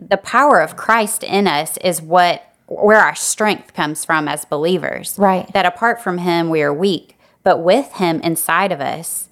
the 0.00 0.16
power 0.16 0.60
of 0.60 0.76
christ 0.76 1.24
in 1.24 1.46
us 1.46 1.76
is 1.78 2.00
what 2.00 2.44
where 2.66 3.00
our 3.00 3.14
strength 3.14 3.74
comes 3.74 4.04
from 4.04 4.28
as 4.28 4.44
believers. 4.44 5.14
Right. 5.18 5.50
that 5.52 5.66
apart 5.66 6.02
from 6.02 6.18
him 6.18 6.50
we 6.50 6.62
are 6.62 6.72
weak. 6.72 7.16
But 7.42 7.58
with 7.62 7.92
him 7.94 8.20
inside 8.20 8.72
of 8.72 8.80
us 8.80 9.28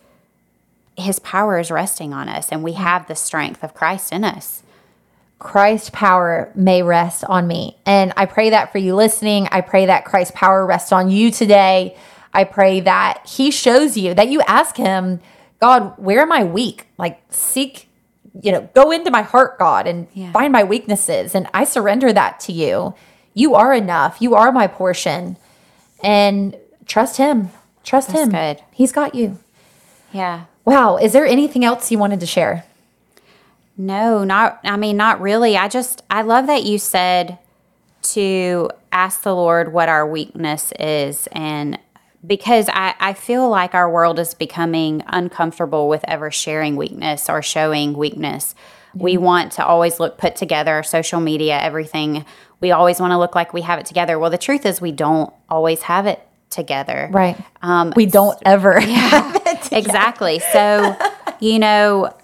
his 0.97 1.19
power 1.19 1.59
is 1.59 1.71
resting 1.71 2.13
on 2.13 2.29
us 2.29 2.49
and 2.51 2.63
we 2.63 2.73
have 2.73 3.07
the 3.07 3.15
strength 3.15 3.63
of 3.63 3.75
christ 3.75 4.13
in 4.13 4.25
us 4.25 4.63
Christ's 5.39 5.91
power 5.91 6.51
may 6.55 6.83
rest 6.83 7.25
on 7.25 7.47
me. 7.47 7.77
And 7.85 8.13
I 8.17 8.27
pray 8.27 8.51
that 8.51 8.73
for 8.73 8.79
you 8.79 8.95
listening. 8.95 9.49
I 9.53 9.61
pray 9.61 9.87
that 9.87 10.05
Christ's 10.05 10.33
power 10.35 10.65
rests 10.65 10.93
on 10.93 11.11
you 11.11 11.31
today. 11.31 11.97
I 12.33 12.45
pray 12.45 12.81
that 12.81 13.27
He 13.27 13.51
shows 13.51 13.97
you, 13.97 14.15
that 14.15 14.29
you 14.29 14.41
ask 14.43 14.77
Him, 14.77 15.21
God, 15.61 15.95
where 15.99 16.21
am 16.21 16.33
I 16.33 16.45
weak? 16.45 16.87
Like, 16.99 17.21
seek, 17.31 17.89
you 18.43 18.53
know, 18.53 18.69
go 18.75 18.91
into 18.91 19.11
my 19.11 19.23
heart, 19.23 19.59
God, 19.59 19.87
and 19.87 20.07
Yeah. 20.15 20.33
find 20.33 20.53
my 20.53 20.65
weaknesses. 20.65 21.35
And 21.35 21.49
I 21.55 21.65
surrender 21.65 22.13
that 22.13 22.41
to 22.41 22.53
you. 22.53 22.95
You 23.35 23.55
are 23.55 23.73
enough. 23.75 24.21
You 24.21 24.35
are 24.35 24.53
my 24.53 24.67
portion. 24.67 25.37
And 26.03 26.57
trust 26.87 27.17
Him. 27.19 27.51
Trust 27.85 28.09
That's 28.09 28.21
Him. 28.25 28.31
good. 28.31 28.63
He's 28.73 28.93
got 28.93 29.15
you. 29.15 29.39
yeah 30.13 30.45
Wow. 30.65 30.97
Is 30.97 31.13
there 31.13 31.27
anything 31.27 31.65
else 31.65 31.91
you 31.93 31.99
wanted 31.99 32.21
to 32.21 32.27
share? 32.27 32.65
No, 33.77 34.25
not, 34.25 34.61
I 34.65 34.77
mean, 34.77 34.97
not 34.97 35.21
really. 35.21 35.57
I 35.57 35.69
just, 35.69 36.03
I 36.11 36.23
love 36.23 36.47
that 36.47 36.65
you 36.65 36.79
said 36.79 37.39
to 38.03 38.71
ask 38.93 39.23
the 39.23 39.35
Lord 39.35 39.73
what 39.73 39.89
our 39.89 40.07
weakness 40.07 40.73
is. 40.79 41.29
And 41.33 41.79
because 42.27 42.69
I, 42.73 42.95
I 42.99 43.13
feel 43.13 43.49
like 43.49 43.75
our 43.75 43.91
world 43.91 44.19
is 44.19 44.35
becoming 44.35 45.03
uncomfortable 45.09 45.89
with 45.89 46.05
ever 46.09 46.31
sharing 46.31 46.77
weakness 46.77 47.29
or 47.29 47.43
showing 47.43 47.93
weakness. 47.95 48.55
We 48.95 49.19
want 49.19 49.53
to 49.53 49.67
always 49.67 50.01
look 50.01 50.17
put 50.17 50.37
together, 50.37 50.83
social 50.83 51.21
media, 51.21 51.59
everything. 51.61 52.25
We 52.61 52.71
always 52.71 52.99
want 52.99 53.11
to 53.11 53.19
look 53.19 53.35
like 53.35 53.53
we 53.53 53.61
have 53.61 53.79
it 53.79 53.85
together. 53.85 54.19
Well, 54.19 54.31
the 54.31 54.39
truth 54.39 54.65
is, 54.65 54.81
we 54.81 54.93
don't 54.93 55.33
always 55.51 55.83
have 55.83 56.07
it 56.07 56.27
together. 56.49 57.11
Right. 57.13 57.37
Um, 57.61 57.93
We 57.95 58.07
don't 58.07 58.39
ever. 58.47 58.79
exactly. 59.71 60.39
So, 60.39 60.97
you 61.41 61.59
know, 61.59 62.15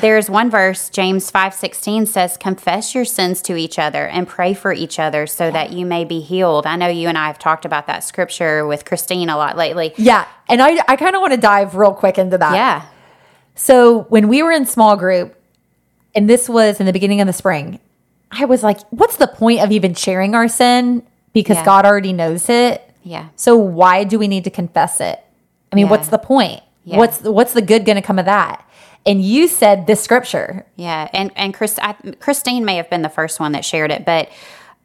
there's 0.00 0.30
one 0.30 0.50
verse, 0.50 0.88
James 0.88 1.30
5:16 1.30 2.06
says, 2.06 2.36
"Confess 2.36 2.94
your 2.94 3.04
sins 3.04 3.42
to 3.42 3.56
each 3.56 3.78
other 3.78 4.06
and 4.06 4.28
pray 4.28 4.54
for 4.54 4.72
each 4.72 4.98
other 4.98 5.26
so 5.26 5.50
that 5.50 5.72
you 5.72 5.84
may 5.84 6.04
be 6.04 6.20
healed." 6.20 6.66
I 6.66 6.76
know 6.76 6.86
you 6.88 7.08
and 7.08 7.18
I 7.18 7.26
have 7.26 7.38
talked 7.38 7.64
about 7.64 7.86
that 7.88 8.04
scripture 8.04 8.66
with 8.66 8.84
Christine 8.84 9.28
a 9.28 9.36
lot 9.36 9.56
lately. 9.56 9.92
Yeah. 9.96 10.26
And 10.48 10.62
I, 10.62 10.78
I 10.86 10.96
kind 10.96 11.16
of 11.16 11.20
want 11.20 11.32
to 11.32 11.40
dive 11.40 11.74
real 11.74 11.92
quick 11.92 12.18
into 12.18 12.38
that. 12.38 12.54
Yeah. 12.54 12.82
So 13.54 14.02
when 14.08 14.28
we 14.28 14.42
were 14.42 14.52
in 14.52 14.66
small 14.66 14.96
group, 14.96 15.34
and 16.14 16.28
this 16.30 16.48
was 16.48 16.78
in 16.80 16.86
the 16.86 16.92
beginning 16.92 17.20
of 17.20 17.26
the 17.26 17.32
spring, 17.32 17.80
I 18.30 18.44
was 18.44 18.62
like, 18.62 18.78
what's 18.90 19.16
the 19.16 19.26
point 19.28 19.60
of 19.60 19.72
even 19.72 19.94
sharing 19.94 20.34
our 20.34 20.48
sin? 20.48 21.02
Because 21.32 21.56
Yeah. 21.58 21.64
God 21.64 21.84
already 21.84 22.12
knows 22.12 22.48
it. 22.48 22.88
Yeah. 23.02 23.26
So 23.36 23.56
why 23.56 24.04
do 24.04 24.18
we 24.18 24.28
need 24.28 24.44
to 24.44 24.50
confess 24.50 25.00
it? 25.00 25.20
I 25.72 25.76
mean, 25.76 25.86
Yeah. 25.86 25.90
what's 25.90 26.08
the 26.08 26.18
point? 26.18 26.60
Yeah. 26.84 26.98
What's 26.98 27.20
what's 27.22 27.54
the 27.54 27.62
good 27.62 27.84
going 27.84 27.96
to 27.96 28.02
come 28.02 28.18
of 28.18 28.26
that? 28.26 28.64
And 29.06 29.22
you 29.22 29.48
said 29.48 29.86
this 29.86 30.02
scripture. 30.02 30.66
Yeah, 30.76 31.08
and 31.12 31.30
and 31.36 31.52
Chris, 31.52 31.78
I, 31.80 31.92
Christine 32.20 32.64
may 32.64 32.76
have 32.76 32.88
been 32.88 33.02
the 33.02 33.08
first 33.08 33.38
one 33.38 33.52
that 33.52 33.64
shared 33.64 33.90
it, 33.90 34.04
but 34.04 34.30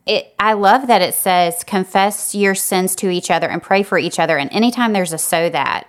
it 0.05 0.33
I 0.39 0.53
love 0.53 0.87
that 0.87 1.01
it 1.01 1.13
says 1.13 1.63
confess 1.63 2.35
your 2.35 2.55
sins 2.55 2.95
to 2.95 3.09
each 3.09 3.31
other 3.31 3.47
and 3.47 3.63
pray 3.63 3.83
for 3.83 3.97
each 3.97 4.19
other. 4.19 4.37
And 4.37 4.51
anytime 4.51 4.93
there's 4.93 5.13
a 5.13 5.17
so 5.17 5.49
that, 5.49 5.87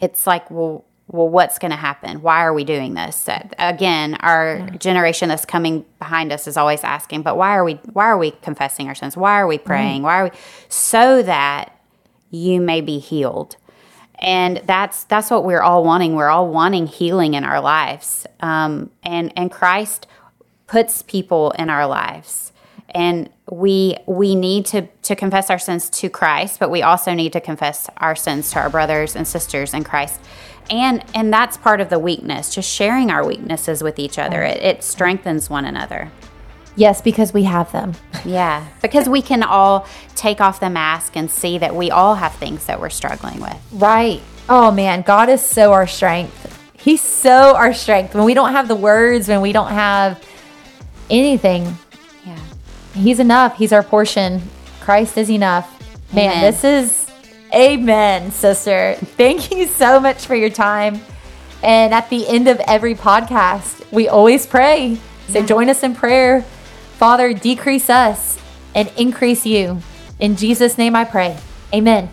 it's 0.00 0.26
like, 0.26 0.50
well, 0.50 0.84
well, 1.12 1.28
what's 1.28 1.58
going 1.58 1.72
to 1.72 1.76
happen? 1.76 2.22
Why 2.22 2.40
are 2.44 2.52
we 2.52 2.64
doing 2.64 2.94
this? 2.94 3.28
Again, 3.58 4.14
our 4.16 4.70
generation 4.70 5.28
that's 5.28 5.44
coming 5.44 5.84
behind 5.98 6.32
us 6.32 6.46
is 6.46 6.56
always 6.56 6.84
asking, 6.84 7.22
but 7.22 7.36
why 7.36 7.56
are 7.56 7.64
we 7.64 7.74
why 7.92 8.06
are 8.06 8.18
we 8.18 8.30
confessing 8.30 8.88
our 8.88 8.94
sins? 8.94 9.16
Why 9.16 9.40
are 9.40 9.46
we 9.46 9.58
praying? 9.58 10.02
Why 10.02 10.20
are 10.20 10.24
we 10.24 10.30
so 10.68 11.22
that 11.22 11.74
you 12.30 12.60
may 12.60 12.80
be 12.80 12.98
healed? 12.98 13.56
And 14.20 14.58
that's 14.66 15.04
that's 15.04 15.30
what 15.30 15.44
we're 15.44 15.62
all 15.62 15.82
wanting. 15.82 16.14
We're 16.14 16.28
all 16.28 16.48
wanting 16.48 16.86
healing 16.86 17.34
in 17.34 17.44
our 17.44 17.60
lives, 17.60 18.26
um, 18.40 18.90
and 19.02 19.32
and 19.36 19.50
Christ 19.50 20.06
puts 20.66 21.02
people 21.02 21.52
in 21.52 21.70
our 21.70 21.86
lives, 21.86 22.52
and 22.90 23.30
we 23.50 23.96
we 24.06 24.34
need 24.34 24.66
to 24.66 24.86
to 25.02 25.16
confess 25.16 25.48
our 25.48 25.58
sins 25.58 25.88
to 25.90 26.10
Christ, 26.10 26.60
but 26.60 26.70
we 26.70 26.82
also 26.82 27.14
need 27.14 27.32
to 27.32 27.40
confess 27.40 27.88
our 27.96 28.14
sins 28.14 28.50
to 28.52 28.60
our 28.60 28.70
brothers 28.70 29.16
and 29.16 29.26
sisters 29.26 29.72
in 29.72 29.84
Christ, 29.84 30.20
and 30.70 31.02
and 31.14 31.32
that's 31.32 31.56
part 31.56 31.80
of 31.80 31.88
the 31.88 31.98
weakness. 31.98 32.54
Just 32.54 32.70
sharing 32.70 33.10
our 33.10 33.24
weaknesses 33.24 33.82
with 33.82 33.98
each 33.98 34.18
other, 34.18 34.42
it, 34.42 34.62
it 34.62 34.84
strengthens 34.84 35.48
one 35.48 35.64
another. 35.64 36.12
Yes, 36.76 37.00
because 37.02 37.32
we 37.32 37.44
have 37.44 37.70
them. 37.72 37.94
Yeah, 38.24 38.66
because 38.80 39.08
we 39.08 39.22
can 39.22 39.42
all 39.42 39.86
take 40.14 40.40
off 40.40 40.60
the 40.60 40.70
mask 40.70 41.16
and 41.16 41.30
see 41.30 41.58
that 41.58 41.74
we 41.74 41.90
all 41.90 42.14
have 42.14 42.34
things 42.34 42.66
that 42.66 42.80
we're 42.80 42.90
struggling 42.90 43.40
with. 43.40 43.56
Right. 43.72 44.20
Oh 44.48 44.70
man, 44.70 45.02
God 45.02 45.28
is 45.28 45.40
so 45.44 45.72
our 45.72 45.86
strength. 45.86 46.58
He's 46.74 47.02
so 47.02 47.54
our 47.56 47.74
strength. 47.74 48.14
When 48.14 48.24
we 48.24 48.34
don't 48.34 48.52
have 48.52 48.68
the 48.68 48.74
words, 48.76 49.28
when 49.28 49.40
we 49.40 49.52
don't 49.52 49.70
have 49.70 50.22
anything, 51.10 51.76
Yeah. 52.24 52.38
He's 52.94 53.20
enough. 53.20 53.56
He's 53.56 53.72
our 53.72 53.82
portion. 53.82 54.42
Christ 54.80 55.18
is 55.18 55.30
enough. 55.30 55.68
Man, 56.12 56.30
Amen. 56.30 56.42
this 56.42 56.64
is 56.64 57.10
amen, 57.54 58.30
sister. 58.30 58.94
Thank 59.16 59.50
you 59.52 59.66
so 59.66 60.00
much 60.00 60.26
for 60.26 60.34
your 60.34 60.50
time. 60.50 61.00
And 61.62 61.92
at 61.92 62.08
the 62.10 62.26
end 62.26 62.48
of 62.48 62.58
every 62.60 62.94
podcast, 62.94 63.90
we 63.92 64.08
always 64.08 64.46
pray. 64.46 64.98
So 65.28 65.44
join 65.44 65.68
us 65.68 65.82
in 65.82 65.94
prayer. 65.94 66.44
Father, 67.00 67.32
decrease 67.32 67.88
us 67.88 68.38
and 68.74 68.92
increase 68.98 69.46
you. 69.46 69.80
In 70.18 70.36
Jesus' 70.36 70.76
name 70.76 70.94
I 70.94 71.04
pray. 71.04 71.34
Amen. 71.72 72.10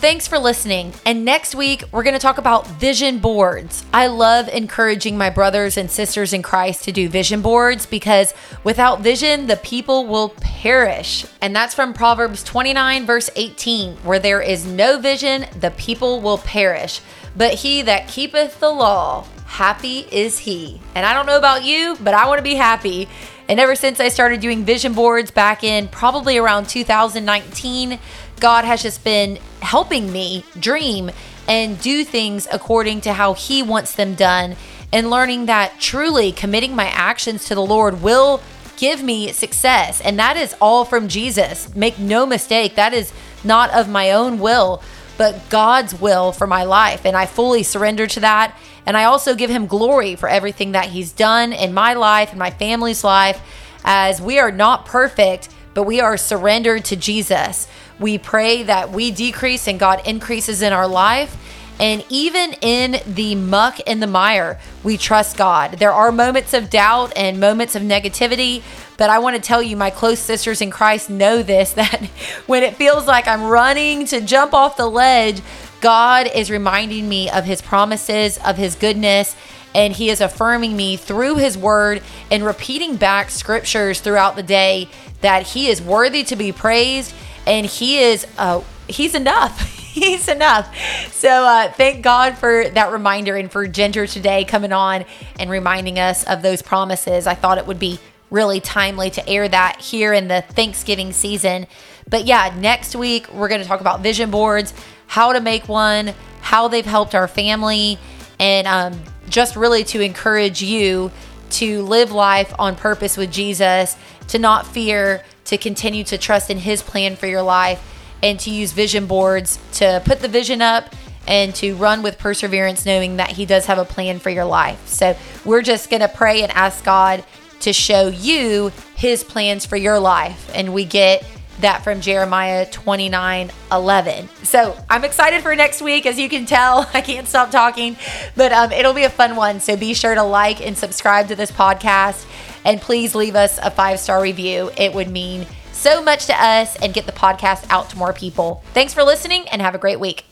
Thanks 0.00 0.26
for 0.26 0.38
listening. 0.38 0.94
And 1.04 1.22
next 1.26 1.54
week, 1.54 1.84
we're 1.92 2.02
going 2.02 2.14
to 2.14 2.18
talk 2.18 2.38
about 2.38 2.66
vision 2.66 3.18
boards. 3.18 3.84
I 3.92 4.06
love 4.06 4.48
encouraging 4.48 5.18
my 5.18 5.28
brothers 5.28 5.76
and 5.76 5.90
sisters 5.90 6.32
in 6.32 6.40
Christ 6.40 6.84
to 6.84 6.92
do 6.92 7.10
vision 7.10 7.42
boards 7.42 7.84
because 7.84 8.32
without 8.64 9.02
vision, 9.02 9.48
the 9.48 9.58
people 9.58 10.06
will 10.06 10.30
perish. 10.30 11.26
And 11.42 11.54
that's 11.54 11.74
from 11.74 11.92
Proverbs 11.92 12.42
29, 12.42 13.04
verse 13.04 13.28
18, 13.36 13.96
where 13.96 14.18
there 14.18 14.40
is 14.40 14.64
no 14.64 14.98
vision, 14.98 15.44
the 15.60 15.72
people 15.72 16.22
will 16.22 16.38
perish. 16.38 17.02
But 17.36 17.52
he 17.52 17.82
that 17.82 18.08
keepeth 18.08 18.60
the 18.60 18.70
law, 18.70 19.26
happy 19.50 20.06
is 20.12 20.38
he. 20.38 20.80
And 20.94 21.04
I 21.04 21.12
don't 21.12 21.26
know 21.26 21.36
about 21.36 21.64
you, 21.64 21.96
but 22.00 22.14
I 22.14 22.28
want 22.28 22.38
to 22.38 22.42
be 22.42 22.54
happy. 22.54 23.08
And 23.48 23.58
ever 23.58 23.74
since 23.74 23.98
I 23.98 24.08
started 24.08 24.40
doing 24.40 24.64
vision 24.64 24.92
boards 24.94 25.32
back 25.32 25.64
in 25.64 25.88
probably 25.88 26.38
around 26.38 26.68
2019, 26.68 27.98
God 28.38 28.64
has 28.64 28.80
just 28.80 29.02
been 29.02 29.40
helping 29.60 30.12
me 30.12 30.44
dream 30.58 31.10
and 31.48 31.80
do 31.80 32.04
things 32.04 32.46
according 32.52 33.00
to 33.02 33.12
how 33.12 33.34
He 33.34 33.60
wants 33.60 33.92
them 33.96 34.14
done, 34.14 34.54
and 34.92 35.10
learning 35.10 35.46
that 35.46 35.80
truly 35.80 36.30
committing 36.30 36.76
my 36.76 36.86
actions 36.86 37.46
to 37.46 37.56
the 37.56 37.60
Lord 37.60 38.02
will 38.02 38.40
give 38.76 39.02
me 39.02 39.32
success. 39.32 40.00
And 40.00 40.16
that 40.20 40.36
is 40.36 40.54
all 40.60 40.84
from 40.84 41.08
Jesus. 41.08 41.74
Make 41.74 41.98
no 41.98 42.24
mistake, 42.24 42.76
that 42.76 42.94
is 42.94 43.12
not 43.42 43.70
of 43.70 43.88
my 43.88 44.12
own 44.12 44.38
will, 44.38 44.80
but 45.20 45.50
God's 45.50 46.00
will 46.00 46.32
for 46.32 46.46
my 46.46 46.64
life. 46.64 47.04
And 47.04 47.14
I 47.14 47.26
fully 47.26 47.62
surrender 47.62 48.06
to 48.06 48.20
that. 48.20 48.58
And 48.86 48.96
I 48.96 49.04
also 49.04 49.34
give 49.34 49.50
Him 49.50 49.66
glory 49.66 50.16
for 50.16 50.30
everything 50.30 50.72
that 50.72 50.86
He's 50.86 51.12
done 51.12 51.52
in 51.52 51.74
my 51.74 51.92
life 51.92 52.30
and 52.30 52.38
my 52.38 52.48
family's 52.48 53.04
life, 53.04 53.38
as 53.84 54.18
we 54.18 54.38
are 54.38 54.50
not 54.50 54.86
perfect, 54.86 55.50
but 55.74 55.82
we 55.82 56.00
are 56.00 56.16
surrendered 56.16 56.86
to 56.86 56.96
Jesus. 56.96 57.68
We 57.98 58.16
pray 58.16 58.62
that 58.62 58.92
we 58.92 59.10
decrease 59.10 59.68
and 59.68 59.78
God 59.78 60.00
increases 60.08 60.62
in 60.62 60.72
our 60.72 60.88
life. 60.88 61.36
And 61.78 62.02
even 62.08 62.54
in 62.62 62.96
the 63.06 63.34
muck 63.34 63.78
and 63.86 64.02
the 64.02 64.06
mire, 64.06 64.58
we 64.82 64.96
trust 64.96 65.36
God. 65.36 65.72
There 65.72 65.92
are 65.92 66.12
moments 66.12 66.54
of 66.54 66.70
doubt 66.70 67.12
and 67.14 67.38
moments 67.38 67.74
of 67.74 67.82
negativity, 67.82 68.62
but 69.00 69.08
I 69.08 69.18
want 69.18 69.34
to 69.34 69.40
tell 69.40 69.62
you, 69.62 69.78
my 69.78 69.88
close 69.88 70.18
sisters 70.18 70.60
in 70.60 70.70
Christ 70.70 71.08
know 71.08 71.42
this 71.42 71.72
that 71.80 72.04
when 72.44 72.62
it 72.62 72.76
feels 72.76 73.06
like 73.06 73.26
I'm 73.26 73.44
running 73.44 74.04
to 74.04 74.20
jump 74.20 74.52
off 74.52 74.76
the 74.76 74.86
ledge, 74.86 75.40
God 75.80 76.30
is 76.34 76.50
reminding 76.50 77.08
me 77.08 77.30
of 77.30 77.46
his 77.46 77.62
promises, 77.62 78.36
of 78.44 78.58
his 78.58 78.74
goodness, 78.74 79.34
and 79.74 79.94
he 79.94 80.10
is 80.10 80.20
affirming 80.20 80.76
me 80.76 80.98
through 80.98 81.36
his 81.36 81.56
word 81.56 82.02
and 82.30 82.44
repeating 82.44 82.96
back 82.96 83.30
scriptures 83.30 84.00
throughout 84.00 84.36
the 84.36 84.42
day 84.42 84.90
that 85.22 85.46
he 85.46 85.68
is 85.68 85.80
worthy 85.80 86.22
to 86.24 86.36
be 86.36 86.52
praised 86.52 87.14
and 87.46 87.64
he 87.64 88.00
is 88.00 88.26
uh 88.36 88.60
he's 88.86 89.14
enough. 89.14 89.78
He's 89.90 90.28
enough. 90.28 90.72
So 91.10 91.28
uh 91.28 91.72
thank 91.72 92.02
god 92.02 92.38
for 92.38 92.68
that 92.68 92.92
reminder 92.92 93.34
and 93.34 93.50
for 93.50 93.66
ginger 93.66 94.06
today 94.06 94.44
coming 94.44 94.72
on 94.72 95.04
and 95.38 95.50
reminding 95.50 95.98
us 95.98 96.22
of 96.24 96.42
those 96.42 96.62
promises. 96.62 97.26
I 97.26 97.34
thought 97.34 97.58
it 97.58 97.66
would 97.66 97.80
be 97.80 97.98
really 98.30 98.60
timely 98.60 99.10
to 99.10 99.28
air 99.28 99.48
that 99.48 99.80
here 99.80 100.12
in 100.12 100.28
the 100.28 100.42
thanksgiving 100.42 101.12
season 101.12 101.66
but 102.08 102.24
yeah 102.24 102.54
next 102.58 102.94
week 102.94 103.32
we're 103.32 103.48
going 103.48 103.60
to 103.60 103.66
talk 103.66 103.80
about 103.80 104.00
vision 104.00 104.30
boards 104.30 104.72
how 105.06 105.32
to 105.32 105.40
make 105.40 105.68
one 105.68 106.14
how 106.40 106.68
they've 106.68 106.86
helped 106.86 107.14
our 107.14 107.28
family 107.28 107.98
and 108.38 108.66
um, 108.66 108.98
just 109.28 109.54
really 109.54 109.84
to 109.84 110.00
encourage 110.00 110.62
you 110.62 111.10
to 111.50 111.82
live 111.82 112.12
life 112.12 112.52
on 112.58 112.76
purpose 112.76 113.16
with 113.16 113.30
Jesus, 113.30 113.96
to 114.28 114.38
not 114.38 114.66
fear, 114.66 115.24
to 115.46 115.58
continue 115.58 116.04
to 116.04 116.18
trust 116.18 116.50
in 116.50 116.58
His 116.58 116.82
plan 116.82 117.16
for 117.16 117.26
your 117.26 117.42
life, 117.42 117.82
and 118.22 118.38
to 118.40 118.50
use 118.50 118.72
vision 118.72 119.06
boards 119.06 119.58
to 119.72 120.02
put 120.04 120.20
the 120.20 120.28
vision 120.28 120.62
up 120.62 120.94
and 121.26 121.54
to 121.54 121.74
run 121.76 122.02
with 122.02 122.18
perseverance, 122.18 122.86
knowing 122.86 123.16
that 123.16 123.30
He 123.30 123.46
does 123.46 123.66
have 123.66 123.78
a 123.78 123.84
plan 123.84 124.18
for 124.18 124.30
your 124.30 124.44
life. 124.44 124.86
So 124.88 125.16
we're 125.44 125.62
just 125.62 125.90
going 125.90 126.00
to 126.00 126.08
pray 126.08 126.42
and 126.42 126.50
ask 126.52 126.84
God 126.84 127.24
to 127.60 127.72
show 127.72 128.08
you 128.08 128.72
His 128.94 129.24
plans 129.24 129.66
for 129.66 129.76
your 129.76 129.98
life. 129.98 130.50
And 130.54 130.74
we 130.74 130.84
get 130.84 131.24
that 131.60 131.84
from 131.84 132.00
Jeremiah 132.00 132.66
29 132.66 133.50
11. 133.70 134.28
So 134.42 134.76
I'm 134.88 135.04
excited 135.04 135.42
for 135.42 135.54
next 135.54 135.82
week. 135.82 136.06
As 136.06 136.18
you 136.18 136.28
can 136.28 136.46
tell, 136.46 136.88
I 136.94 137.00
can't 137.00 137.28
stop 137.28 137.50
talking, 137.50 137.96
but 138.36 138.52
um, 138.52 138.72
it'll 138.72 138.94
be 138.94 139.04
a 139.04 139.10
fun 139.10 139.36
one. 139.36 139.60
So 139.60 139.76
be 139.76 139.94
sure 139.94 140.14
to 140.14 140.22
like 140.22 140.64
and 140.64 140.76
subscribe 140.76 141.28
to 141.28 141.36
this 141.36 141.50
podcast. 141.50 142.26
And 142.64 142.80
please 142.80 143.14
leave 143.14 143.36
us 143.36 143.58
a 143.58 143.70
five 143.70 144.00
star 144.00 144.20
review. 144.22 144.70
It 144.76 144.92
would 144.92 145.08
mean 145.08 145.46
so 145.72 146.02
much 146.02 146.26
to 146.26 146.34
us 146.34 146.76
and 146.76 146.92
get 146.92 147.06
the 147.06 147.12
podcast 147.12 147.66
out 147.70 147.88
to 147.90 147.96
more 147.96 148.12
people. 148.12 148.62
Thanks 148.74 148.92
for 148.92 149.02
listening 149.02 149.48
and 149.48 149.62
have 149.62 149.74
a 149.74 149.78
great 149.78 149.98
week. 149.98 150.24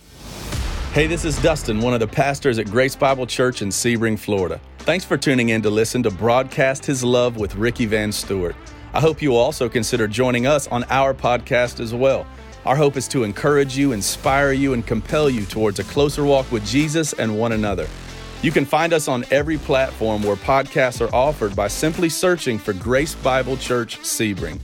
Hey, 0.93 1.07
this 1.07 1.25
is 1.25 1.41
Dustin, 1.43 1.81
one 1.81 1.95
of 1.95 2.01
the 2.01 2.07
pastors 2.07 2.59
at 2.59 2.71
Grace 2.71 2.97
Bible 2.97 3.27
Church 3.27 3.63
in 3.63 3.69
Sebring, 3.69 4.19
Florida. 4.19 4.61
Thanks 4.89 5.05
for 5.05 5.19
tuning 5.19 5.51
in 5.51 5.61
to 5.61 5.69
listen 5.69 6.03
to 6.05 6.11
Broadcast 6.11 6.87
His 6.87 7.05
Love 7.05 7.37
with 7.37 7.57
Ricky 7.57 7.85
Van 7.85 8.11
Stewart. 8.11 8.57
I 8.95 9.03
hope 9.03 9.21
you 9.21 9.29
will 9.29 9.37
also 9.37 9.69
consider 9.69 10.09
joining 10.09 10.47
us 10.47 10.67
on 10.69 10.85
our 10.85 11.13
podcast 11.13 11.79
as 11.79 11.93
well. 11.93 12.27
Our 12.65 12.75
hope 12.75 12.97
is 12.97 13.07
to 13.09 13.23
encourage 13.23 13.77
you, 13.77 13.93
inspire 13.93 14.53
you, 14.53 14.73
and 14.73 14.87
compel 14.87 15.29
you 15.29 15.45
towards 15.45 15.79
a 15.79 15.85
closer 15.85 16.25
walk 16.25 16.51
with 16.51 16.65
Jesus 16.65 17.13
and 17.13 17.39
one 17.39 17.53
another. 17.53 17.87
You 18.41 18.51
can 18.51 18.65
find 18.65 18.95
us 18.95 19.09
on 19.09 19.27
every 19.31 19.59
platform 19.59 20.23
where 20.23 20.37
podcasts 20.37 21.07
are 21.07 21.15
offered 21.15 21.55
by 21.55 21.69
simply 21.69 22.09
searching 22.09 22.59
for 22.59 22.73
Grace 22.73 23.15
Bible 23.15 23.59
Church 23.59 23.99
Sebring. 23.99 24.59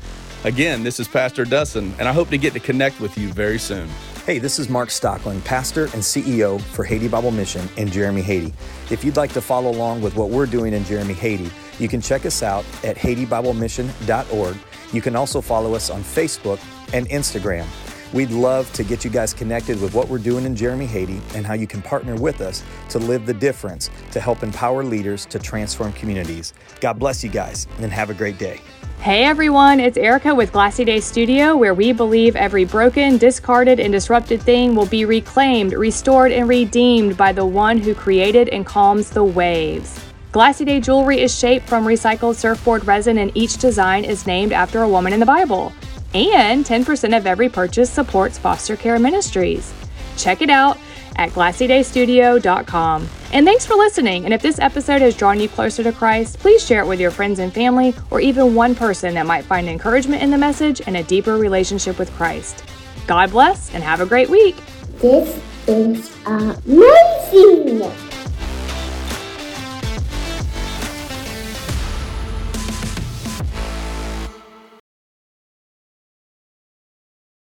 Again, 0.45 0.85
this 0.85 0.99
is 0.99 1.07
Pastor 1.07 1.45
Dustin, 1.45 1.93
and 1.99 2.09
I 2.09 2.15
hope 2.15 2.31
to 2.31 2.39
get 2.39 2.55
to 2.55 2.61
connect 2.61 2.99
with 2.99 3.19
you 3.19 3.31
very 3.31 3.59
soon. 3.59 3.91
Hey, 4.27 4.39
this 4.39 4.59
is 4.59 4.71
Mark 4.71 4.89
Stockland, 4.89 5.45
pastor 5.45 5.85
and 5.85 6.01
CEO 6.01 6.59
for 6.59 6.83
Haiti 6.83 7.09
Bible 7.09 7.31
Mission 7.31 7.69
in 7.77 7.89
Jérémie, 7.89 8.23
Haiti. 8.23 8.55
If 8.91 9.05
you'd 9.05 9.19
like 9.19 9.35
to 9.35 9.43
follow 9.43 9.71
along 9.71 10.01
with 10.01 10.17
what 10.17 10.31
we're 10.31 10.47
doing 10.47 10.73
in 10.73 10.83
Jérémie, 10.85 11.15
Haiti, 11.15 11.51
you 11.79 11.89
can 11.89 12.01
check 12.01 12.25
us 12.25 12.43
out 12.43 12.65
at 12.83 12.97
HaitiBibleMission.org. 12.97 14.57
You 14.95 15.03
can 15.03 15.15
also 15.15 15.43
follow 15.43 15.75
us 15.75 15.91
on 15.91 16.01
Facebook 16.01 16.59
and 16.95 17.07
Instagram. 17.11 17.67
We'd 18.13 18.31
love 18.31 18.73
to 18.75 18.85
get 18.85 19.05
you 19.05 19.11
guys 19.11 19.35
connected 19.35 19.81
with 19.81 19.95
what 19.95 20.09
we're 20.09 20.19
doing 20.19 20.45
in 20.45 20.55
Jérémie, 20.55 20.87
Haiti, 20.87 21.21
and 21.35 21.45
how 21.45 21.55
you 21.55 21.67
can 21.67 21.83
partner 21.83 22.15
with 22.15 22.41
us 22.41 22.63
to 22.91 22.99
live 22.99 23.27
the 23.27 23.35
difference 23.35 23.91
to 24.13 24.21
help 24.21 24.43
empower 24.43 24.85
leaders 24.85 25.27
to 25.27 25.39
transform 25.39 25.93
communities. 25.95 26.53
God 26.81 26.99
bless 26.99 27.25
you 27.25 27.31
guys 27.31 27.67
and 27.81 27.91
have 27.93 28.11
a 28.11 28.15
great 28.15 28.39
day. 28.39 28.61
Hey 29.01 29.25
everyone, 29.25 29.81
it's 29.81 29.99
Erica 29.99 30.35
with 30.35 30.53
Glassy 30.53 30.85
Day 30.85 31.01
Studio, 31.01 31.57
where 31.57 31.75
we 31.75 31.93
believe 31.93 32.37
every 32.37 32.65
broken, 32.65 33.19
discarded, 33.19 33.79
and 33.79 33.93
disrupted 33.93 34.41
thing 34.41 34.75
will 34.75 34.87
be 34.87 35.05
reclaimed, 35.05 35.73
restored, 35.73 36.33
and 36.33 36.49
redeemed 36.49 37.17
by 37.17 37.33
the 37.33 37.45
one 37.45 37.77
who 37.79 37.95
created 37.95 38.49
and 38.49 38.65
calms 38.65 39.11
the 39.11 39.25
waves. 39.25 40.01
Glassy 40.33 40.65
Day 40.65 40.81
jewelry 40.81 41.21
is 41.21 41.37
shaped 41.37 41.69
from 41.69 41.85
recycled 41.85 42.35
surfboard 42.35 42.87
resin, 42.87 43.19
and 43.19 43.31
each 43.35 43.59
design 43.59 44.05
is 44.05 44.27
named 44.27 44.53
after 44.53 44.83
a 44.83 44.89
woman 44.89 45.13
in 45.13 45.21
the 45.21 45.27
Bible. 45.27 45.73
And 46.15 46.65
10% 46.65 47.17
of 47.17 47.27
every 47.27 47.49
purchase 47.49 47.91
supports 47.91 48.39
foster 48.39 48.77
care 48.77 48.99
ministries. 48.99 49.75
Check 50.17 50.43
it 50.43 50.51
out 50.51 50.79
at 51.17 51.31
glassydaystudio.com. 51.31 53.09
And 53.33 53.47
thanks 53.47 53.67
for 53.67 53.75
listening. 53.75 54.25
And 54.25 54.33
if 54.33 54.43
this 54.43 54.59
episode 54.59 55.01
has 55.01 55.17
drawn 55.17 55.41
you 55.41 55.49
closer 55.49 55.83
to 55.83 55.93
Christ, 55.93 56.39
please 56.39 56.65
share 56.65 56.83
it 56.83 56.87
with 56.87 57.01
your 57.01 57.11
friends 57.11 57.41
and 57.41 57.53
family, 57.53 57.95
or 58.11 58.21
even 58.21 58.55
one 58.55 58.75
person 58.75 59.15
that 59.15 59.27
might 59.27 59.45
find 59.45 59.69
encouragement 59.69 60.23
in 60.23 60.31
the 60.31 60.39
message 60.39 60.81
and 60.87 60.97
a 60.97 61.03
deeper 61.03 61.37
relationship 61.37 61.99
with 61.99 62.13
Christ. 62.13 62.65
God 63.07 63.31
bless 63.31 63.75
and 63.75 63.83
have 63.83 64.01
a 64.01 64.07
great 64.07 64.31
week. 64.31 64.57
This 65.01 65.41
is 65.67 66.17
amazing! 66.27 68.14